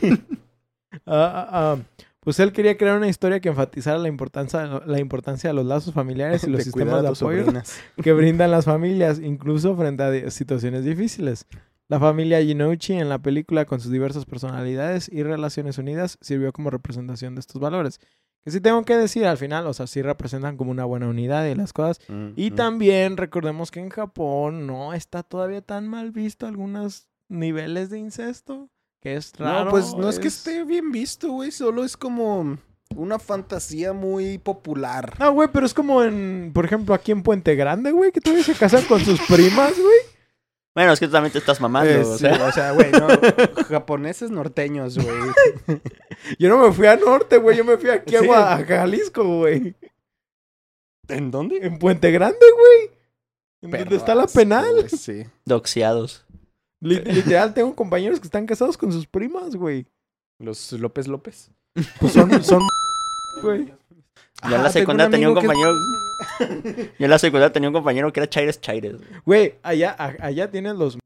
Ah, 1.06 1.08
ah, 1.08 1.48
ah. 1.52 1.78
Pues 2.28 2.42
él 2.42 2.52
quería 2.52 2.76
crear 2.76 2.98
una 2.98 3.08
historia 3.08 3.40
que 3.40 3.48
enfatizara 3.48 3.98
la 4.00 4.10
importancia, 4.10 4.82
la 4.86 5.00
importancia 5.00 5.50
de 5.50 5.54
los 5.54 5.66
lazos 5.66 5.94
familiares 5.94 6.44
y 6.44 6.48
los 6.50 6.58
De 6.58 6.64
sistemas 6.66 7.02
de 7.02 7.08
apoyo 7.08 7.16
sobrinas. 7.16 7.80
que 8.04 8.12
brindan 8.12 8.52
las 8.52 8.66
familias, 8.66 9.22
incluso 9.24 9.78
frente 9.78 10.04
a 10.04 10.30
situaciones 10.30 10.84
difíciles. 10.84 11.46
La 11.88 12.02
familia 12.02 12.42
Ginouchi 12.42 12.96
en 12.96 13.08
la 13.08 13.20
película, 13.20 13.64
con 13.64 13.80
sus 13.80 13.94
diversas 13.94 14.26
personalidades 14.26 15.08
y 15.10 15.24
relaciones 15.24 15.78
unidas, 15.78 16.18
sirvió 16.20 16.52
como 16.52 16.70
representación 16.70 17.34
de 17.34 17.40
estos 17.40 17.62
valores. 17.62 18.02
Que 18.44 18.52
sí 18.52 18.60
tengo 18.60 18.84
que 18.84 18.98
decir 18.98 19.26
al 19.26 19.38
final, 19.38 19.66
o 19.66 19.74
sea, 19.74 19.88
sí 19.88 20.02
representan 20.02 20.58
como 20.58 20.72
una 20.72 20.84
buena 20.84 21.08
unidad 21.08 21.46
y 21.46 21.56
las 21.56 21.72
cosas. 21.72 22.02
Mm, 22.10 22.32
Y 22.36 22.52
mm. 22.52 22.56
también 22.56 23.16
recordemos 23.16 23.72
que 23.72 23.80
en 23.80 23.88
Japón 23.88 24.68
no 24.68 24.94
está 24.94 25.24
todavía 25.24 25.62
tan 25.62 25.88
mal 25.88 26.12
visto 26.12 26.46
algunos 26.46 27.08
niveles 27.30 27.90
de 27.90 28.00
incesto, 28.00 28.70
es 29.16 29.34
raro. 29.38 29.66
No, 29.66 29.72
pues 29.72 29.94
no 29.96 30.10
es 30.10 30.20
que 30.20 30.28
esté 30.28 30.64
bien 30.64 30.92
visto, 30.92 31.30
güey. 31.32 31.52
Solo 31.52 31.84
es 31.84 31.96
como 31.98 32.58
una 32.96 33.20
fantasía 33.20 33.94
muy 33.94 34.38
popular. 34.38 35.16
No, 35.20 35.32
güey, 35.34 35.50
pero 35.52 35.66
es 35.66 35.74
como 35.74 36.04
en, 36.04 36.52
por 36.54 36.66
ejemplo, 36.66 36.94
aquí 36.94 37.12
en 37.12 37.24
Puente 37.24 37.56
Grande, 37.56 37.92
güey, 37.92 38.12
que 38.12 38.22
todavía 38.22 38.44
se 38.44 38.54
casan 38.54 38.84
con 38.86 39.00
sus 39.00 39.20
primas, 39.22 39.74
güey. 39.78 40.00
Bueno, 40.76 40.94
es 40.94 41.00
que 41.00 41.08
tú 41.08 41.14
también 41.14 41.32
te 41.34 41.40
estás 41.40 41.60
mamando, 41.60 41.90
Eh, 41.92 42.02
o 42.04 42.14
sí, 42.14 42.20
sea. 42.20 42.46
o 42.48 42.52
sea, 42.52 42.72
güey, 42.72 42.92
no. 42.92 43.08
Japoneses 43.68 44.30
norteños, 44.30 44.96
güey. 45.00 45.80
Yo 46.40 46.50
no 46.50 46.60
me 46.60 46.72
fui 46.72 46.86
a 46.86 46.96
norte, 46.96 47.38
güey, 47.38 47.58
yo 47.58 47.66
me 47.66 47.78
fui 47.78 47.90
aquí 47.90 48.16
a, 48.16 48.20
Sí. 48.20 48.30
A 48.30 48.64
Jalisco, 48.64 49.24
güey. 49.40 49.76
¿En 51.08 51.32
dónde? 51.32 51.58
En 51.66 51.80
Puente 51.80 52.12
Grande, 52.12 52.38
güey. 52.56 52.98
En 53.64 53.72
donde 53.72 53.96
está 53.96 54.14
la 54.14 54.28
penal. 54.28 54.72
güey, 54.74 54.90
Sí. 54.90 55.24
Doxeados. 55.46 56.26
Li- 56.82 57.02
literal, 57.06 57.54
tengo 57.54 57.76
compañeros 57.76 58.20
que 58.20 58.28
están 58.28 58.46
casados 58.46 58.78
con 58.78 58.92
sus 58.92 59.08
primas, 59.08 59.56
güey. 59.56 59.86
Los 60.40 60.72
López 60.74 61.08
López. 61.08 61.52
Pues 62.00 62.14
son, 62.14 62.44
son, 62.44 62.62
güey. 63.44 63.66
Yo 63.68 63.74
en 64.50 64.54
Ah, 64.56 64.64
la 64.64 64.70
tengo 64.72 64.72
secundaria 64.92 65.06
un 65.08 65.12
tenía 65.12 65.30
un 65.30 65.36
que- 65.36 65.42
compañero. 65.42 65.74
Yo 67.00 67.06
en 67.06 67.10
la 67.10 67.18
secundaria 67.20 67.52
tenía 67.54 67.70
un 67.70 67.74
compañero 67.74 68.12
que 68.14 68.20
era 68.20 68.30
Chaires 68.30 68.62
Chaires. 68.62 68.98
güey. 69.26 69.56
Allá, 69.64 69.96
a- 69.98 70.16
allá 70.26 70.50
tienes 70.52 70.76
los... 70.76 70.98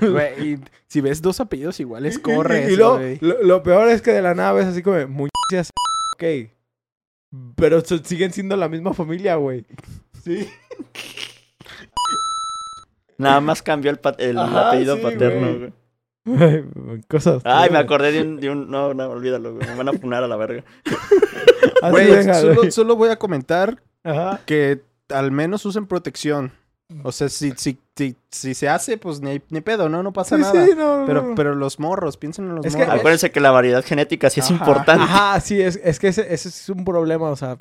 Güey, 0.00 0.52
y 0.54 0.58
si 0.86 1.00
ves 1.00 1.20
dos 1.22 1.40
apellidos 1.40 1.78
iguales, 1.80 2.16
Y- 2.16 2.20
corre. 2.22 2.72
Y, 2.72 2.76
lo, 2.76 2.98
lo 3.20 3.62
peor 3.62 3.88
es 3.88 4.00
que 4.02 4.12
de 4.12 4.22
la 4.22 4.34
nada 4.34 4.52
ves 4.52 4.66
así 4.66 4.82
como, 4.82 5.06
muy 5.08 5.28
ok. 6.14 6.50
Pero 7.56 7.82
siguen 7.84 8.32
siendo 8.32 8.56
la 8.56 8.68
misma 8.68 8.94
familia, 8.94 9.36
güey. 9.36 9.66
Sí. 10.24 10.48
Nada 13.18 13.40
más 13.40 13.62
cambió 13.62 13.90
el, 13.90 13.98
pa- 13.98 14.14
el 14.18 14.38
Ajá, 14.38 14.68
apellido 14.68 14.96
sí, 14.96 15.02
paterno, 15.02 15.58
güey. 15.58 15.72
güey. 16.24 17.02
Cosas. 17.08 17.42
Ay, 17.44 17.68
me 17.70 17.78
acordé 17.78 18.12
de 18.12 18.22
un, 18.22 18.36
de 18.40 18.50
un. 18.50 18.70
No, 18.70 18.94
no, 18.94 19.08
olvídalo, 19.10 19.54
güey. 19.54 19.66
Me 19.68 19.74
van 19.74 19.88
a 19.88 19.92
funar 19.92 20.22
a 20.24 20.28
la 20.28 20.36
verga. 20.36 20.64
Así 21.82 21.90
Güey, 21.92 22.24
solo, 22.34 22.70
solo 22.70 22.96
voy 22.96 23.08
a 23.10 23.16
comentar 23.16 23.82
Ajá. 24.04 24.40
que 24.46 24.82
al 25.10 25.30
menos 25.30 25.64
usen 25.66 25.86
protección. 25.86 26.52
O 27.04 27.12
sea, 27.12 27.28
si, 27.28 27.52
si, 27.58 27.78
si, 27.94 28.16
si 28.30 28.54
se 28.54 28.68
hace, 28.68 28.96
pues 28.96 29.20
ni, 29.20 29.42
ni 29.50 29.60
pedo, 29.60 29.88
¿no? 29.90 30.02
No 30.02 30.12
pasa 30.12 30.36
Sí, 30.36 30.42
nada. 30.42 30.64
sí, 30.66 30.72
no, 30.74 31.00
no, 31.00 31.06
Pero, 31.06 31.22
no. 31.22 31.34
pero 31.34 31.54
los 31.54 31.78
morros, 31.78 32.16
piensen 32.16 32.46
en 32.46 32.54
los 32.56 32.64
Es 32.64 32.74
que- 32.74 32.78
morros. 32.84 32.98
Acuérdense 33.00 33.30
que 33.30 33.40
la 33.40 33.50
variedad 33.50 33.84
genética 33.84 34.30
sí 34.30 34.40
es 34.40 34.50
importante. 34.50 35.04
Ajá, 35.04 35.38
sí, 35.40 35.60
es, 35.60 35.78
es 35.84 35.98
que 35.98 36.08
ese, 36.08 36.32
ese 36.32 36.48
es 36.48 36.68
un 36.70 36.84
problema, 36.86 37.28
o 37.28 37.36
sea, 37.36 37.58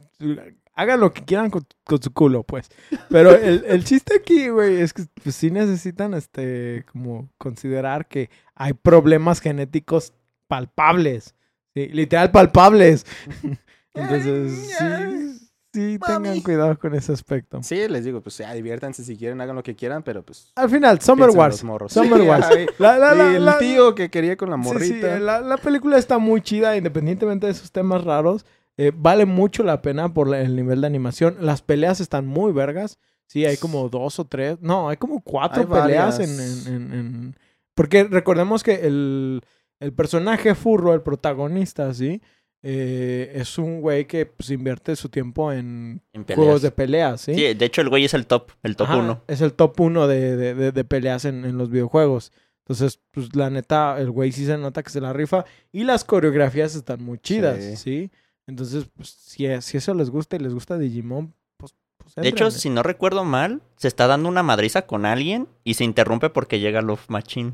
hagan 0.76 1.00
lo 1.02 1.12
que 1.12 1.26
quieran 1.26 1.50
con, 1.50 1.66
con 1.84 2.02
su 2.02 2.13
culo, 2.13 2.44
pues. 2.44 2.70
Pero 3.10 3.32
el, 3.32 3.66
el 3.68 3.84
chiste 3.84 4.16
aquí, 4.16 4.48
güey, 4.48 4.80
es 4.80 4.94
que 4.94 5.04
pues, 5.22 5.36
sí 5.36 5.52
necesitan, 5.52 6.13
este, 6.13 6.86
como 6.92 7.30
considerar 7.38 8.08
que 8.08 8.30
hay 8.56 8.72
problemas 8.74 9.42
genéticos 9.42 10.13
palpables, 10.48 11.36
¿sí? 11.74 11.88
literal 11.88 12.32
palpables. 12.32 13.06
Entonces, 13.94 14.76
sí, 14.78 15.47
sí, 15.73 15.99
tengan 16.06 16.39
cuidado 16.41 16.77
con 16.80 16.95
ese 16.95 17.12
aspecto. 17.13 17.62
Sí, 17.63 17.88
les 17.88 18.03
digo, 18.06 18.21
pues 18.21 18.38
ya, 18.38 18.53
diviértanse 18.53 19.03
si 19.03 19.15
quieren, 19.17 19.39
hagan 19.41 19.56
lo 19.56 19.63
que 19.63 19.75
quieran, 19.75 20.03
pero 20.03 20.23
pues... 20.23 20.51
Al 20.56 20.69
final, 20.69 20.99
Summer 21.01 21.30
Wars. 21.30 21.58
Summer 21.58 21.82
Sí, 22.21 22.27
Wars. 22.27 22.47
La, 22.80 22.97
la, 22.97 23.13
la, 23.13 23.32
y 23.32 23.36
el 23.36 23.45
la- 23.45 23.58
tío 23.60 23.93
que 23.95 24.10
quería 24.10 24.38
con 24.38 24.49
la 24.49 24.58
Sí, 24.58 24.63
sí, 24.63 24.69
morrita. 24.69 25.19
la, 25.19 25.41
la 25.41 25.58
película 25.58 25.97
está 25.97 26.17
muy 26.17 26.41
chida, 26.41 26.75
independientemente 26.77 27.45
de 27.45 27.51
esos 27.51 27.71
temas 27.71 28.03
raros. 28.03 28.45
Eh, 28.77 28.91
vale 28.95 29.25
mucho 29.25 29.63
la 29.63 29.82
pena 29.82 30.13
por 30.13 30.34
el 30.36 30.56
nivel 30.56 30.82
de 30.82 30.88
animación. 30.88 31.38
Las 31.41 31.62
peleas 31.63 31.99
están 31.99 32.27
muy 32.27 32.51
vergas. 32.51 32.99
Sí, 33.25 33.43
hay 33.45 33.58
como 33.58 33.89
dos 33.89 34.19
o 34.19 34.25
tres. 34.25 34.58
No, 34.62 34.88
hay 34.89 34.97
como 34.97 35.21
cuatro 35.21 35.62
Hay 35.62 35.67
peleas 35.82 36.19
en, 36.19 36.30
en- 36.39 36.67
en- 36.67 36.93
en- 36.93 37.36
Porque 37.73 38.03
recordemos 38.06 38.63
que 38.63 38.75
el, 38.88 39.41
el 39.80 39.93
personaje 39.93 40.53
furro, 40.56 40.93
el 40.93 41.01
protagonista, 41.01 41.93
¿sí? 41.93 42.22
Eh, 42.70 43.32
es 43.36 43.57
un 43.57 43.80
güey 43.80 44.05
que 44.07 44.26
pues, 44.26 44.49
invierte 44.49 44.93
su 44.97 45.07
tiempo 45.07 45.53
en 45.53 46.01
En 46.11 46.26
juegos 46.26 46.61
de 46.61 46.70
peleas, 46.72 47.22
¿sí? 47.22 47.34
Sí, 47.34 47.53
de 47.53 47.65
hecho, 47.65 47.80
el 47.80 47.88
güey 47.88 48.03
es 48.03 48.13
el 48.13 48.28
top, 48.28 48.51
el 48.61 48.76
top 48.76 48.88
Ajá, 48.88 48.97
uno. 48.97 49.22
Es 49.28 49.39
el 49.39 49.53
top 49.53 49.80
uno 49.80 50.05
de, 50.05 50.36
de- 50.36 50.53
de- 50.53 50.72
de 50.74 50.84
peleas 50.84 51.24
en, 51.24 51.45
en 51.45 51.57
los 51.57 51.70
videojuegos. 51.70 52.34
Entonces, 52.65 52.99
pues 53.11 53.34
la 53.38 53.49
neta, 53.49 53.97
el 54.01 54.11
güey 54.11 54.34
sí 54.34 54.45
se 54.45 54.57
nota 54.57 54.84
que 54.84 54.89
se 54.89 54.99
la 54.99 55.13
rifa. 55.13 55.45
Y 55.72 55.86
las 55.86 56.03
coreografías 56.03 56.76
están 56.76 57.01
muy 57.01 57.20
chidas, 57.20 57.63
¿sí? 57.63 57.78
Sí. 57.78 58.11
Entonces, 58.47 58.88
pues, 58.97 59.09
si, 59.11 59.47
si 59.61 59.78
eso 59.78 59.93
les 59.93 60.09
gusta 60.09 60.36
y 60.36 60.39
les 60.39 60.53
gusta 60.53 60.78
Digimon, 60.78 61.34
pues... 61.55 61.74
pues 61.97 62.15
De 62.15 62.28
hecho, 62.28 62.51
si 62.51 62.70
no 62.70 62.84
recuerdo 62.84 63.24
mal, 63.24 63.61
se 63.78 63.88
está 63.88 64.07
dando 64.07 64.28
una 64.28 64.43
madriza 64.43 64.82
con 64.88 65.05
alguien 65.05 65.47
y 65.63 65.76
se 65.76 65.86
interrumpe 65.86 66.30
porque 66.30 66.59
llega 66.59 66.82
Love 66.82 67.05
Machine. 67.07 67.53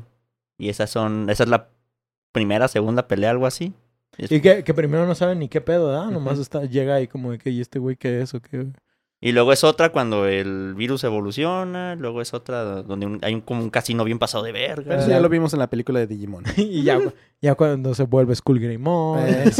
Y 0.58 0.70
esas 0.70 0.90
son, 0.90 1.30
esa 1.30 1.44
es 1.44 1.48
la 1.48 1.68
primera, 2.32 2.66
segunda 2.66 3.06
pelea, 3.06 3.30
algo 3.30 3.46
así. 3.46 3.72
Y 4.18 4.40
que, 4.40 4.64
que 4.64 4.74
primero 4.74 5.06
no 5.06 5.14
saben 5.14 5.38
ni 5.38 5.48
qué 5.48 5.60
pedo, 5.60 5.88
¿verdad? 5.88 6.10
Nomás 6.10 6.38
está, 6.38 6.64
llega 6.64 6.94
ahí 6.94 7.08
como 7.08 7.32
de 7.32 7.38
que, 7.38 7.50
¿y 7.50 7.60
este 7.60 7.78
güey 7.78 7.96
qué 7.96 8.20
es 8.22 8.34
o 8.34 8.40
qué? 8.40 8.66
Y 9.20 9.32
luego 9.32 9.54
es 9.54 9.64
otra 9.64 9.90
cuando 9.90 10.26
el 10.26 10.74
virus 10.74 11.02
evoluciona. 11.04 11.94
Luego 11.94 12.20
es 12.20 12.34
otra 12.34 12.82
donde 12.82 13.06
un- 13.06 13.20
hay 13.22 13.32
un, 13.32 13.40
como 13.40 13.62
un 13.62 13.70
casino 13.70 14.04
bien 14.04 14.18
pasado 14.18 14.44
de 14.44 14.52
verga. 14.52 14.84
Pero 14.86 15.00
eso 15.00 15.08
ya 15.08 15.18
lo 15.18 15.30
vimos 15.30 15.54
en 15.54 15.60
la 15.60 15.70
película 15.70 15.98
de 15.98 16.06
Digimon. 16.06 16.44
y 16.58 16.82
ya, 16.82 17.00
ya 17.40 17.54
cuando 17.54 17.94
se 17.94 18.02
vuelve 18.02 18.34
Skull 18.34 18.60
Greymon. 18.60 19.20
Eh. 19.20 19.50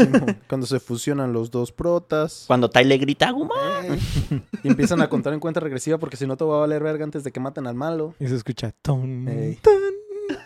Cuando 0.47 0.67
se 0.67 0.79
fusionan 0.79 1.33
los 1.33 1.49
dos 1.49 1.71
protas. 1.71 2.43
Cuando 2.45 2.69
Tai 2.69 2.85
le 2.85 2.97
grita, 2.99 3.29
Agumon. 3.29 3.57
Eh, 3.85 4.41
y 4.61 4.67
empiezan 4.67 5.01
a 5.01 5.09
contar 5.09 5.33
en 5.33 5.39
cuenta 5.39 5.59
regresiva 5.61 5.97
porque 5.97 6.15
si 6.17 6.27
no 6.27 6.37
te 6.37 6.45
va 6.45 6.57
a 6.57 6.59
valer 6.59 6.83
verga 6.83 7.03
antes 7.03 7.23
de 7.23 7.31
que 7.31 7.39
maten 7.39 7.65
al 7.65 7.73
malo. 7.75 8.13
Y 8.19 8.27
se 8.27 8.35
escucha 8.35 8.71
ton, 8.83 9.25
ton, 9.63 9.73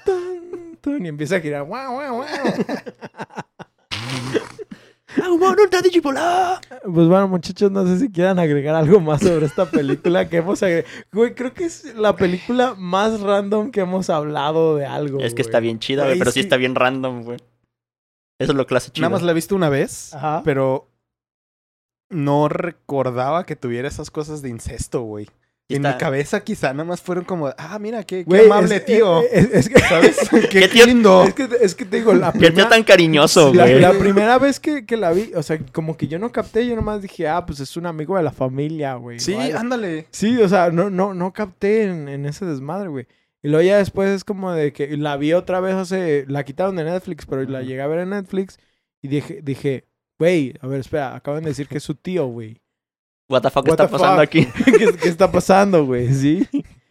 ton, 0.05 0.77
ton, 0.79 1.05
y 1.05 1.09
empieza 1.09 1.35
a 1.35 1.39
girar. 1.41 1.63
Guau, 1.63 1.93
guau, 1.95 2.15
guau. 2.15 2.25
Agumon, 5.23 5.59
ultra 5.59 5.81
digipolar. 5.81 6.61
Pues 6.83 7.07
bueno, 7.07 7.27
muchachos, 7.27 7.71
no 7.71 7.85
sé 7.87 7.97
si 7.99 8.11
quieran 8.11 8.37
agregar 8.37 8.75
algo 8.75 8.99
más 8.99 9.21
sobre 9.21 9.47
esta 9.47 9.65
película 9.69 10.29
que 10.29 10.37
hemos 10.37 10.61
agregado. 10.61 10.87
Güey, 11.11 11.33
creo 11.33 11.53
que 11.53 11.65
es 11.65 11.95
la 11.95 12.15
película 12.15 12.75
más 12.77 13.19
random 13.19 13.71
que 13.71 13.81
hemos 13.81 14.09
hablado 14.11 14.75
de 14.75 14.85
algo. 14.85 15.19
Es 15.19 15.33
que 15.33 15.41
güey. 15.41 15.47
está 15.47 15.59
bien 15.59 15.79
chida, 15.79 16.03
güey, 16.03 16.11
Güey, 16.11 16.19
pero 16.19 16.31
sí 16.31 16.35
sí. 16.35 16.39
está 16.41 16.57
bien 16.57 16.75
random, 16.75 17.23
güey. 17.23 17.39
Eso 18.39 18.51
es 18.51 18.55
lo 18.57 18.67
clase 18.67 18.91
chido. 18.91 19.01
Nada 19.01 19.15
más 19.17 19.23
la 19.23 19.31
he 19.31 19.35
visto 19.35 19.55
una 19.55 19.69
vez, 19.69 20.13
Ajá. 20.13 20.41
pero 20.45 20.87
no 22.09 22.47
recordaba 22.47 23.45
que 23.45 23.55
tuviera 23.55 23.87
esas 23.87 24.11
cosas 24.11 24.41
de 24.43 24.49
incesto, 24.49 25.01
güey. 25.01 25.27
Y 25.71 25.75
En 25.75 25.83
mi 25.83 25.87
está- 25.87 25.99
cabeza 25.99 26.43
quizá 26.43 26.73
nada 26.73 26.83
más 26.83 26.99
fueron 26.99 27.23
como, 27.25 27.47
ah, 27.55 27.77
mira, 27.79 28.03
qué, 28.03 28.25
qué 28.25 28.39
amable 28.41 28.77
es- 28.77 28.85
tío. 28.85 29.21
Es, 29.31 29.49
es 29.53 29.69
que, 29.69 29.79
¿Sabes? 29.79 30.17
qué, 30.49 30.61
¿Qué 30.61 30.67
tío? 30.67 30.85
lindo. 30.87 31.23
es 31.23 31.35
que, 31.35 31.47
es 31.61 31.75
que 31.75 31.85
te 31.85 31.97
digo, 31.97 32.11
la 32.13 32.31
Qué 32.33 32.39
tío 32.39 32.47
primera, 32.47 32.69
tan 32.69 32.83
cariñoso, 32.83 33.53
la, 33.53 33.65
güey. 33.67 33.79
la 33.79 33.91
primera 33.93 34.39
vez 34.39 34.59
que, 34.59 34.83
que 34.87 34.97
la 34.97 35.11
vi, 35.11 35.31
o 35.35 35.43
sea, 35.43 35.59
como 35.71 35.95
que 35.95 36.07
yo 36.07 36.17
no 36.17 36.31
capté, 36.31 36.65
yo 36.65 36.75
nomás 36.75 37.03
dije, 37.03 37.27
ah, 37.27 37.45
pues 37.45 37.59
es 37.59 37.77
un 37.77 37.85
amigo 37.85 38.17
de 38.17 38.23
la 38.23 38.31
familia, 38.31 38.95
güey. 38.95 39.19
Sí, 39.19 39.35
ándale. 39.35 40.07
Sí, 40.09 40.41
o 40.41 40.49
sea, 40.49 40.71
no, 40.71 40.89
no, 40.89 41.13
no 41.13 41.33
capté 41.33 41.83
en, 41.83 42.09
en 42.09 42.25
ese 42.25 42.45
desmadre, 42.45 42.89
güey. 42.89 43.05
Y 43.43 43.49
luego 43.49 43.61
ya 43.63 43.77
después 43.77 44.09
es 44.09 44.23
como 44.23 44.51
de 44.51 44.73
que 44.73 44.97
la 44.97 45.17
vi 45.17 45.33
otra 45.33 45.59
vez 45.59 45.75
hace... 45.75 46.25
La 46.27 46.43
quitaron 46.43 46.75
de 46.77 46.83
Netflix, 46.83 47.25
pero 47.27 47.43
la 47.43 47.61
llegué 47.61 47.81
a 47.81 47.87
ver 47.87 47.99
en 47.99 48.09
Netflix. 48.09 48.57
Y 49.03 49.07
dije, 49.07 49.39
dije, 49.43 49.85
güey, 50.17 50.55
a 50.59 50.67
ver, 50.67 50.79
espera, 50.81 51.15
acaban 51.15 51.43
de 51.43 51.51
decir 51.51 51.67
que 51.67 51.77
es 51.77 51.83
su 51.83 51.93
tío, 51.95 52.25
güey. 52.25 52.59
What 53.29 53.41
the 53.43 53.49
fuck 53.49 53.65
What 53.67 53.73
está 53.79 53.85
the 53.87 53.91
pasando 53.91 54.15
fuck? 54.15 54.23
aquí? 54.23 54.45
¿Qué, 54.65 54.93
qué 55.01 55.07
está 55.09 55.31
pasando, 55.31 55.85
güey? 55.85 56.13
Sí. 56.13 56.47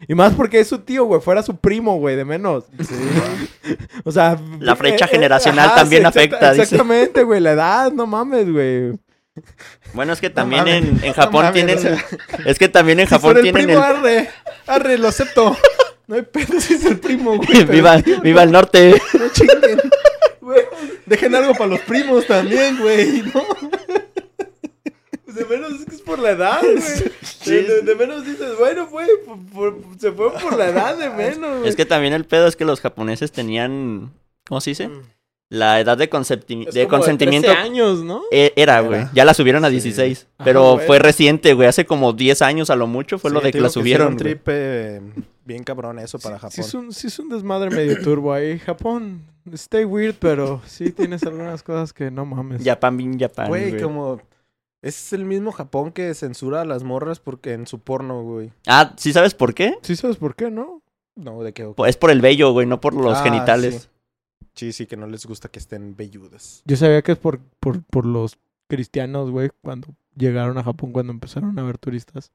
Y 0.07 0.15
más 0.15 0.33
porque 0.35 0.61
es 0.61 0.69
su 0.69 0.79
tío, 0.79 1.05
güey. 1.07 1.21
Fuera 1.21 1.43
su 1.43 1.57
primo, 1.57 1.99
güey, 1.99 2.15
de 2.17 2.25
menos. 2.25 2.65
O 4.05 4.13
sea... 4.13 4.39
La 4.61 4.75
brecha 4.75 5.05
eh, 5.05 5.09
eh, 5.09 5.11
generacional 5.11 5.75
también 5.75 6.07
afecta. 6.07 6.55
Exactamente, 6.55 7.25
güey. 7.25 7.41
La 7.41 7.53
edad, 7.53 7.93
no 7.93 8.07
mames, 8.07 8.51
güey. 8.51 8.93
Bueno, 9.93 10.13
es 10.13 10.21
que 10.21 10.29
No 10.29 10.35
también 10.37 10.67
en, 10.69 10.85
en 11.03 11.09
no 11.09 11.15
Japón 11.15 11.45
mames, 11.47 11.53
tienen. 11.53 11.79
o 11.79 11.81
sea, 11.81 12.05
Es 12.47 12.59
que 12.59 12.69
también 12.69 13.01
en 13.01 13.07
si 13.09 13.15
Japón 13.15 13.37
el 13.37 13.43
tienen 13.43 13.67
primo, 13.67 13.79
el. 13.79 13.85
arre, 13.85 14.31
arre, 14.67 14.99
lo 14.99 15.09
acepto. 15.09 15.57
No 16.07 16.15
hay 16.15 16.23
pedo 16.23 16.59
si 16.61 16.75
es 16.75 16.85
el 16.87 16.99
primo, 16.99 17.37
güey. 17.37 17.65
viva, 17.65 18.01
tío, 18.01 18.21
viva 18.23 18.43
el 18.45 18.53
norte. 18.53 19.01
No 19.19 19.29
chinguen. 19.29 19.81
Güey, 20.41 20.63
Dejen 21.07 21.35
algo 21.35 21.53
para 21.53 21.67
los 21.67 21.81
primos 21.81 22.27
también, 22.27 22.79
güey, 22.81 23.23
¿no? 23.35 23.43
De 25.39 25.45
menos 25.47 25.73
es 25.81 25.87
que 25.87 25.95
es 25.95 26.03
por 26.03 26.19
la 26.19 26.31
edad, 26.31 26.61
güey. 26.63 27.13
De, 27.47 27.63
de- 27.63 27.81
de 27.83 27.95
menos 27.95 28.27
dices, 28.27 28.59
bueno, 28.59 28.87
güey, 28.89 29.09
por- 29.25 29.39
por- 29.47 29.99
se 29.99 30.13
fue 30.13 30.31
por 30.33 30.57
la 30.57 30.69
edad 30.69 30.99
de 30.99 31.09
menos, 31.17 31.59
güey. 31.59 31.69
Es 31.69 31.77
que 31.77 31.87
también 31.87 32.13
el 32.13 32.25
pedo 32.25 32.47
es 32.47 32.57
que 32.57 32.65
los 32.65 32.81
japoneses 32.81 33.33
tenían. 33.33 34.13
¿Cómo 34.49 34.61
se 34.61 34.71
dice? 34.71 34.91
La 35.51 35.81
edad 35.81 35.97
de, 35.97 36.11
consenti- 36.11 36.69
Es 36.69 36.75
de 36.75 36.85
como 36.87 36.99
consentimiento. 36.99 37.49
13 37.49 37.63
años, 37.63 38.01
¿no? 38.05 38.21
e- 38.31 38.53
Era, 38.57 38.81
güey. 38.81 39.07
Ya 39.15 39.25
la 39.25 39.33
subieron 39.33 39.65
a 39.65 39.69
Sí. 39.69 39.75
16. 39.75 40.27
Ajá, 40.37 40.45
Pero 40.45 40.79
fue 40.87 40.99
reciente, 40.99 41.55
güey. 41.55 41.69
Hace 41.69 41.87
como 41.87 42.13
10 42.13 42.43
años 42.43 42.69
a 42.69 42.77
lo 42.77 42.87
mucho 42.87 43.19
fue 43.19 43.31
lo 43.31 43.41
de 43.41 43.51
que 43.53 43.61
la 43.61 43.71
subieron. 43.71 44.09
era 44.09 44.11
un 44.11 44.17
güey. 44.19 44.35
trip 44.35 44.43
eh, 44.49 45.01
bien 45.47 45.65
cabrón 45.65 45.99
eso 46.01 46.19
para 46.19 46.37
Japón. 46.37 46.51
Sí 46.53 46.61
es, 46.61 46.75
un, 46.75 46.93
sí 46.93 47.07
es 47.07 47.19
un 47.19 47.31
desmadre 47.31 47.71
medio 47.71 47.99
turbo 48.03 48.35
ahí. 48.35 48.59
Japón, 48.59 49.23
stay 49.55 49.87
weird, 49.87 50.17
pero 50.19 50.61
sí 50.67 50.91
tienes 50.93 51.23
algunas 51.23 51.63
cosas 51.63 51.95
que 51.95 52.11
no 52.11 52.27
mames. 52.27 52.63
Japan, 52.63 52.97
bin 52.99 53.19
Japan. 53.19 53.49
Güey. 53.49 53.81
como... 53.81 54.21
Es 54.83 55.13
el 55.13 55.25
mismo 55.25 55.51
Japón 55.53 55.91
que 55.93 56.15
censura 56.15 56.61
a 56.61 56.65
las 56.65 56.85
morras 56.85 57.19
porque 57.19 57.53
en 57.53 57.67
su 57.67 57.81
porno, 57.81 58.23
güey. 58.23 58.53
Ah, 58.67 58.95
¿sí 58.97 59.13
sabes 59.13 59.35
por 59.35 59.55
qué? 59.55 59.77
Sí 59.83 59.97
sabes 59.97 60.17
por 60.17 60.37
qué, 60.37 60.51
¿no? 60.51 60.83
No, 61.17 61.43
¿de 61.43 61.53
qué? 61.53 61.65
Po- 61.65 61.87
Es 61.87 61.97
por 61.97 62.11
el 62.13 62.21
vello, 62.21 62.53
güey, 62.53 62.67
no 62.67 62.81
por 62.81 62.95
los 62.95 63.19
Ah, 63.19 63.23
genitales. 63.25 63.91
Sí, 64.55 64.73
sí, 64.73 64.87
que 64.87 64.97
no 64.97 65.07
les 65.09 65.27
gusta 65.27 65.49
que 65.49 65.59
estén 65.59 65.97
velludas. 65.97 66.63
Yo 66.65 66.77
sabía 66.77 67.03
que 67.03 67.13
es 67.13 67.19
por, 67.19 67.41
por, 67.61 67.83
por 67.85 68.07
los 68.07 68.39
cristianos, 68.69 69.31
güey, 69.31 69.51
cuando 69.63 69.89
llegaron 70.17 70.59
a 70.59 70.63
Japón, 70.65 70.93
cuando 70.93 71.13
empezaron 71.13 71.59
a 71.59 71.63
ver 71.65 71.79
turistas. 71.79 72.31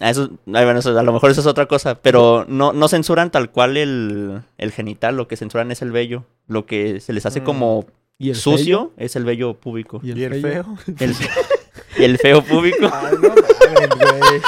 Ah, 0.00 0.10
Eso, 0.10 0.30
ay, 0.46 0.64
bueno, 0.64 0.78
eso- 0.78 0.96
a 0.96 1.02
lo 1.02 1.12
mejor 1.12 1.30
eso 1.32 1.40
es 1.40 1.46
otra 1.48 1.66
cosa. 1.66 2.00
Pero 2.00 2.44
no, 2.48 2.72
no 2.72 2.86
censuran 2.88 3.30
tal 3.32 3.50
cual 3.50 3.76
el, 3.76 4.42
el 4.56 4.70
genital. 4.72 5.16
Lo 5.16 5.26
que 5.26 5.36
censuran 5.36 5.70
es 5.72 5.82
el 5.82 5.90
vello. 5.90 6.24
Lo 6.46 6.64
que 6.66 7.00
se 7.00 7.12
les 7.12 7.26
hace 7.26 7.40
Mm. 7.40 7.44
como 7.44 7.86
¿Y 8.18 8.30
el 8.30 8.36
sucio 8.36 8.92
es 8.96 9.16
el 9.16 9.24
vello 9.24 9.54
púbico. 9.58 9.98
fello? 10.00 10.16
¿Y 10.16 10.22
el 10.24 10.40
fello? 10.40 10.76
feo? 10.76 10.96
El, 11.00 11.14
el 12.04 12.18
feo 12.18 12.42
púbico. 12.42 12.90
Ay, 12.92 13.14
no 13.20 13.28
mames, 13.28 14.20
güey. 14.20 14.42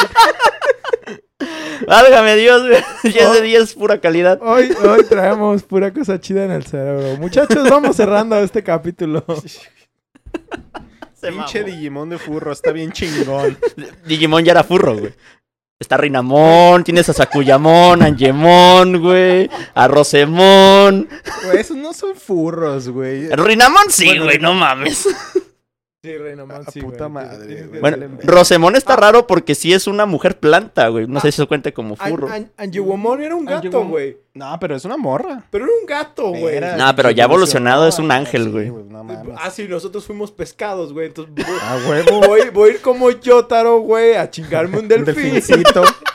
Válgame 1.86 2.36
Dios, 2.36 2.62
güey. 2.66 2.82
10 3.12 3.32
de 3.32 3.42
10, 3.42 3.74
pura 3.74 4.00
calidad. 4.00 4.40
Hoy, 4.42 4.74
hoy 4.82 5.04
traemos 5.04 5.62
pura 5.62 5.92
cosa 5.92 6.20
chida 6.20 6.44
en 6.44 6.52
el 6.52 6.64
cerebro. 6.64 7.16
Muchachos, 7.18 7.68
vamos 7.68 7.96
cerrando 7.96 8.38
este 8.38 8.62
capítulo. 8.62 9.24
Se 11.14 11.28
Pinche 11.32 11.60
mamó. 11.60 11.70
Digimon 11.70 12.10
de 12.10 12.18
furro, 12.18 12.52
está 12.52 12.72
bien 12.72 12.92
chingón. 12.92 13.58
Digimon 14.06 14.44
ya 14.44 14.52
era 14.52 14.64
furro, 14.64 14.96
güey. 14.96 15.14
Está 15.80 15.96
Rinamon, 15.96 16.84
tienes 16.84 17.08
a 17.08 17.12
Sakuyamon, 17.12 18.00
Angemon, 18.02 19.00
güey. 19.00 19.50
A 19.74 19.88
Rosemon. 19.88 21.08
Güey, 21.44 21.58
esos 21.58 21.76
no 21.76 21.92
son 21.92 22.14
furros, 22.14 22.88
güey. 22.88 23.28
Rinamon 23.28 23.90
sí, 23.90 24.06
Bueno, 24.06 24.24
güey, 24.24 24.38
no 24.38 24.54
mames. 24.54 25.08
Sí, 26.04 26.18
Reina 26.18 26.44
Man, 26.44 26.64
A 26.66 26.70
sí, 26.70 26.82
puta 26.82 27.06
güey. 27.06 27.24
madre, 27.24 27.66
güey. 27.66 27.80
Bueno, 27.80 27.96
Rosemon 28.24 28.76
está 28.76 28.94
raro 28.94 29.26
porque 29.26 29.54
sí 29.54 29.72
es 29.72 29.86
una 29.86 30.04
mujer 30.04 30.38
planta, 30.38 30.88
güey. 30.88 31.06
No 31.06 31.18
sé 31.18 31.32
si 31.32 31.38
se 31.38 31.46
cuenta 31.46 31.72
como 31.72 31.96
furro. 31.96 32.28
An- 32.30 32.52
Angiwomon 32.58 33.22
era 33.22 33.34
un 33.34 33.46
gato, 33.46 33.56
Angiwomon. 33.68 33.90
güey. 33.90 34.18
No, 34.34 34.58
pero 34.60 34.76
es 34.76 34.84
una 34.84 34.98
morra. 34.98 35.44
Pero 35.50 35.64
era 35.64 35.72
un 35.80 35.86
gato, 35.86 36.28
güey. 36.28 36.56
Era 36.56 36.76
No, 36.76 36.94
pero 36.94 37.10
ya 37.10 37.24
evolucionado 37.24 37.88
es 37.88 37.98
un 37.98 38.10
Ah, 38.12 38.16
ángel, 38.16 38.44
sí, 38.44 38.50
güey. 38.50 38.70
No 38.70 39.02
mames. 39.02 39.34
Ah, 39.40 39.48
sí, 39.50 39.66
nosotros 39.66 40.04
fuimos 40.04 40.30
pescados, 40.30 40.92
güey. 40.92 41.06
Entonces 41.06 41.34
voy, 41.34 41.44
A 41.62 41.88
huevo. 41.88 42.20
voy, 42.26 42.50
voy 42.52 42.70
a 42.70 42.72
ir 42.74 42.80
como 42.82 43.10
Yotaro, 43.10 43.78
güey, 43.78 44.14
a 44.16 44.28
chingarme 44.28 44.76
un 44.76 44.82
Un 44.84 44.88
delfín. 44.88 45.32
delfincito. 45.32 45.84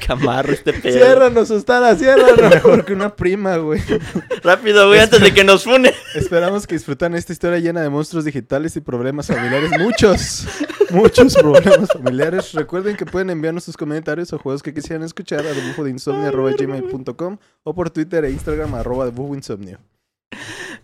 Camarro 0.06 0.52
este 0.52 0.72
pedo. 0.72 0.92
Ciérranos, 0.92 1.50
Ostara, 1.50 1.94
ciérranos. 1.96 2.50
Mejor 2.54 2.84
que 2.84 2.92
una 2.92 3.14
prima, 3.14 3.56
güey. 3.56 3.80
Rápido, 4.42 4.88
güey, 4.88 5.00
antes 5.00 5.20
de 5.20 5.32
que 5.32 5.44
nos 5.44 5.64
fune. 5.64 5.92
Esperamos 6.14 6.66
que 6.66 6.74
disfrutan 6.74 7.14
esta 7.14 7.32
historia 7.32 7.58
llena 7.58 7.82
de 7.82 7.88
monstruos 7.88 8.24
digitales 8.24 8.76
y 8.76 8.80
problemas 8.80 9.26
familiares. 9.26 9.70
Muchos, 9.78 10.46
muchos 10.90 11.34
problemas 11.34 11.88
familiares. 11.92 12.52
Recuerden 12.52 12.96
que 12.96 13.06
pueden 13.06 13.30
enviarnos 13.30 13.64
sus 13.64 13.76
comentarios 13.76 14.32
o 14.32 14.38
juegos 14.38 14.62
que 14.62 14.74
quisieran 14.74 15.04
escuchar 15.04 15.40
a 15.40 15.52
debufodeinsomnio.gmail.com 15.52 17.38
o 17.64 17.74
por 17.74 17.90
Twitter 17.90 18.24
e 18.24 18.30
Instagram 18.30 18.74
arroba 18.74 19.04
debufoinsomnio. 19.06 19.78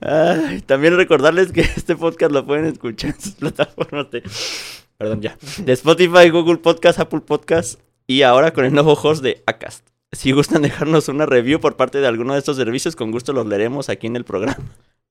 Ay, 0.00 0.60
también 0.60 0.96
recordarles 0.96 1.50
que 1.50 1.62
este 1.62 1.96
podcast 1.96 2.32
lo 2.32 2.46
pueden 2.46 2.66
escuchar 2.66 3.10
en 3.10 3.20
sus 3.20 3.32
plataformas 3.34 4.10
de. 4.10 4.22
Perdón, 4.96 5.22
ya. 5.22 5.36
De 5.58 5.72
Spotify, 5.72 6.28
Google 6.28 6.58
Podcast, 6.58 6.98
Apple 7.00 7.20
Podcast 7.20 7.80
y 8.08 8.22
ahora 8.22 8.52
con 8.54 8.64
el 8.64 8.72
nuevo 8.72 8.94
host 8.94 9.22
de 9.22 9.42
Acast. 9.46 9.86
Si 10.12 10.32
gustan 10.32 10.62
dejarnos 10.62 11.08
una 11.08 11.26
review 11.26 11.60
por 11.60 11.76
parte 11.76 12.00
de 12.00 12.06
alguno 12.06 12.32
de 12.32 12.38
estos 12.38 12.56
servicios, 12.56 12.96
con 12.96 13.12
gusto 13.12 13.34
los 13.34 13.46
leeremos 13.46 13.90
aquí 13.90 14.06
en 14.06 14.16
el 14.16 14.24
programa. 14.24 14.56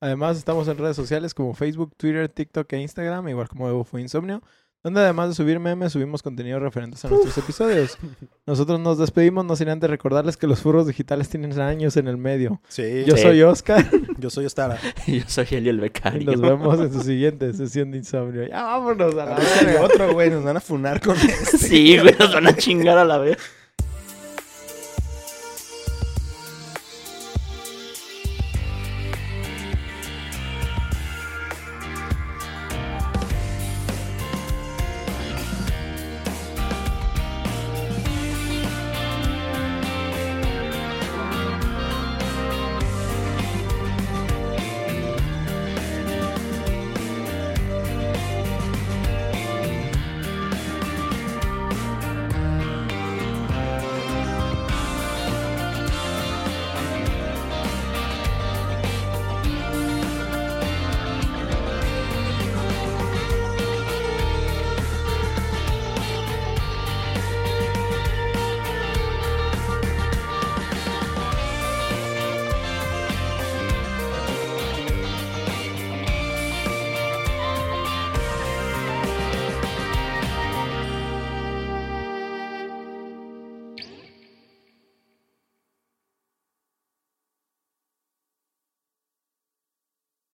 Además, 0.01 0.37
estamos 0.37 0.67
en 0.67 0.77
redes 0.79 0.95
sociales 0.95 1.33
como 1.35 1.53
Facebook, 1.53 1.93
Twitter, 1.95 2.27
TikTok 2.27 2.73
e 2.73 2.81
Instagram, 2.81 3.29
igual 3.29 3.47
como 3.47 3.69
Evo 3.69 3.83
fue 3.83 4.01
Insomnio, 4.01 4.41
donde 4.83 5.01
además 5.01 5.29
de 5.29 5.35
subir 5.35 5.59
memes, 5.59 5.91
subimos 5.91 6.21
contenido 6.23 6.59
referentes 6.59 7.03
a 7.03 7.09
nuestros 7.09 7.37
episodios. 7.37 7.97
Nosotros 8.45 8.79
nos 8.79 8.97
despedimos, 8.97 9.43
no 9.43 9.55
sin 9.55 9.67
antes 9.69 9.89
recordarles 9.89 10.37
que 10.37 10.47
los 10.47 10.61
furros 10.61 10.87
digitales 10.87 11.27
tienen 11.29 11.59
años 11.59 11.97
en 11.97 12.07
el 12.07 12.17
medio. 12.17 12.61
Sí, 12.69 13.03
Yo 13.05 13.17
Sí. 13.17 13.23
soy 13.23 13.41
Oscar 13.41 13.85
yo 14.17 14.29
soy 14.29 14.45
Ostara. 14.45 14.79
Yo 15.07 15.21
soy 15.27 15.47
Elio 15.51 15.71
el 15.71 15.77
y 15.77 15.81
becario. 15.81 16.31
nos 16.31 16.41
vemos 16.41 16.79
en 16.79 16.93
su 16.93 17.01
siguiente 17.01 17.51
sesión 17.53 17.91
de 17.91 17.97
Insomnio. 17.97 18.47
Ya 18.47 18.63
vámonos 18.63 19.13
a 19.13 19.25
la 19.25 19.37
otro, 19.81 20.13
güey. 20.13 20.29
Nos 20.29 20.43
van 20.43 20.57
a 20.57 20.61
funar 20.61 21.01
con 21.01 21.15
este. 21.17 21.57
Sí, 21.57 21.97
güey, 21.99 22.15
nos 22.17 22.33
van 22.33 22.47
a 22.47 22.55
chingar 22.55 22.97
a 22.97 23.05
la 23.05 23.17
vez. 23.17 23.37